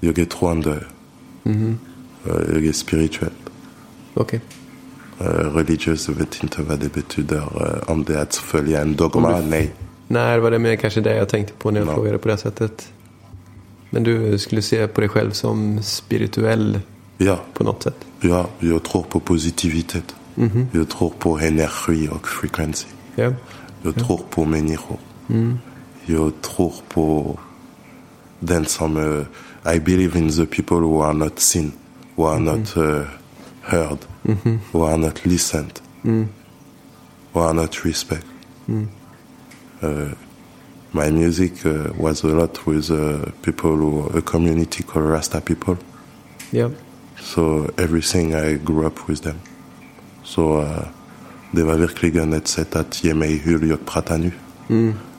Jag 0.00 0.18
är 0.18 0.24
troende. 0.24 0.84
Mhm. 1.42 1.78
Eh, 2.24 2.32
Jag 2.52 2.66
är 2.66 2.72
spirituell. 2.72 3.30
Okej. 4.14 4.40
Eh, 5.18 5.24
Religiös, 5.26 6.08
jag 6.08 6.14
vet 6.14 6.42
inte 6.42 6.62
vad 6.62 6.78
det 6.78 6.92
betyder. 6.94 7.36
eh, 7.36 7.90
Om 7.90 8.04
det 8.04 8.14
är 8.14 8.22
att 8.22 8.36
följa 8.36 8.80
en 8.80 8.96
dogma, 8.96 9.40
du- 9.40 9.46
nej. 9.46 9.72
Nej, 10.08 10.40
var 10.40 10.50
det 10.50 10.58
mer 10.58 10.76
kanske 10.76 11.00
det 11.00 11.16
jag 11.16 11.28
tänkte 11.28 11.52
på 11.52 11.70
när 11.70 11.80
jag 11.80 11.88
Ja. 11.88 11.94
frågade 11.94 12.18
på 12.18 12.28
det 12.28 12.36
sättet. 12.36 12.92
Men 13.90 14.02
du 14.02 14.38
skulle 14.38 14.62
se 14.62 14.86
på 14.88 15.00
dig 15.00 15.08
själv 15.10 15.30
som 15.30 15.82
spirituell 15.82 16.80
Ja, 17.18 17.40
på 17.54 17.64
något 17.64 17.82
sätt? 17.82 17.96
ja, 18.20 18.48
jag 18.58 18.82
tror 18.82 19.02
på 19.02 19.20
positivitet. 19.20 20.14
Mhm. 20.34 20.68
Jag 20.72 20.88
tror 20.88 21.10
på 21.18 21.38
energi 21.38 22.08
och 22.12 22.28
frekvens. 22.28 22.86
Ja. 23.16 23.32
Jag 23.82 23.94
tror 23.94 24.20
på 24.30 24.44
människor. 24.44 24.98
Jag 26.06 26.32
tror 26.42 26.74
på 26.88 27.38
den 28.40 28.66
som... 28.66 29.24
I 29.64 29.78
believe 29.78 30.16
in 30.16 30.28
the 30.28 30.46
people 30.46 30.78
who 30.78 31.00
are 31.00 31.14
not 31.14 31.38
seen, 31.40 31.72
who 32.16 32.24
are 32.24 32.40
not 32.40 32.76
uh, 32.76 33.04
heard, 33.62 33.98
who 34.72 34.82
are 34.82 34.98
not 34.98 35.26
listened, 35.26 35.80
who 36.02 37.40
are 37.40 37.54
not 37.54 37.84
respect. 37.84 38.26
Uh, 39.82 40.14
my 40.92 41.10
music 41.10 41.64
uh, 41.64 41.92
was 41.96 42.22
a 42.24 42.28
lot 42.28 42.66
with 42.66 42.90
uh, 42.90 43.30
people 43.42 43.76
who, 43.76 44.08
a 44.18 44.22
community 44.22 44.82
called 44.82 45.06
Rasta 45.06 45.40
people. 45.40 45.78
Ja. 46.52 46.70
So 47.22 47.70
everything 47.78 48.34
I 48.34 48.54
grew 48.54 48.86
up 48.86 49.08
with 49.08 49.22
them. 49.22 49.40
So 50.24 50.64
det 51.52 51.62
var 51.62 51.76
verkligen 51.76 52.32
ett 52.32 52.48
sätt 52.48 52.76
att 52.76 53.04
ge 53.04 53.14
mig 53.14 53.36
hur 53.36 53.68
jag 53.68 53.86
pratar 53.86 54.18
nu. 54.18 54.32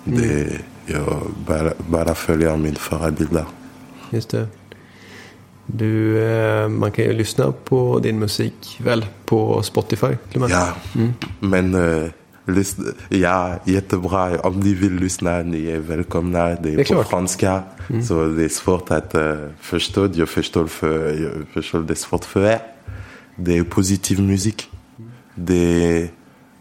Det, 0.04 0.62
jag 0.86 1.32
bara, 1.48 1.74
bara 1.90 2.16
följer 2.16 2.58
min 2.58 2.76
förebilder. 2.76 3.46
Just 4.12 4.30
det. 4.30 4.48
Du, 5.66 6.24
eh, 6.24 6.68
man 6.68 6.92
kan 6.92 7.06
ju 7.06 7.14
lyssna 7.14 7.52
på 7.52 8.00
din 8.00 8.20
musik 8.20 8.80
väl 8.84 9.06
på 9.26 9.64
Spotify 9.64 10.16
till 10.32 10.44
och 10.44 10.50
med? 10.50 10.58
Ja, 10.58 10.74
men 11.40 11.76
uh, 11.76 12.10
lyssna, 12.46 12.86
ja, 13.10 13.60
jättebra. 13.66 14.40
Om 14.40 14.60
ni 14.60 14.74
vill 14.74 14.94
lyssna, 14.96 15.38
ni 15.44 15.66
är 15.66 15.80
välkomna. 15.80 16.46
Det 16.46 16.52
är, 16.52 16.56
Det 16.56 16.72
är 16.72 16.78
på 16.78 16.84
klart. 16.84 17.10
franska, 17.10 17.64
så 18.08 18.26
det 18.26 18.44
är 18.44 18.50
svårt 18.50 18.92
att 18.92 19.16
uh, 19.16 19.34
förstå. 19.60 20.10
Jag 20.14 20.30
förstår, 20.30 20.68
för, 20.68 21.24
jag 21.24 21.48
förstår 21.54 21.82
det 21.82 21.94
är 21.94 21.96
svårt 21.96 22.26
för 22.26 22.46
er. 22.46 22.60
Det 23.36 23.58
är 23.58 23.64
positiv 23.64 24.22
musik. 24.22 24.70
Det, 25.36 26.02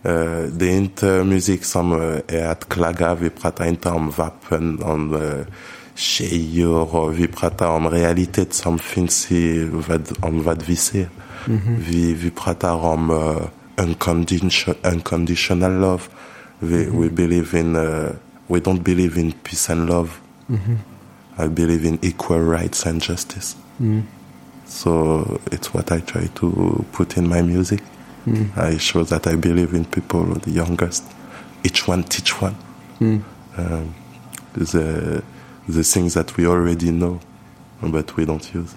eh, 0.03 0.42
det 0.53 0.66
är 0.66 0.76
inte 0.76 1.24
musik 1.24 1.64
som 1.64 1.92
eh, 1.92 2.18
är 2.26 2.48
att 2.48 2.68
klaga. 2.68 3.14
Vi 3.14 3.30
pratar 3.30 3.64
inte 3.64 3.90
om 3.90 4.11
vapen, 4.11 4.82
om 4.82 5.14
uh, 5.14 5.46
tjejer. 6.01 6.94
Och 6.94 7.18
vi 7.18 7.26
pratar 7.26 7.68
om 7.68 7.90
realitet 7.90 8.55
som 8.55 8.78
finns 8.78 9.32
i 9.32 9.64
vad, 9.64 10.12
om 10.20 10.42
vad 10.42 10.62
vi 10.62 10.76
ser. 10.76 11.09
Vi, 11.78 12.14
vi 12.14 12.30
pratar 12.30 12.74
om 12.74 13.11
uh, 13.11 13.42
uncondition, 13.76 14.74
unconditional 14.92 15.72
love. 15.72 16.03
We, 16.59 16.90
we 16.90 17.09
believe 17.09 17.61
in, 17.61 17.76
uh, 17.76 18.11
we 18.46 18.61
don't 18.61 18.82
believe 18.82 19.20
in 19.20 19.32
peace 19.32 19.72
and 19.72 19.88
love. 19.88 20.09
I 21.38 21.48
believe 21.48 21.88
in 21.88 21.98
equal 22.03 22.40
rights 22.40 22.86
and 22.86 23.03
justice. 23.03 23.57
So 24.66 25.40
it's 25.51 25.74
what 25.74 25.92
I 25.92 26.01
try 26.01 26.26
to 26.34 26.84
put 26.92 27.16
in 27.16 27.28
my 27.28 27.42
music. 27.42 27.80
I 28.57 28.78
show 28.78 29.05
that 29.05 29.26
I 29.26 29.36
believe 29.36 29.76
in 29.76 29.84
people, 29.84 30.24
the 30.40 30.51
youngest. 30.51 31.05
Each 31.64 31.88
one 31.88 32.03
teach 32.03 32.42
one. 32.42 32.55
Um, 33.57 33.94
the, 34.55 35.22
the 35.71 35.85
things 35.85 36.14
that 36.14 36.37
we 36.37 36.47
already 36.47 36.91
know, 36.91 37.21
but 37.83 38.16
we 38.16 38.25
don't 38.25 38.55
use. 38.55 38.75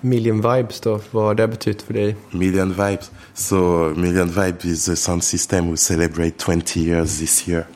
Million 0.00 0.40
Vibes 0.40 0.80
då, 0.80 1.00
vad 1.10 1.24
har 1.24 1.34
det 1.34 1.48
betytt 1.48 1.82
för 1.82 1.94
dig? 1.94 2.16
Million 2.30 2.72
Vibes. 2.72 3.10
So 3.34 3.56
Million 3.96 4.28
Vibes 4.28 4.64
is 4.64 4.88
a 4.88 4.96
sound 4.96 5.24
system 5.24 5.64
who 5.66 5.76
celebrate 5.76 6.38
20 6.38 6.80
years 6.80 7.18
this 7.18 7.48
year. 7.48 7.66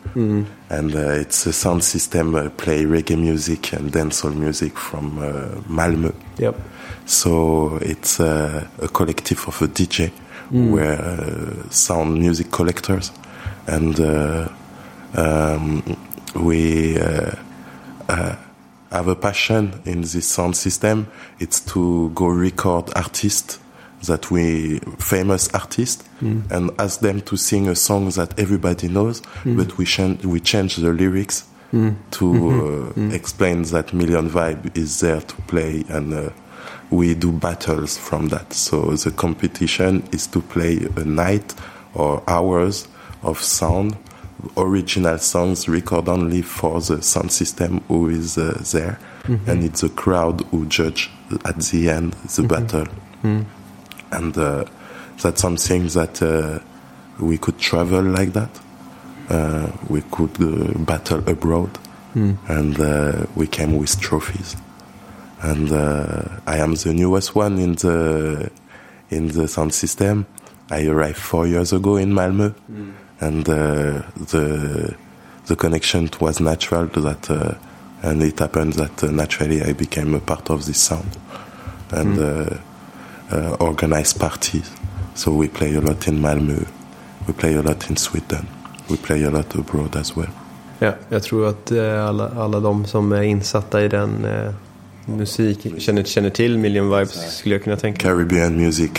And 0.68 0.94
uh, 0.94 1.20
it's 1.20 1.46
a 1.46 1.52
sound 1.52 1.84
system 1.84 2.34
uh, 2.34 2.48
play 2.56 2.84
reggae 2.84 3.16
music 3.16 3.72
and 3.72 3.92
dancehall 3.92 4.34
music 4.34 4.76
from 4.76 5.18
uh, 5.18 5.24
Malmö. 5.68 6.12
Ja. 6.38 6.52
So 7.06 7.78
it's 7.82 8.20
uh, 8.20 8.62
a 8.82 8.88
collective 8.88 9.40
of 9.46 9.62
a 9.62 9.66
DJ. 9.66 10.10
We're 10.50 10.92
uh, 10.92 11.70
sound 11.70 12.18
music 12.18 12.50
collectors, 12.50 13.12
and 13.66 14.00
uh, 14.00 14.48
um, 15.14 15.82
we 16.40 16.98
uh, 16.98 17.32
uh, 18.08 18.36
have 18.90 19.08
a 19.08 19.16
passion 19.16 19.80
in 19.84 20.02
this 20.02 20.26
sound 20.26 20.56
system. 20.56 21.08
It's 21.38 21.60
to 21.72 22.10
go 22.10 22.26
record 22.26 22.90
artists 22.96 23.58
that 24.06 24.30
we 24.30 24.78
famous 24.98 25.48
artists 25.54 26.08
and 26.50 26.70
ask 26.78 27.00
them 27.00 27.20
to 27.22 27.36
sing 27.36 27.68
a 27.68 27.74
song 27.74 28.10
that 28.10 28.38
everybody 28.38 28.88
knows, 28.88 29.22
but 29.44 29.76
we 29.76 29.84
change 29.84 30.24
we 30.24 30.40
change 30.40 30.76
the 30.76 30.92
lyrics 30.92 31.44
to 32.12 32.92
uh, 32.96 33.14
explain 33.14 33.62
that 33.62 33.92
Million 33.92 34.30
Vibe 34.30 34.76
is 34.76 35.00
there 35.00 35.20
to 35.20 35.34
play 35.42 35.84
and. 35.88 36.14
Uh, 36.14 36.30
we 36.90 37.14
do 37.14 37.32
battles 37.32 37.98
from 37.98 38.28
that. 38.28 38.52
So 38.52 38.92
the 38.92 39.10
competition 39.10 40.08
is 40.12 40.26
to 40.28 40.40
play 40.40 40.78
a 40.96 41.04
night 41.04 41.54
or 41.94 42.22
hours 42.26 42.88
of 43.22 43.40
sound, 43.40 43.96
original 44.56 45.18
songs 45.18 45.68
recorded 45.68 46.08
only 46.10 46.42
for 46.42 46.80
the 46.80 47.02
sound 47.02 47.30
system 47.32 47.80
who 47.88 48.08
is 48.08 48.38
uh, 48.38 48.60
there, 48.72 48.98
and 49.46 49.64
it's 49.64 49.80
the 49.82 49.88
crowd 49.90 50.40
who 50.50 50.66
judge 50.66 51.10
at 51.44 51.58
the 51.60 51.88
end 51.90 52.12
the 52.36 52.42
battle. 52.42 52.86
And 54.10 54.36
uh, 54.38 54.64
that's 55.22 55.42
something 55.42 55.88
that 55.88 56.22
uh, 56.22 56.60
we 57.22 57.36
could 57.38 57.58
travel 57.58 58.02
like 58.02 58.32
that. 58.32 58.50
Uh, 59.28 59.70
we 59.90 60.00
could 60.10 60.40
uh, 60.40 60.78
battle 60.78 61.22
abroad, 61.28 61.78
and 62.48 62.80
uh, 62.80 63.26
we 63.36 63.46
came 63.46 63.76
with 63.76 64.00
trophies. 64.00 64.56
And 65.42 65.70
uh, 65.70 66.22
I 66.46 66.56
am 66.58 66.74
the 66.74 66.92
newest 66.94 67.34
one 67.36 67.58
in 67.58 67.74
the 67.74 68.50
in 69.10 69.28
the 69.28 69.46
sound 69.46 69.72
system. 69.74 70.26
I 70.70 70.86
arrived 70.86 71.18
four 71.18 71.46
years 71.46 71.72
ago 71.72 71.96
in 71.96 72.12
Malmö, 72.12 72.54
and 73.20 73.44
the 73.44 74.94
the 75.46 75.56
connection 75.56 76.08
was 76.20 76.40
natural 76.40 76.88
to 76.88 77.00
that, 77.00 77.30
uh, 77.30 77.54
and 78.02 78.22
it 78.22 78.38
happened 78.38 78.74
that 78.74 79.02
uh, 79.02 79.10
naturally 79.10 79.62
I 79.62 79.72
became 79.72 80.14
a 80.14 80.20
part 80.20 80.50
of 80.50 80.66
this 80.66 80.78
sound 80.78 81.16
and 81.90 82.18
uh, 82.18 83.56
organized 83.60 84.18
parties. 84.20 84.70
So 85.14 85.32
we 85.32 85.48
play 85.48 85.74
a 85.74 85.80
lot 85.80 86.06
in 86.06 86.20
Malmö, 86.20 86.66
we 87.26 87.32
play 87.32 87.54
a 87.54 87.62
lot 87.62 87.90
in 87.90 87.96
Sweden, 87.96 88.46
we 88.88 88.96
play 88.96 89.24
a 89.24 89.30
lot 89.30 89.54
abroad 89.54 89.96
as 89.96 90.16
well. 90.16 90.30
Ja, 90.80 90.92
jag 91.08 91.22
tror 91.22 91.48
att 91.48 91.70
eh, 91.70 92.06
alla, 92.06 92.28
alla 92.28 92.60
de 92.60 92.84
som 92.84 93.12
är 93.12 93.22
insatta 93.22 93.84
i 93.84 93.88
den 93.88 94.24
eh, 94.24 94.52
musik 95.06 95.80
känner, 95.80 96.02
känner 96.02 96.30
till 96.30 96.58
Million 96.58 96.90
Vibes 96.90 97.36
skulle 97.38 97.54
jag 97.54 97.64
kunna 97.64 97.76
tänka. 97.76 98.08
Caribbean 98.08 98.56
music, 98.56 98.90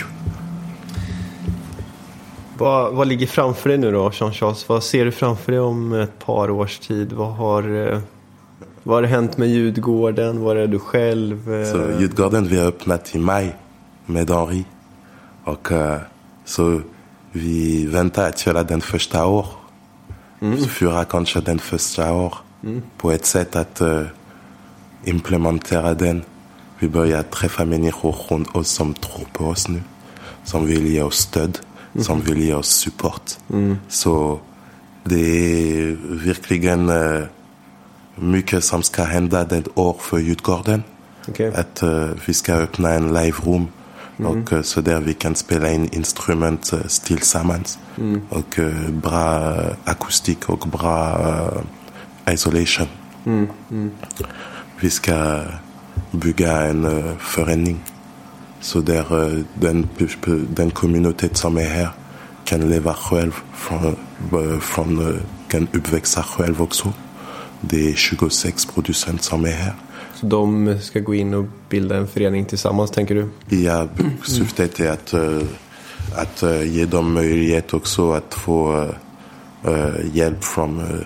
Vad, 2.60 2.92
vad 2.94 3.08
ligger 3.08 3.26
framför 3.26 3.68
dig 3.68 3.78
nu 3.78 3.92
då, 3.92 4.10
Jean-Charles? 4.10 4.64
Vad 4.68 4.82
ser 4.82 5.04
du 5.04 5.12
framför 5.12 5.52
dig 5.52 5.60
om 5.60 5.92
ett 5.92 6.18
par 6.18 6.50
års 6.50 6.78
tid? 6.78 7.12
Vad 7.12 7.32
har, 7.32 7.92
eh, 7.92 7.98
vad 8.82 8.96
har 8.96 9.02
hänt 9.02 9.36
med 9.38 9.48
Djurgården? 9.48 10.40
Var 10.40 10.56
är 10.56 10.66
du 10.66 10.78
själv? 10.78 11.54
Eh, 11.54 11.72
Så 11.72 12.00
Djurgården 12.00 12.48
vi 12.48 12.58
har 12.58 12.66
öppnat 12.66 13.14
i 13.14 13.18
maj 13.18 13.56
med 14.06 14.30
Henri. 14.30 14.64
Och 15.44 15.72
eh, 15.72 15.98
så 16.44 16.80
vi 17.32 17.86
väntar 17.86 18.28
att 18.28 18.46
göra 18.46 18.62
den 18.62 18.80
första 18.80 19.26
år. 19.26 19.46
Fyra 20.68 21.04
kanske 21.04 21.40
den 21.40 21.58
första 21.58 22.12
år. 22.12 22.34
På 22.96 23.10
ett 23.10 23.26
sätt 23.26 23.56
att 23.56 23.80
eh, 23.80 24.02
implementera 25.04 25.94
den. 25.94 26.22
Vi 26.78 26.88
börjar 26.88 27.22
träffa 27.22 27.64
människor 27.64 28.16
runt 28.28 28.56
oss 28.56 28.68
som 28.68 28.94
tror 28.94 29.26
på 29.32 29.44
oss 29.44 29.68
nu. 29.68 29.82
Som 30.44 30.66
vill 30.66 30.86
ge 30.86 31.02
oss 31.02 31.16
stöd. 31.18 31.58
Som 31.98 32.20
vill 32.20 32.42
ge 32.42 32.54
oss 32.54 32.68
support. 32.68 33.30
Så 33.88 34.40
det 35.04 35.16
är 35.16 35.96
verkligen 36.26 36.88
eh, 36.88 37.22
mycket 38.14 38.64
som 38.64 38.82
ska 38.82 39.04
hända 39.04 39.44
det 39.44 39.64
år 39.74 39.96
för 40.00 40.18
Djurgården. 40.18 40.82
Okej. 41.28 41.52
Att 41.54 41.82
eh, 41.82 42.08
vi 42.26 42.34
ska 42.34 42.54
öppna 42.54 42.90
en 42.90 43.08
live 43.08 43.36
room 43.44 43.68
och 44.16 44.52
eh, 44.52 44.62
så 44.62 44.80
där 44.80 45.00
vi 45.00 45.14
kan 45.14 45.34
spela 45.34 45.70
in 45.70 45.88
instrument 45.92 46.72
tillsammans. 47.04 47.78
Och 48.28 48.58
eh, 48.58 48.90
bra 48.90 49.54
akustik 49.84 50.48
och 50.48 50.68
bra 50.68 51.20
isolation. 52.30 52.86
Vi 54.80 54.90
ska 54.90 55.42
bygga 56.10 56.62
en 56.62 57.16
förening. 57.18 57.80
Så 58.60 58.80
där 58.80 59.26
eh, 59.26 59.44
den, 59.54 59.88
den 60.54 60.70
communität 60.70 61.36
som 61.36 61.56
är 61.56 61.64
här 61.64 61.88
kan 62.44 62.70
leva 62.70 62.94
själv, 62.94 63.32
från, 63.54 63.96
från, 64.60 65.20
kan 65.48 65.68
uppväxa 65.72 66.22
själv 66.22 66.62
också. 66.62 66.92
Det 67.60 67.90
är 67.90 67.94
26 67.94 68.66
producenter 68.66 69.24
som 69.24 69.44
är 69.44 69.50
här. 69.50 69.74
Så 70.14 70.26
de 70.26 70.78
ska 70.80 71.00
gå 71.00 71.14
in 71.14 71.34
och 71.34 71.46
bilda 71.68 71.96
en 71.96 72.08
förening 72.08 72.44
tillsammans 72.44 72.90
tänker 72.90 73.14
du? 73.14 73.56
Ja, 73.56 73.88
syftet 74.26 74.80
är 74.80 74.90
att, 74.90 75.14
att 76.14 76.66
ge 76.66 76.84
dem 76.84 77.12
möjlighet 77.12 77.74
också 77.74 78.12
att 78.12 78.34
få 78.34 78.88
hjälp 80.12 80.44
från 80.44 81.04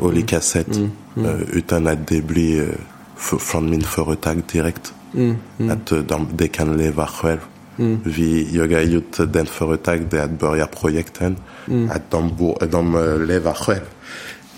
olika 0.00 0.40
sätt. 0.40 0.76
Mm. 0.76 0.90
Mm. 1.16 1.46
Utan 1.52 1.86
att 1.86 2.06
det 2.06 2.22
blir 2.22 2.78
från 3.16 3.70
min 3.70 3.82
företag 3.82 4.42
direkt. 4.52 4.94
Mm. 5.14 5.36
mm. 5.58 5.70
Att 5.70 5.86
de, 6.08 6.28
de 6.32 6.48
kan 6.48 6.76
leva 6.76 7.06
själv. 7.06 7.40
Mm. 7.78 8.00
Vi, 8.04 8.56
jag 8.56 8.72
har 8.72 8.82
gjort 8.82 9.16
den 9.32 9.46
företag 9.46 10.08
där 10.10 10.24
att 10.24 10.30
börja 10.30 10.66
projekten. 10.66 11.36
Mm. 11.68 11.90
Att 11.90 12.10
de, 12.10 12.36
bo, 12.36 12.58
de 12.70 12.92
lever 13.26 13.52
själv 13.52 13.84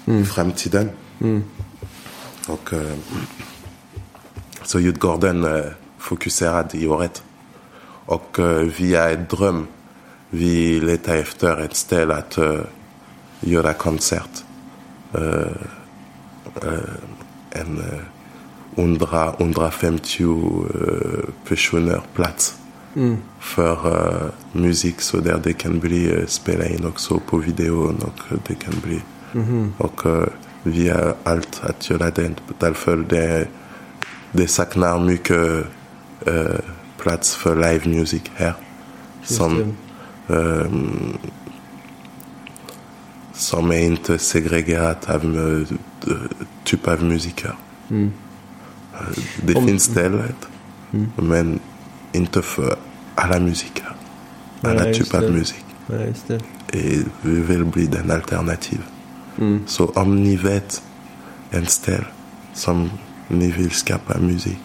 i 0.04 0.24
framtiden. 0.24 0.90
Och, 2.48 2.74
så 4.70 4.80
Djurgården 4.80 5.44
uh, 5.44 5.64
fokuserad 5.98 6.74
i 6.74 6.86
året. 6.86 7.22
Och 8.06 8.38
uh, 8.38 8.60
via 8.78 9.10
ett 9.10 9.30
dröm 9.30 9.66
vi 10.30 10.80
letar 10.80 11.16
efter 11.16 11.60
ett 11.60 11.76
ställe 11.76 12.14
att 12.14 12.38
uh, 12.38 12.60
göra 13.40 13.72
konsert. 13.72 14.44
en 17.50 17.82
100, 18.80 19.34
150 19.38 20.24
personer 21.48 22.00
plats 22.14 22.54
mm. 22.96 23.16
för 23.40 24.30
musik 24.52 25.00
så 25.00 25.16
där 25.16 25.40
det 25.44 25.52
kan 25.52 25.78
bli 25.78 26.24
spela 26.26 26.66
in 26.66 26.86
också 26.86 27.18
på 27.18 27.36
videon 27.36 27.98
och 28.02 28.38
det 28.46 28.54
kan 28.54 28.74
bli 28.82 29.02
mm. 29.34 29.72
och 29.78 30.02
via 30.62 31.14
allt 31.24 31.60
att 31.62 31.90
göra 31.90 32.10
det. 32.10 32.34
Därför 32.58 32.96
det 32.96 33.48
det 34.32 34.48
saknar 34.48 34.98
mycket 34.98 35.66
uh, 36.28 36.58
plats 36.98 37.34
för 37.36 37.54
live 37.54 37.88
music 37.88 38.22
här. 38.34 38.54
Som, 39.22 39.76
um, 40.26 41.18
som 43.34 43.70
är 43.70 43.80
inte 43.80 44.18
segregerat 44.18 45.10
av 45.10 45.24
uh, 45.24 45.66
typ 46.64 46.88
av 46.88 47.04
musiker. 47.04 47.54
Mm. 47.90 48.12
Det 49.46 49.54
Om, 49.54 49.66
finns 49.66 49.84
stället, 49.84 50.36
mm. 50.92 51.10
men 51.16 51.60
inte 52.12 52.42
för 52.42 52.76
alla 53.14 53.40
musiker. 53.40 53.96
Alla 54.60 54.82
Nej, 54.82 54.94
typer 54.94 55.24
av 55.24 55.32
musik. 55.32 55.64
Nej, 55.86 56.14
vi 57.22 57.40
vill 57.40 57.64
bli 57.64 57.86
den 57.86 58.10
alternativ. 58.10 58.80
Mm. 59.38 59.62
Så 59.66 59.86
om 59.86 60.22
ni 60.22 60.36
vet 60.36 60.82
en 61.50 61.66
ställe 61.66 62.06
som 62.54 62.90
ni 63.28 63.50
vill 63.50 63.70
skapa 63.70 64.18
musik. 64.18 64.58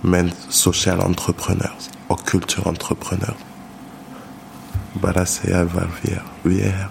Men 0.00 0.30
social 0.48 1.00
entrepreneurs 1.00 1.90
och 2.06 2.26
kulturentreprenörer. 2.26 3.36
Bara 4.92 5.26
säga 5.26 5.64
var 5.64 5.88
vi 6.02 6.12
är. 6.12 6.22
Vi 6.42 6.62
är 6.62 6.70
här. 6.70 6.88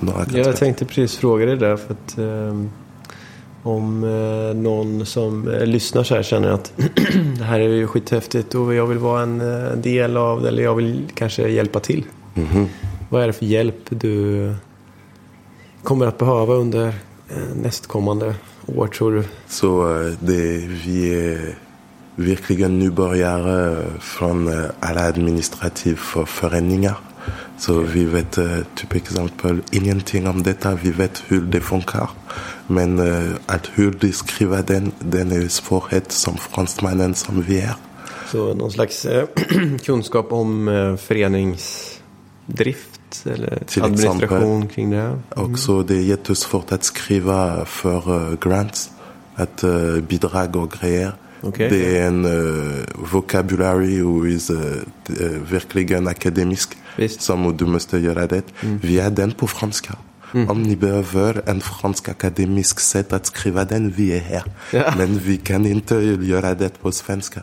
Några 0.00 0.26
jag 0.38 0.56
tänkte 0.56 0.84
precis 0.84 1.16
fråga 1.16 1.46
dig 1.46 1.56
där. 1.56 1.76
För 1.76 1.92
att, 1.92 2.18
um, 2.18 2.70
om 3.66 4.04
uh, 4.04 4.54
någon 4.54 5.06
som 5.06 5.48
uh, 5.48 5.66
lyssnar 5.66 6.04
så 6.04 6.14
här 6.14 6.22
känner 6.22 6.48
att 6.48 6.72
det 7.38 7.44
här 7.44 7.60
är 7.60 7.68
ju 7.68 7.86
skithäftigt 7.86 8.54
och 8.54 8.74
jag 8.74 8.86
vill 8.86 8.98
vara 8.98 9.22
en 9.22 9.40
uh, 9.40 9.72
del 9.72 10.16
av 10.16 10.42
det. 10.42 10.48
Eller 10.48 10.62
jag 10.62 10.74
vill 10.74 11.02
kanske 11.14 11.48
hjälpa 11.48 11.80
till. 11.80 12.04
Mm 12.34 12.48
-hmm. 12.48 12.66
Vad 13.08 13.22
är 13.22 13.26
det 13.26 13.32
för 13.32 13.46
hjälp 13.46 13.80
du 13.88 14.54
kommer 15.82 16.06
att 16.06 16.18
behöva 16.18 16.54
under 16.54 16.94
nästkommande 17.54 18.34
år 18.66 18.86
tror 18.86 19.12
du? 19.12 19.24
Så 19.48 20.00
eh, 20.00 20.12
det, 20.20 20.58
vi 20.86 21.14
är 21.14 21.58
verkligen 22.16 22.78
nybörjare 22.78 23.86
från 24.00 24.48
eh, 24.48 24.70
alla 24.80 25.00
administrativa 25.00 26.26
föreningar. 26.26 26.94
Så 27.58 27.80
vi 27.80 28.04
vet 28.04 28.38
eh, 28.38 28.58
typ 28.74 28.94
exempel 28.94 29.62
ingenting 29.70 30.28
om 30.28 30.42
detta. 30.42 30.74
Vi 30.74 30.90
vet 30.90 31.22
hur 31.26 31.40
det 31.40 31.60
funkar. 31.60 32.10
Men 32.66 33.00
att 33.46 33.70
hur 33.74 33.90
de 34.00 34.12
skriver 34.12 34.62
den, 34.62 34.92
den 34.98 35.32
är 35.32 35.48
svårhet 35.48 36.12
som 36.12 36.36
fransmannen 36.36 37.14
som 37.14 37.42
vi 37.42 37.60
är. 37.60 37.74
Så 38.32 38.54
någon 38.54 38.70
slags 38.70 39.06
kunskap 39.84 40.32
om 40.32 40.66
föreningsdrift 41.00 42.96
eller 43.24 43.58
Till 43.66 43.82
administration 43.82 44.62
exempel. 44.62 44.68
kring 44.74 44.90
det? 44.90 44.96
Mm. 44.96 45.20
Också 45.30 45.82
det 45.82 45.94
är 45.94 46.02
jättesvårt 46.02 46.72
att 46.72 46.84
skriva 46.84 47.64
för 47.64 48.10
uh, 48.10 48.38
grants, 48.40 48.90
att 49.34 49.64
uh, 49.64 50.00
bidrag 50.00 50.56
och 50.56 50.70
grejer. 50.70 51.12
Okay. 51.42 51.68
Det 51.68 51.98
är 51.98 52.06
en 52.06 52.24
uh, 52.24 52.84
vocabulary 53.12 54.00
och 54.00 54.26
är 54.26 54.50
uh, 54.50 55.42
verkligen 55.50 56.08
akademisk. 56.08 56.76
Visst. 56.96 57.22
Som 57.22 57.56
du 57.56 57.66
måste 57.66 57.98
göra 57.98 58.26
det. 58.26 58.42
Mm. 58.60 58.78
Vi 58.82 59.00
har 59.00 59.10
den 59.10 59.32
på 59.32 59.46
franska. 59.46 59.96
Mm. 60.34 60.50
Om 60.50 60.62
ni 60.62 60.76
behöver 60.76 61.42
en 61.46 61.60
fransk 61.60 62.08
akademisk 62.08 62.80
sätt 62.80 63.12
att 63.12 63.26
skriva 63.26 63.64
den, 63.64 63.90
vi 63.90 64.16
är 64.16 64.20
här. 64.20 64.42
Ja. 64.72 64.94
Men 64.96 65.18
vi 65.18 65.36
kan 65.36 65.66
inte 65.66 65.94
göra 65.94 66.54
det 66.54 66.82
på 66.82 66.92
svenska. 66.92 67.42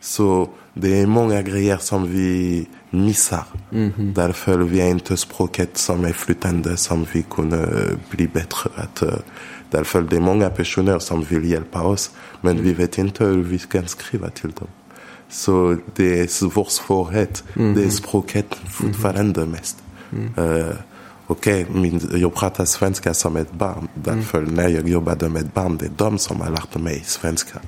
Så 0.00 0.48
det 0.74 1.00
är 1.00 1.06
många 1.06 1.42
grejer 1.42 1.76
som 1.76 2.06
vi 2.12 2.66
missar. 2.90 3.44
Mm 3.72 3.92
-hmm. 3.92 4.14
Därför 4.14 4.58
vi 4.58 4.80
har 4.80 4.88
inte 4.88 5.16
språket 5.16 5.78
som 5.78 6.04
är 6.04 6.12
flytande 6.12 6.76
som 6.76 7.06
vi 7.12 7.22
kunde 7.22 7.88
bli 8.10 8.28
bättre. 8.28 8.70
Att, 8.76 9.02
därför 9.70 10.02
det 10.02 10.16
är 10.16 10.20
många 10.20 10.50
personer 10.50 10.98
som 10.98 11.24
vill 11.24 11.50
hjälpa 11.50 11.82
oss 11.82 12.10
men 12.40 12.62
vi 12.62 12.72
vet 12.72 12.98
inte 12.98 13.24
hur 13.24 13.42
vi 13.42 13.58
kan 13.58 13.88
skriva 13.88 14.30
till 14.30 14.50
dem. 14.50 14.68
Så 15.28 15.76
det 15.94 16.20
är 16.20 16.48
vår 16.54 16.64
svårighet. 16.64 17.44
Mm. 17.56 17.74
Det 17.74 17.84
är 17.84 17.90
språket 17.90 18.46
fortfarande 18.70 19.46
mest. 19.46 19.76
Mm. 20.12 20.38
Uh, 20.38 20.74
Okej, 21.26 21.66
okay, 21.70 22.20
jag 22.20 22.34
pratar 22.34 22.64
svenska 22.64 23.14
som 23.14 23.36
ett 23.36 23.52
barn. 23.52 23.88
Därför 23.94 24.38
mm. 24.38 24.54
när 24.54 24.68
jag 24.68 24.88
jobbade 24.88 25.28
med 25.28 25.46
barn, 25.54 25.76
det 25.76 25.86
är 25.86 25.92
de 25.96 26.18
som 26.18 26.40
har 26.40 26.50
lärt 26.50 26.76
mig 26.76 27.02
svenska. 27.04 27.58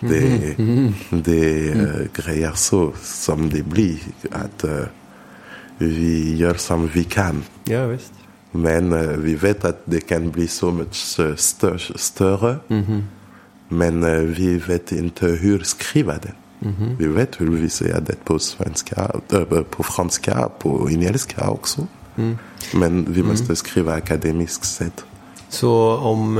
Det, 0.00 0.54
mm. 0.58 0.94
det 1.10 1.68
är 1.68 1.72
mm. 1.72 2.08
grejer 2.14 2.52
så 2.54 2.92
som 3.02 3.50
det 3.50 3.62
blir. 3.62 3.98
Att 4.30 4.64
uh, 4.64 4.84
vi 5.78 6.36
gör 6.36 6.54
som 6.54 6.88
vi 6.88 7.04
kan. 7.04 7.42
Ja, 7.64 7.86
visst. 7.86 8.12
Men 8.50 8.92
uh, 8.92 9.16
vi 9.16 9.34
vet 9.34 9.64
att 9.64 9.82
det 9.84 10.00
kan 10.00 10.30
bli 10.30 10.48
så 10.48 10.70
mycket 10.70 10.94
stör, 11.36 11.96
större. 11.96 12.56
Mm. 12.68 13.02
Men 13.68 14.04
uh, 14.04 14.20
vi 14.20 14.58
vet 14.58 14.92
inte 14.92 15.26
hur 15.26 15.58
skriva 15.58 16.12
den. 16.12 16.34
Mm. 16.64 16.96
Vi 16.96 17.06
vet 17.06 17.40
hur 17.40 17.50
vi 17.50 17.70
säger 17.70 18.00
det 18.00 18.24
på 18.24 18.38
svenska, 18.38 19.10
på 19.70 19.82
franska, 19.82 20.48
på 20.58 20.90
engelska 20.90 21.50
också. 21.50 21.86
Mm. 22.16 22.38
Men 22.74 23.12
vi 23.12 23.22
måste 23.22 23.44
mm. 23.44 23.56
skriva 23.56 23.94
akademiskt 23.94 24.64
sätt. 24.64 25.04
Så 25.48 25.96
om 25.96 26.38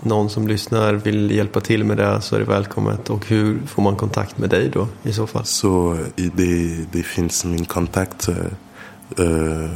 någon 0.00 0.30
som 0.30 0.48
lyssnar 0.48 0.94
vill 0.94 1.30
hjälpa 1.30 1.60
till 1.60 1.84
med 1.84 1.96
det 1.96 2.20
så 2.20 2.36
är 2.36 2.40
det 2.40 2.44
välkommet. 2.44 3.10
Och 3.10 3.26
hur 3.26 3.66
får 3.66 3.82
man 3.82 3.96
kontakt 3.96 4.38
med 4.38 4.50
dig 4.50 4.68
då 4.68 4.88
i 5.02 5.12
så 5.12 5.26
fall? 5.26 5.44
Så 5.44 5.98
det, 6.16 6.84
det 6.92 7.02
finns 7.02 7.44
min 7.44 7.64
kontakt 7.64 8.28
uh, 8.28 9.70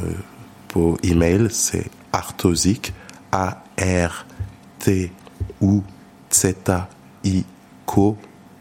på 0.67 0.97
e-mail. 1.03 1.47
C'est 1.47 1.87
artozik, 2.11 2.93
A-R-T-O-Z-I-K, 3.29 4.17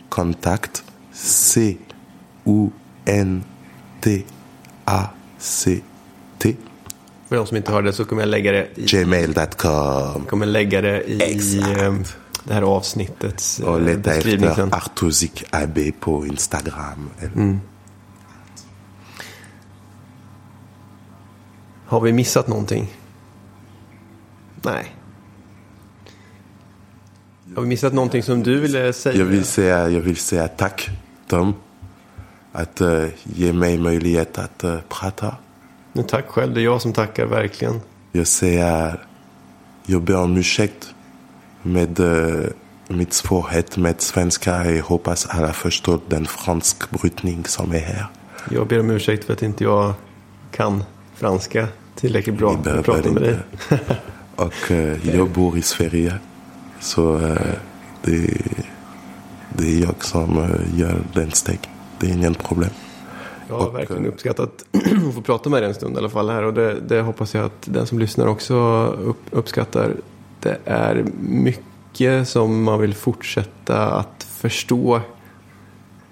kontakt, 0.09 0.85
C-O-N-T-A-C-T 1.13 2.69
för 7.29 7.37
de 7.37 7.47
som 7.47 7.57
inte 7.57 7.73
hörde 7.73 7.93
så 7.93 8.05
kommer 8.05 8.23
jag 8.23 8.29
lägga 8.29 8.53
det 8.53 8.69
i... 8.75 8.85
Gmail.com. 8.85 10.25
kommer 10.25 10.47
lägga 10.47 10.81
det 10.81 11.03
i 11.03 11.23
Exakt. 11.23 11.81
Eh, 11.81 11.95
det 12.45 12.55
här 12.55 12.63
avsnittets 12.63 13.61
Och 13.61 13.81
leta 13.81 14.15
efter 14.15 14.75
Artuzik 14.75 15.45
AB 15.51 15.79
på 16.01 16.27
Instagram. 16.27 17.11
Mm. 17.35 17.61
Har 21.87 22.01
vi 22.01 22.13
missat 22.13 22.49
någonting? 22.49 22.95
Nej. 24.63 24.95
Har 27.59 27.63
vi 27.63 27.69
missat 27.69 27.93
någonting 27.93 28.23
som 28.23 28.43
du 28.43 28.61
ville 28.61 28.93
säga? 28.93 29.19
Jag 29.19 29.25
vill 29.25 29.45
säga, 29.45 29.89
jag 29.89 30.01
vill 30.01 30.17
säga 30.17 30.49
tack 30.49 30.91
Tom. 31.29 31.55
Att 32.53 32.81
uh, 32.81 33.07
ge 33.25 33.53
mig 33.53 33.79
möjlighet 33.79 34.39
att 34.39 34.65
uh, 34.65 34.77
prata. 34.89 35.37
Men 35.93 36.05
tack 36.05 36.29
själv, 36.29 36.55
det 36.55 36.61
är 36.61 36.65
jag 36.65 36.83
som 36.83 36.93
tackar 36.93 37.27
verkligen. 37.27 37.81
Jag 38.13 38.27
säger, 38.27 39.05
jag 39.87 40.03
ber 40.03 40.17
om 40.17 40.37
ursäkt 40.37 40.95
med 41.63 42.01
uh, 42.01 42.47
mitt 42.89 43.13
svårighet 43.13 43.77
med 43.77 44.01
svenska. 44.01 44.71
Jag 44.71 44.85
hoppas 44.85 45.27
alla 45.27 45.53
förstår 45.53 46.01
den 46.09 46.27
fransk 46.27 46.91
brytning 46.91 47.45
som 47.45 47.73
är 47.73 47.79
här. 47.79 48.07
Jag 48.51 48.67
ber 48.67 48.81
om 48.81 48.91
ursäkt 48.91 49.25
för 49.25 49.33
att 49.33 49.43
inte 49.43 49.65
jag 49.65 49.93
kan 50.51 50.85
franska 51.15 51.69
tillräckligt 51.95 52.39
bra 52.39 52.57
behöver 52.65 52.83
prata 52.83 53.11
med 53.11 53.23
dig. 53.23 53.37
Och 54.37 54.71
eh, 54.71 55.17
jag 55.17 55.31
bor 55.31 55.59
i 55.59 55.63
Sverige. 55.63 56.19
Så 56.81 57.17
eh, 57.27 57.37
det, 58.03 58.31
det 59.57 59.65
är 59.77 59.81
jag 59.81 60.05
som 60.05 60.39
eh, 60.39 60.79
gör 60.79 61.03
den 61.15 61.31
steg. 61.31 61.59
Det 62.01 62.07
är 62.07 62.11
ingen 62.15 62.35
problem. 62.35 62.71
Jag 63.49 63.59
har 63.59 63.67
Och, 63.67 63.75
verkligen 63.75 64.05
eh, 64.05 64.09
uppskattat 64.09 64.65
att 65.09 65.15
få 65.15 65.23
prata 65.23 65.51
med 65.51 65.63
dig 65.63 65.69
en 65.69 65.75
stund 65.75 65.95
i 65.95 65.99
alla 65.99 66.09
fall 66.11 66.31
här. 66.31 66.43
Och 66.43 66.55
det, 66.55 66.81
det 66.81 67.01
hoppas 67.01 67.35
jag 67.35 67.45
att 67.45 67.63
den 67.65 67.87
som 67.87 67.99
lyssnar 67.99 68.27
också 68.27 68.55
upp, 68.87 69.21
uppskattar. 69.31 69.95
Det 70.41 70.59
är 70.65 71.05
mycket 71.21 72.29
som 72.29 72.63
man 72.63 72.81
vill 72.81 72.95
fortsätta 72.95 73.87
att 73.91 74.27
förstå 74.31 75.01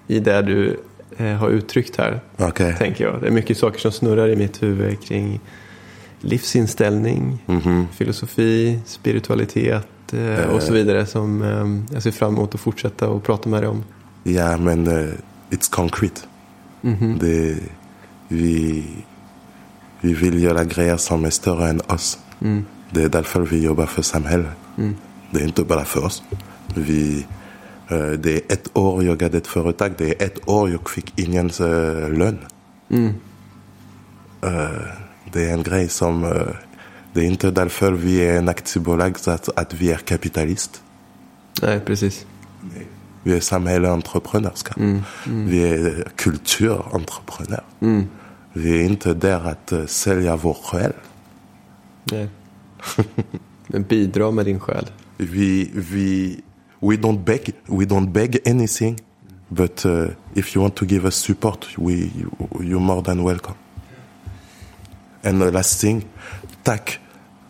i 0.06 0.20
det 0.20 0.42
du 0.42 0.80
eh, 1.16 1.26
har 1.32 1.48
uttryckt 1.48 1.96
här. 1.96 2.20
Okej. 2.36 2.74
Tänker 2.78 3.04
jag. 3.04 3.20
Det 3.20 3.26
är 3.26 3.30
mycket 3.30 3.58
saker 3.58 3.78
som 3.80 3.92
snurrar 3.92 4.28
i 4.28 4.36
mitt 4.36 4.62
huvud 4.62 5.00
kring 5.04 5.40
livsinställning, 6.20 7.42
Mhm. 7.46 7.86
filosofi, 7.96 8.78
spiritualitet 8.86 9.86
och 10.54 10.62
så 10.62 10.72
vidare. 10.72 11.06
Som 11.06 11.42
eh, 11.42 11.94
jag 11.94 12.02
ser 12.02 12.10
fram 12.10 12.34
emot 12.34 12.54
att 12.54 12.60
fortsätta 12.60 13.08
och 13.08 13.22
prata 13.24 13.48
med 13.48 13.62
dig 13.62 13.68
om. 13.68 13.84
Ja, 14.22 14.56
men 14.56 14.86
eh, 14.86 15.12
it's 15.50 15.70
concrete. 15.70 16.20
Det, 17.20 17.58
vi, 18.28 18.84
vi 20.00 20.14
vill 20.14 20.42
göra 20.42 20.64
grejer 20.64 20.96
som 20.96 21.24
är 21.24 21.30
större 21.30 21.68
än 21.68 21.80
oss. 21.80 22.18
Det 22.90 23.02
är 23.02 23.08
därför 23.08 23.40
vi 23.40 23.64
jobbar 23.64 23.86
för 23.86 24.02
samhället. 24.02 24.50
Det 25.30 25.40
är 25.40 25.44
inte 25.44 25.64
bara 25.64 25.84
för 25.84 26.04
oss. 26.04 26.22
Vi, 26.74 27.26
eh, 27.88 28.10
det 28.10 28.32
är 28.34 28.52
ett 28.52 28.76
år 28.76 29.04
jag 29.04 29.22
hade 29.22 29.38
ett 29.38 29.46
företag. 29.46 29.92
Det 29.98 30.22
är 30.22 30.26
ett 30.26 30.48
år 30.48 30.70
jag 30.70 30.90
fick 30.90 31.18
ingen 31.18 31.46
eh, 31.46 32.10
lön. 32.10 32.38
Eh, 34.42 34.68
det 35.32 35.44
är 35.50 35.52
en 35.52 35.62
grej 35.62 35.88
som... 35.88 36.42
det 37.16 37.24
är 37.24 37.26
inte 37.26 37.50
därför 37.50 37.92
vi 37.92 38.18
är 38.18 38.38
en 38.38 38.48
aktiebolag 38.48 39.16
att, 39.26 39.48
att 39.58 39.74
vi 39.74 39.92
är 39.92 39.96
kapitalist. 39.96 40.82
Nej, 41.62 41.80
precis. 41.80 42.26
Vi 43.22 43.36
är 43.36 43.40
samhälleentreprenörskap. 43.40 44.78
Vi 45.24 45.68
är 45.68 46.08
kulturentreprenör. 46.16 47.64
Vi 48.52 48.80
är 48.80 48.84
inte 48.84 49.14
där 49.14 49.48
att 49.48 49.72
eh, 49.72 49.86
sälja 49.86 50.36
vår 50.36 50.54
själ. 50.54 50.92
Nej. 52.04 52.28
Men 53.66 53.82
bidra 53.82 54.30
med 54.30 54.44
din 54.44 54.60
själ. 54.60 54.90
Vi, 55.16 55.70
vi, 55.74 56.40
we 56.80 56.96
don't 56.96 57.24
beg, 57.24 57.54
we 57.66 57.84
don't 57.84 58.12
beg 58.12 58.38
anything. 58.46 59.00
But 59.48 59.86
uh, 59.86 60.08
if 60.34 60.56
you 60.56 60.62
want 60.62 60.76
to 60.76 60.84
give 60.84 61.04
us 61.04 61.16
support, 61.16 61.78
we, 61.78 62.10
you're 62.60 62.80
more 62.80 63.02
than 63.02 63.24
welcome. 63.24 63.54
And 65.24 65.42
the 65.42 65.50
last 65.50 65.80
thing, 65.80 66.04
tack, 66.62 67.00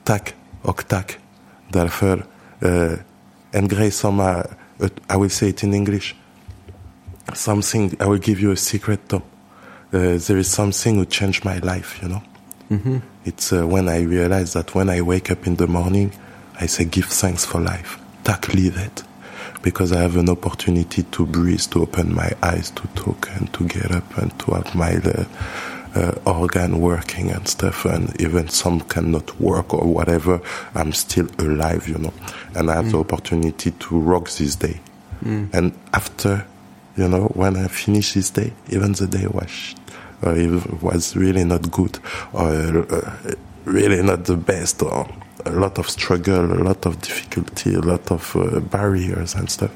tack 0.07 0.35
och 0.63 0.89
tack. 0.89 1.19
Därför, 1.69 2.25
uh, 2.65 2.93
en 3.51 3.69
grej 3.69 3.91
som, 3.91 4.21
uh, 4.21 4.43
I 5.11 5.17
will 5.17 5.31
say 5.31 5.49
it 5.49 5.63
in 5.63 5.75
English. 5.75 6.15
Something, 7.35 7.91
I 8.01 8.05
will 8.05 8.21
give 8.21 8.41
you 8.41 8.53
a 8.53 8.57
secret 8.57 9.01
though. 9.09 9.23
Uh, 9.93 10.19
there 10.19 10.39
is 10.39 10.49
something 10.49 10.99
who 10.99 11.05
changed 11.05 11.45
my 11.45 11.59
life, 11.59 12.03
you 12.03 12.09
know. 12.09 12.23
It's 13.25 13.53
uh, 13.53 13.67
when 13.67 13.89
I 13.89 14.03
realize 14.03 14.53
that 14.53 14.75
when 14.75 14.91
I 14.91 15.01
wake 15.01 15.31
up 15.31 15.47
in 15.47 15.57
the 15.57 15.67
morning, 15.67 16.13
I 16.61 16.67
say, 16.67 16.85
give 16.85 17.07
thanks 17.07 17.45
for 17.45 17.61
life. 17.61 17.99
Tack 18.25 18.55
livet. 18.55 19.05
Because 19.63 19.93
I 19.93 20.03
have 20.03 20.17
an 20.17 20.29
opportunity 20.29 21.03
to 21.03 21.27
breathe, 21.27 21.61
to 21.71 21.83
open 21.83 22.15
my 22.15 22.31
eyes, 22.43 22.71
to 22.71 22.87
talk, 22.95 23.29
and 23.37 23.53
to 23.53 23.65
get 23.65 23.91
up, 23.91 24.19
and 24.19 24.31
to 24.41 24.53
have 24.53 24.75
my 24.75 25.01
uh, 25.97 26.13
uh, 26.27 26.31
organ 26.31 26.81
working 26.81 27.31
and 27.31 27.49
stuff. 27.49 27.85
And 27.85 28.21
even 28.21 28.49
some 28.49 28.81
cannot 28.81 29.41
work 29.41 29.75
or 29.75 29.87
whatever, 29.87 30.41
I'm 30.75 30.93
still 30.93 31.29
alive, 31.39 31.89
you 31.89 31.99
know. 31.99 32.13
And 32.55 32.71
I 32.71 32.75
have 32.77 32.91
the 32.91 32.99
opportunity 32.99 33.71
to 33.71 33.99
rock 33.99 34.31
this 34.31 34.57
day. 34.57 34.81
And 35.53 35.73
after, 35.93 36.47
you 36.97 37.09
know, 37.09 37.27
when 37.35 37.57
I 37.57 37.69
finish 37.69 38.15
this 38.15 38.31
day, 38.31 38.53
even 38.69 38.93
the 38.93 39.07
day 39.07 39.27
was 39.27 39.75
or 40.23 40.37
it 40.37 40.83
was 40.83 41.17
really 41.17 41.45
not 41.45 41.71
good 41.71 41.99
or 42.33 42.87
uh, 42.93 43.35
really 43.65 44.03
not 44.03 44.25
the 44.25 44.37
best 44.37 44.83
or 44.83 45.09
a 45.45 45.51
lot 45.51 45.79
of 45.79 45.89
struggle, 45.89 46.53
a 46.53 46.63
lot 46.63 46.87
of 46.87 47.01
difficulty, 47.01 47.75
a 47.75 47.81
lot 47.81 48.11
of 48.11 48.37
uh, 48.37 48.61
barriers 48.61 49.35
and 49.35 49.51
stuff. 49.51 49.73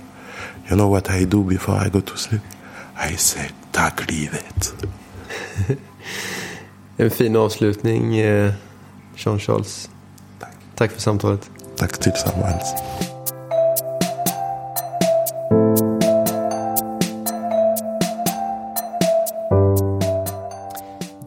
You 0.71 0.77
know 0.77 0.89
what 0.89 1.11
I 1.11 1.25
do 1.25 1.43
before 1.45 1.77
I 1.77 1.89
go 1.89 2.01
to 2.01 2.17
sleep? 2.17 2.43
I 2.97 3.17
say, 3.17 3.51
tack 3.73 4.07
livet. 4.09 4.73
En 6.97 7.11
fin 7.11 7.37
avslutning, 7.37 8.19
eh, 8.19 8.53
Jean 9.17 9.39
Charles. 9.39 9.91
Tack. 10.39 10.57
Tack 10.75 10.91
för 10.91 11.01
samtalet. 11.01 11.51
Tack 11.77 11.99
tillsammans. 11.99 12.75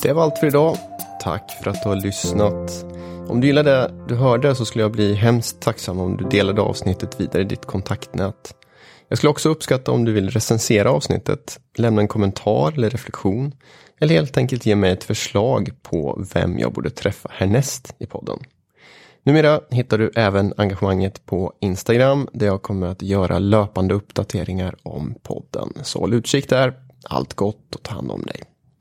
Det 0.01 0.13
var 0.13 0.23
allt 0.23 0.38
för 0.38 0.47
idag. 0.47 0.77
Tack 1.21 1.51
för 1.63 1.69
att 1.69 1.84
du 1.84 1.89
har 1.89 1.95
lyssnat. 1.95 2.86
Om 3.27 3.41
du 3.41 3.47
gillade 3.47 3.71
det 3.71 3.93
du 4.07 4.15
hörde 4.15 4.55
så 4.55 4.65
skulle 4.65 4.84
jag 4.84 4.91
bli 4.91 5.13
hemskt 5.13 5.59
tacksam 5.59 5.99
om 5.99 6.17
du 6.17 6.23
delade 6.23 6.61
avsnittet 6.61 7.19
vidare 7.19 7.41
i 7.41 7.45
ditt 7.45 7.65
kontaktnät. 7.65 8.55
Jag 9.07 9.17
skulle 9.17 9.31
också 9.31 9.49
uppskatta 9.49 9.91
om 9.91 10.05
du 10.05 10.11
vill 10.11 10.29
recensera 10.29 10.91
avsnittet, 10.91 11.59
lämna 11.75 12.01
en 12.01 12.07
kommentar 12.07 12.71
eller 12.71 12.89
reflektion 12.89 13.51
eller 14.00 14.14
helt 14.14 14.38
enkelt 14.38 14.66
ge 14.66 14.76
mig 14.76 14.91
ett 14.91 15.04
förslag 15.04 15.72
på 15.82 16.26
vem 16.34 16.60
jag 16.60 16.74
borde 16.74 16.89
träffa 16.89 17.30
härnäst 17.34 17.96
i 18.00 18.06
podden. 18.06 18.39
Numera 19.24 19.62
hittar 19.70 19.98
du 19.98 20.12
även 20.16 20.54
engagemanget 20.58 21.26
på 21.26 21.54
Instagram 21.60 22.28
där 22.34 22.46
jag 22.46 22.62
kommer 22.62 22.88
att 22.88 23.02
göra 23.02 23.39
löpande 23.39 23.94
uppdateringar 23.94 24.76
om 24.84 25.16
podden. 25.24 25.74
Så 25.84 26.00
håll 26.00 26.14
utkik 26.14 26.50
där. 26.50 26.74
Allt 27.10 27.34
gott 27.34 27.76
och 27.76 27.84
ta 27.84 27.96
hand 27.96 28.12
om 28.12 28.22
dig. 28.22 28.44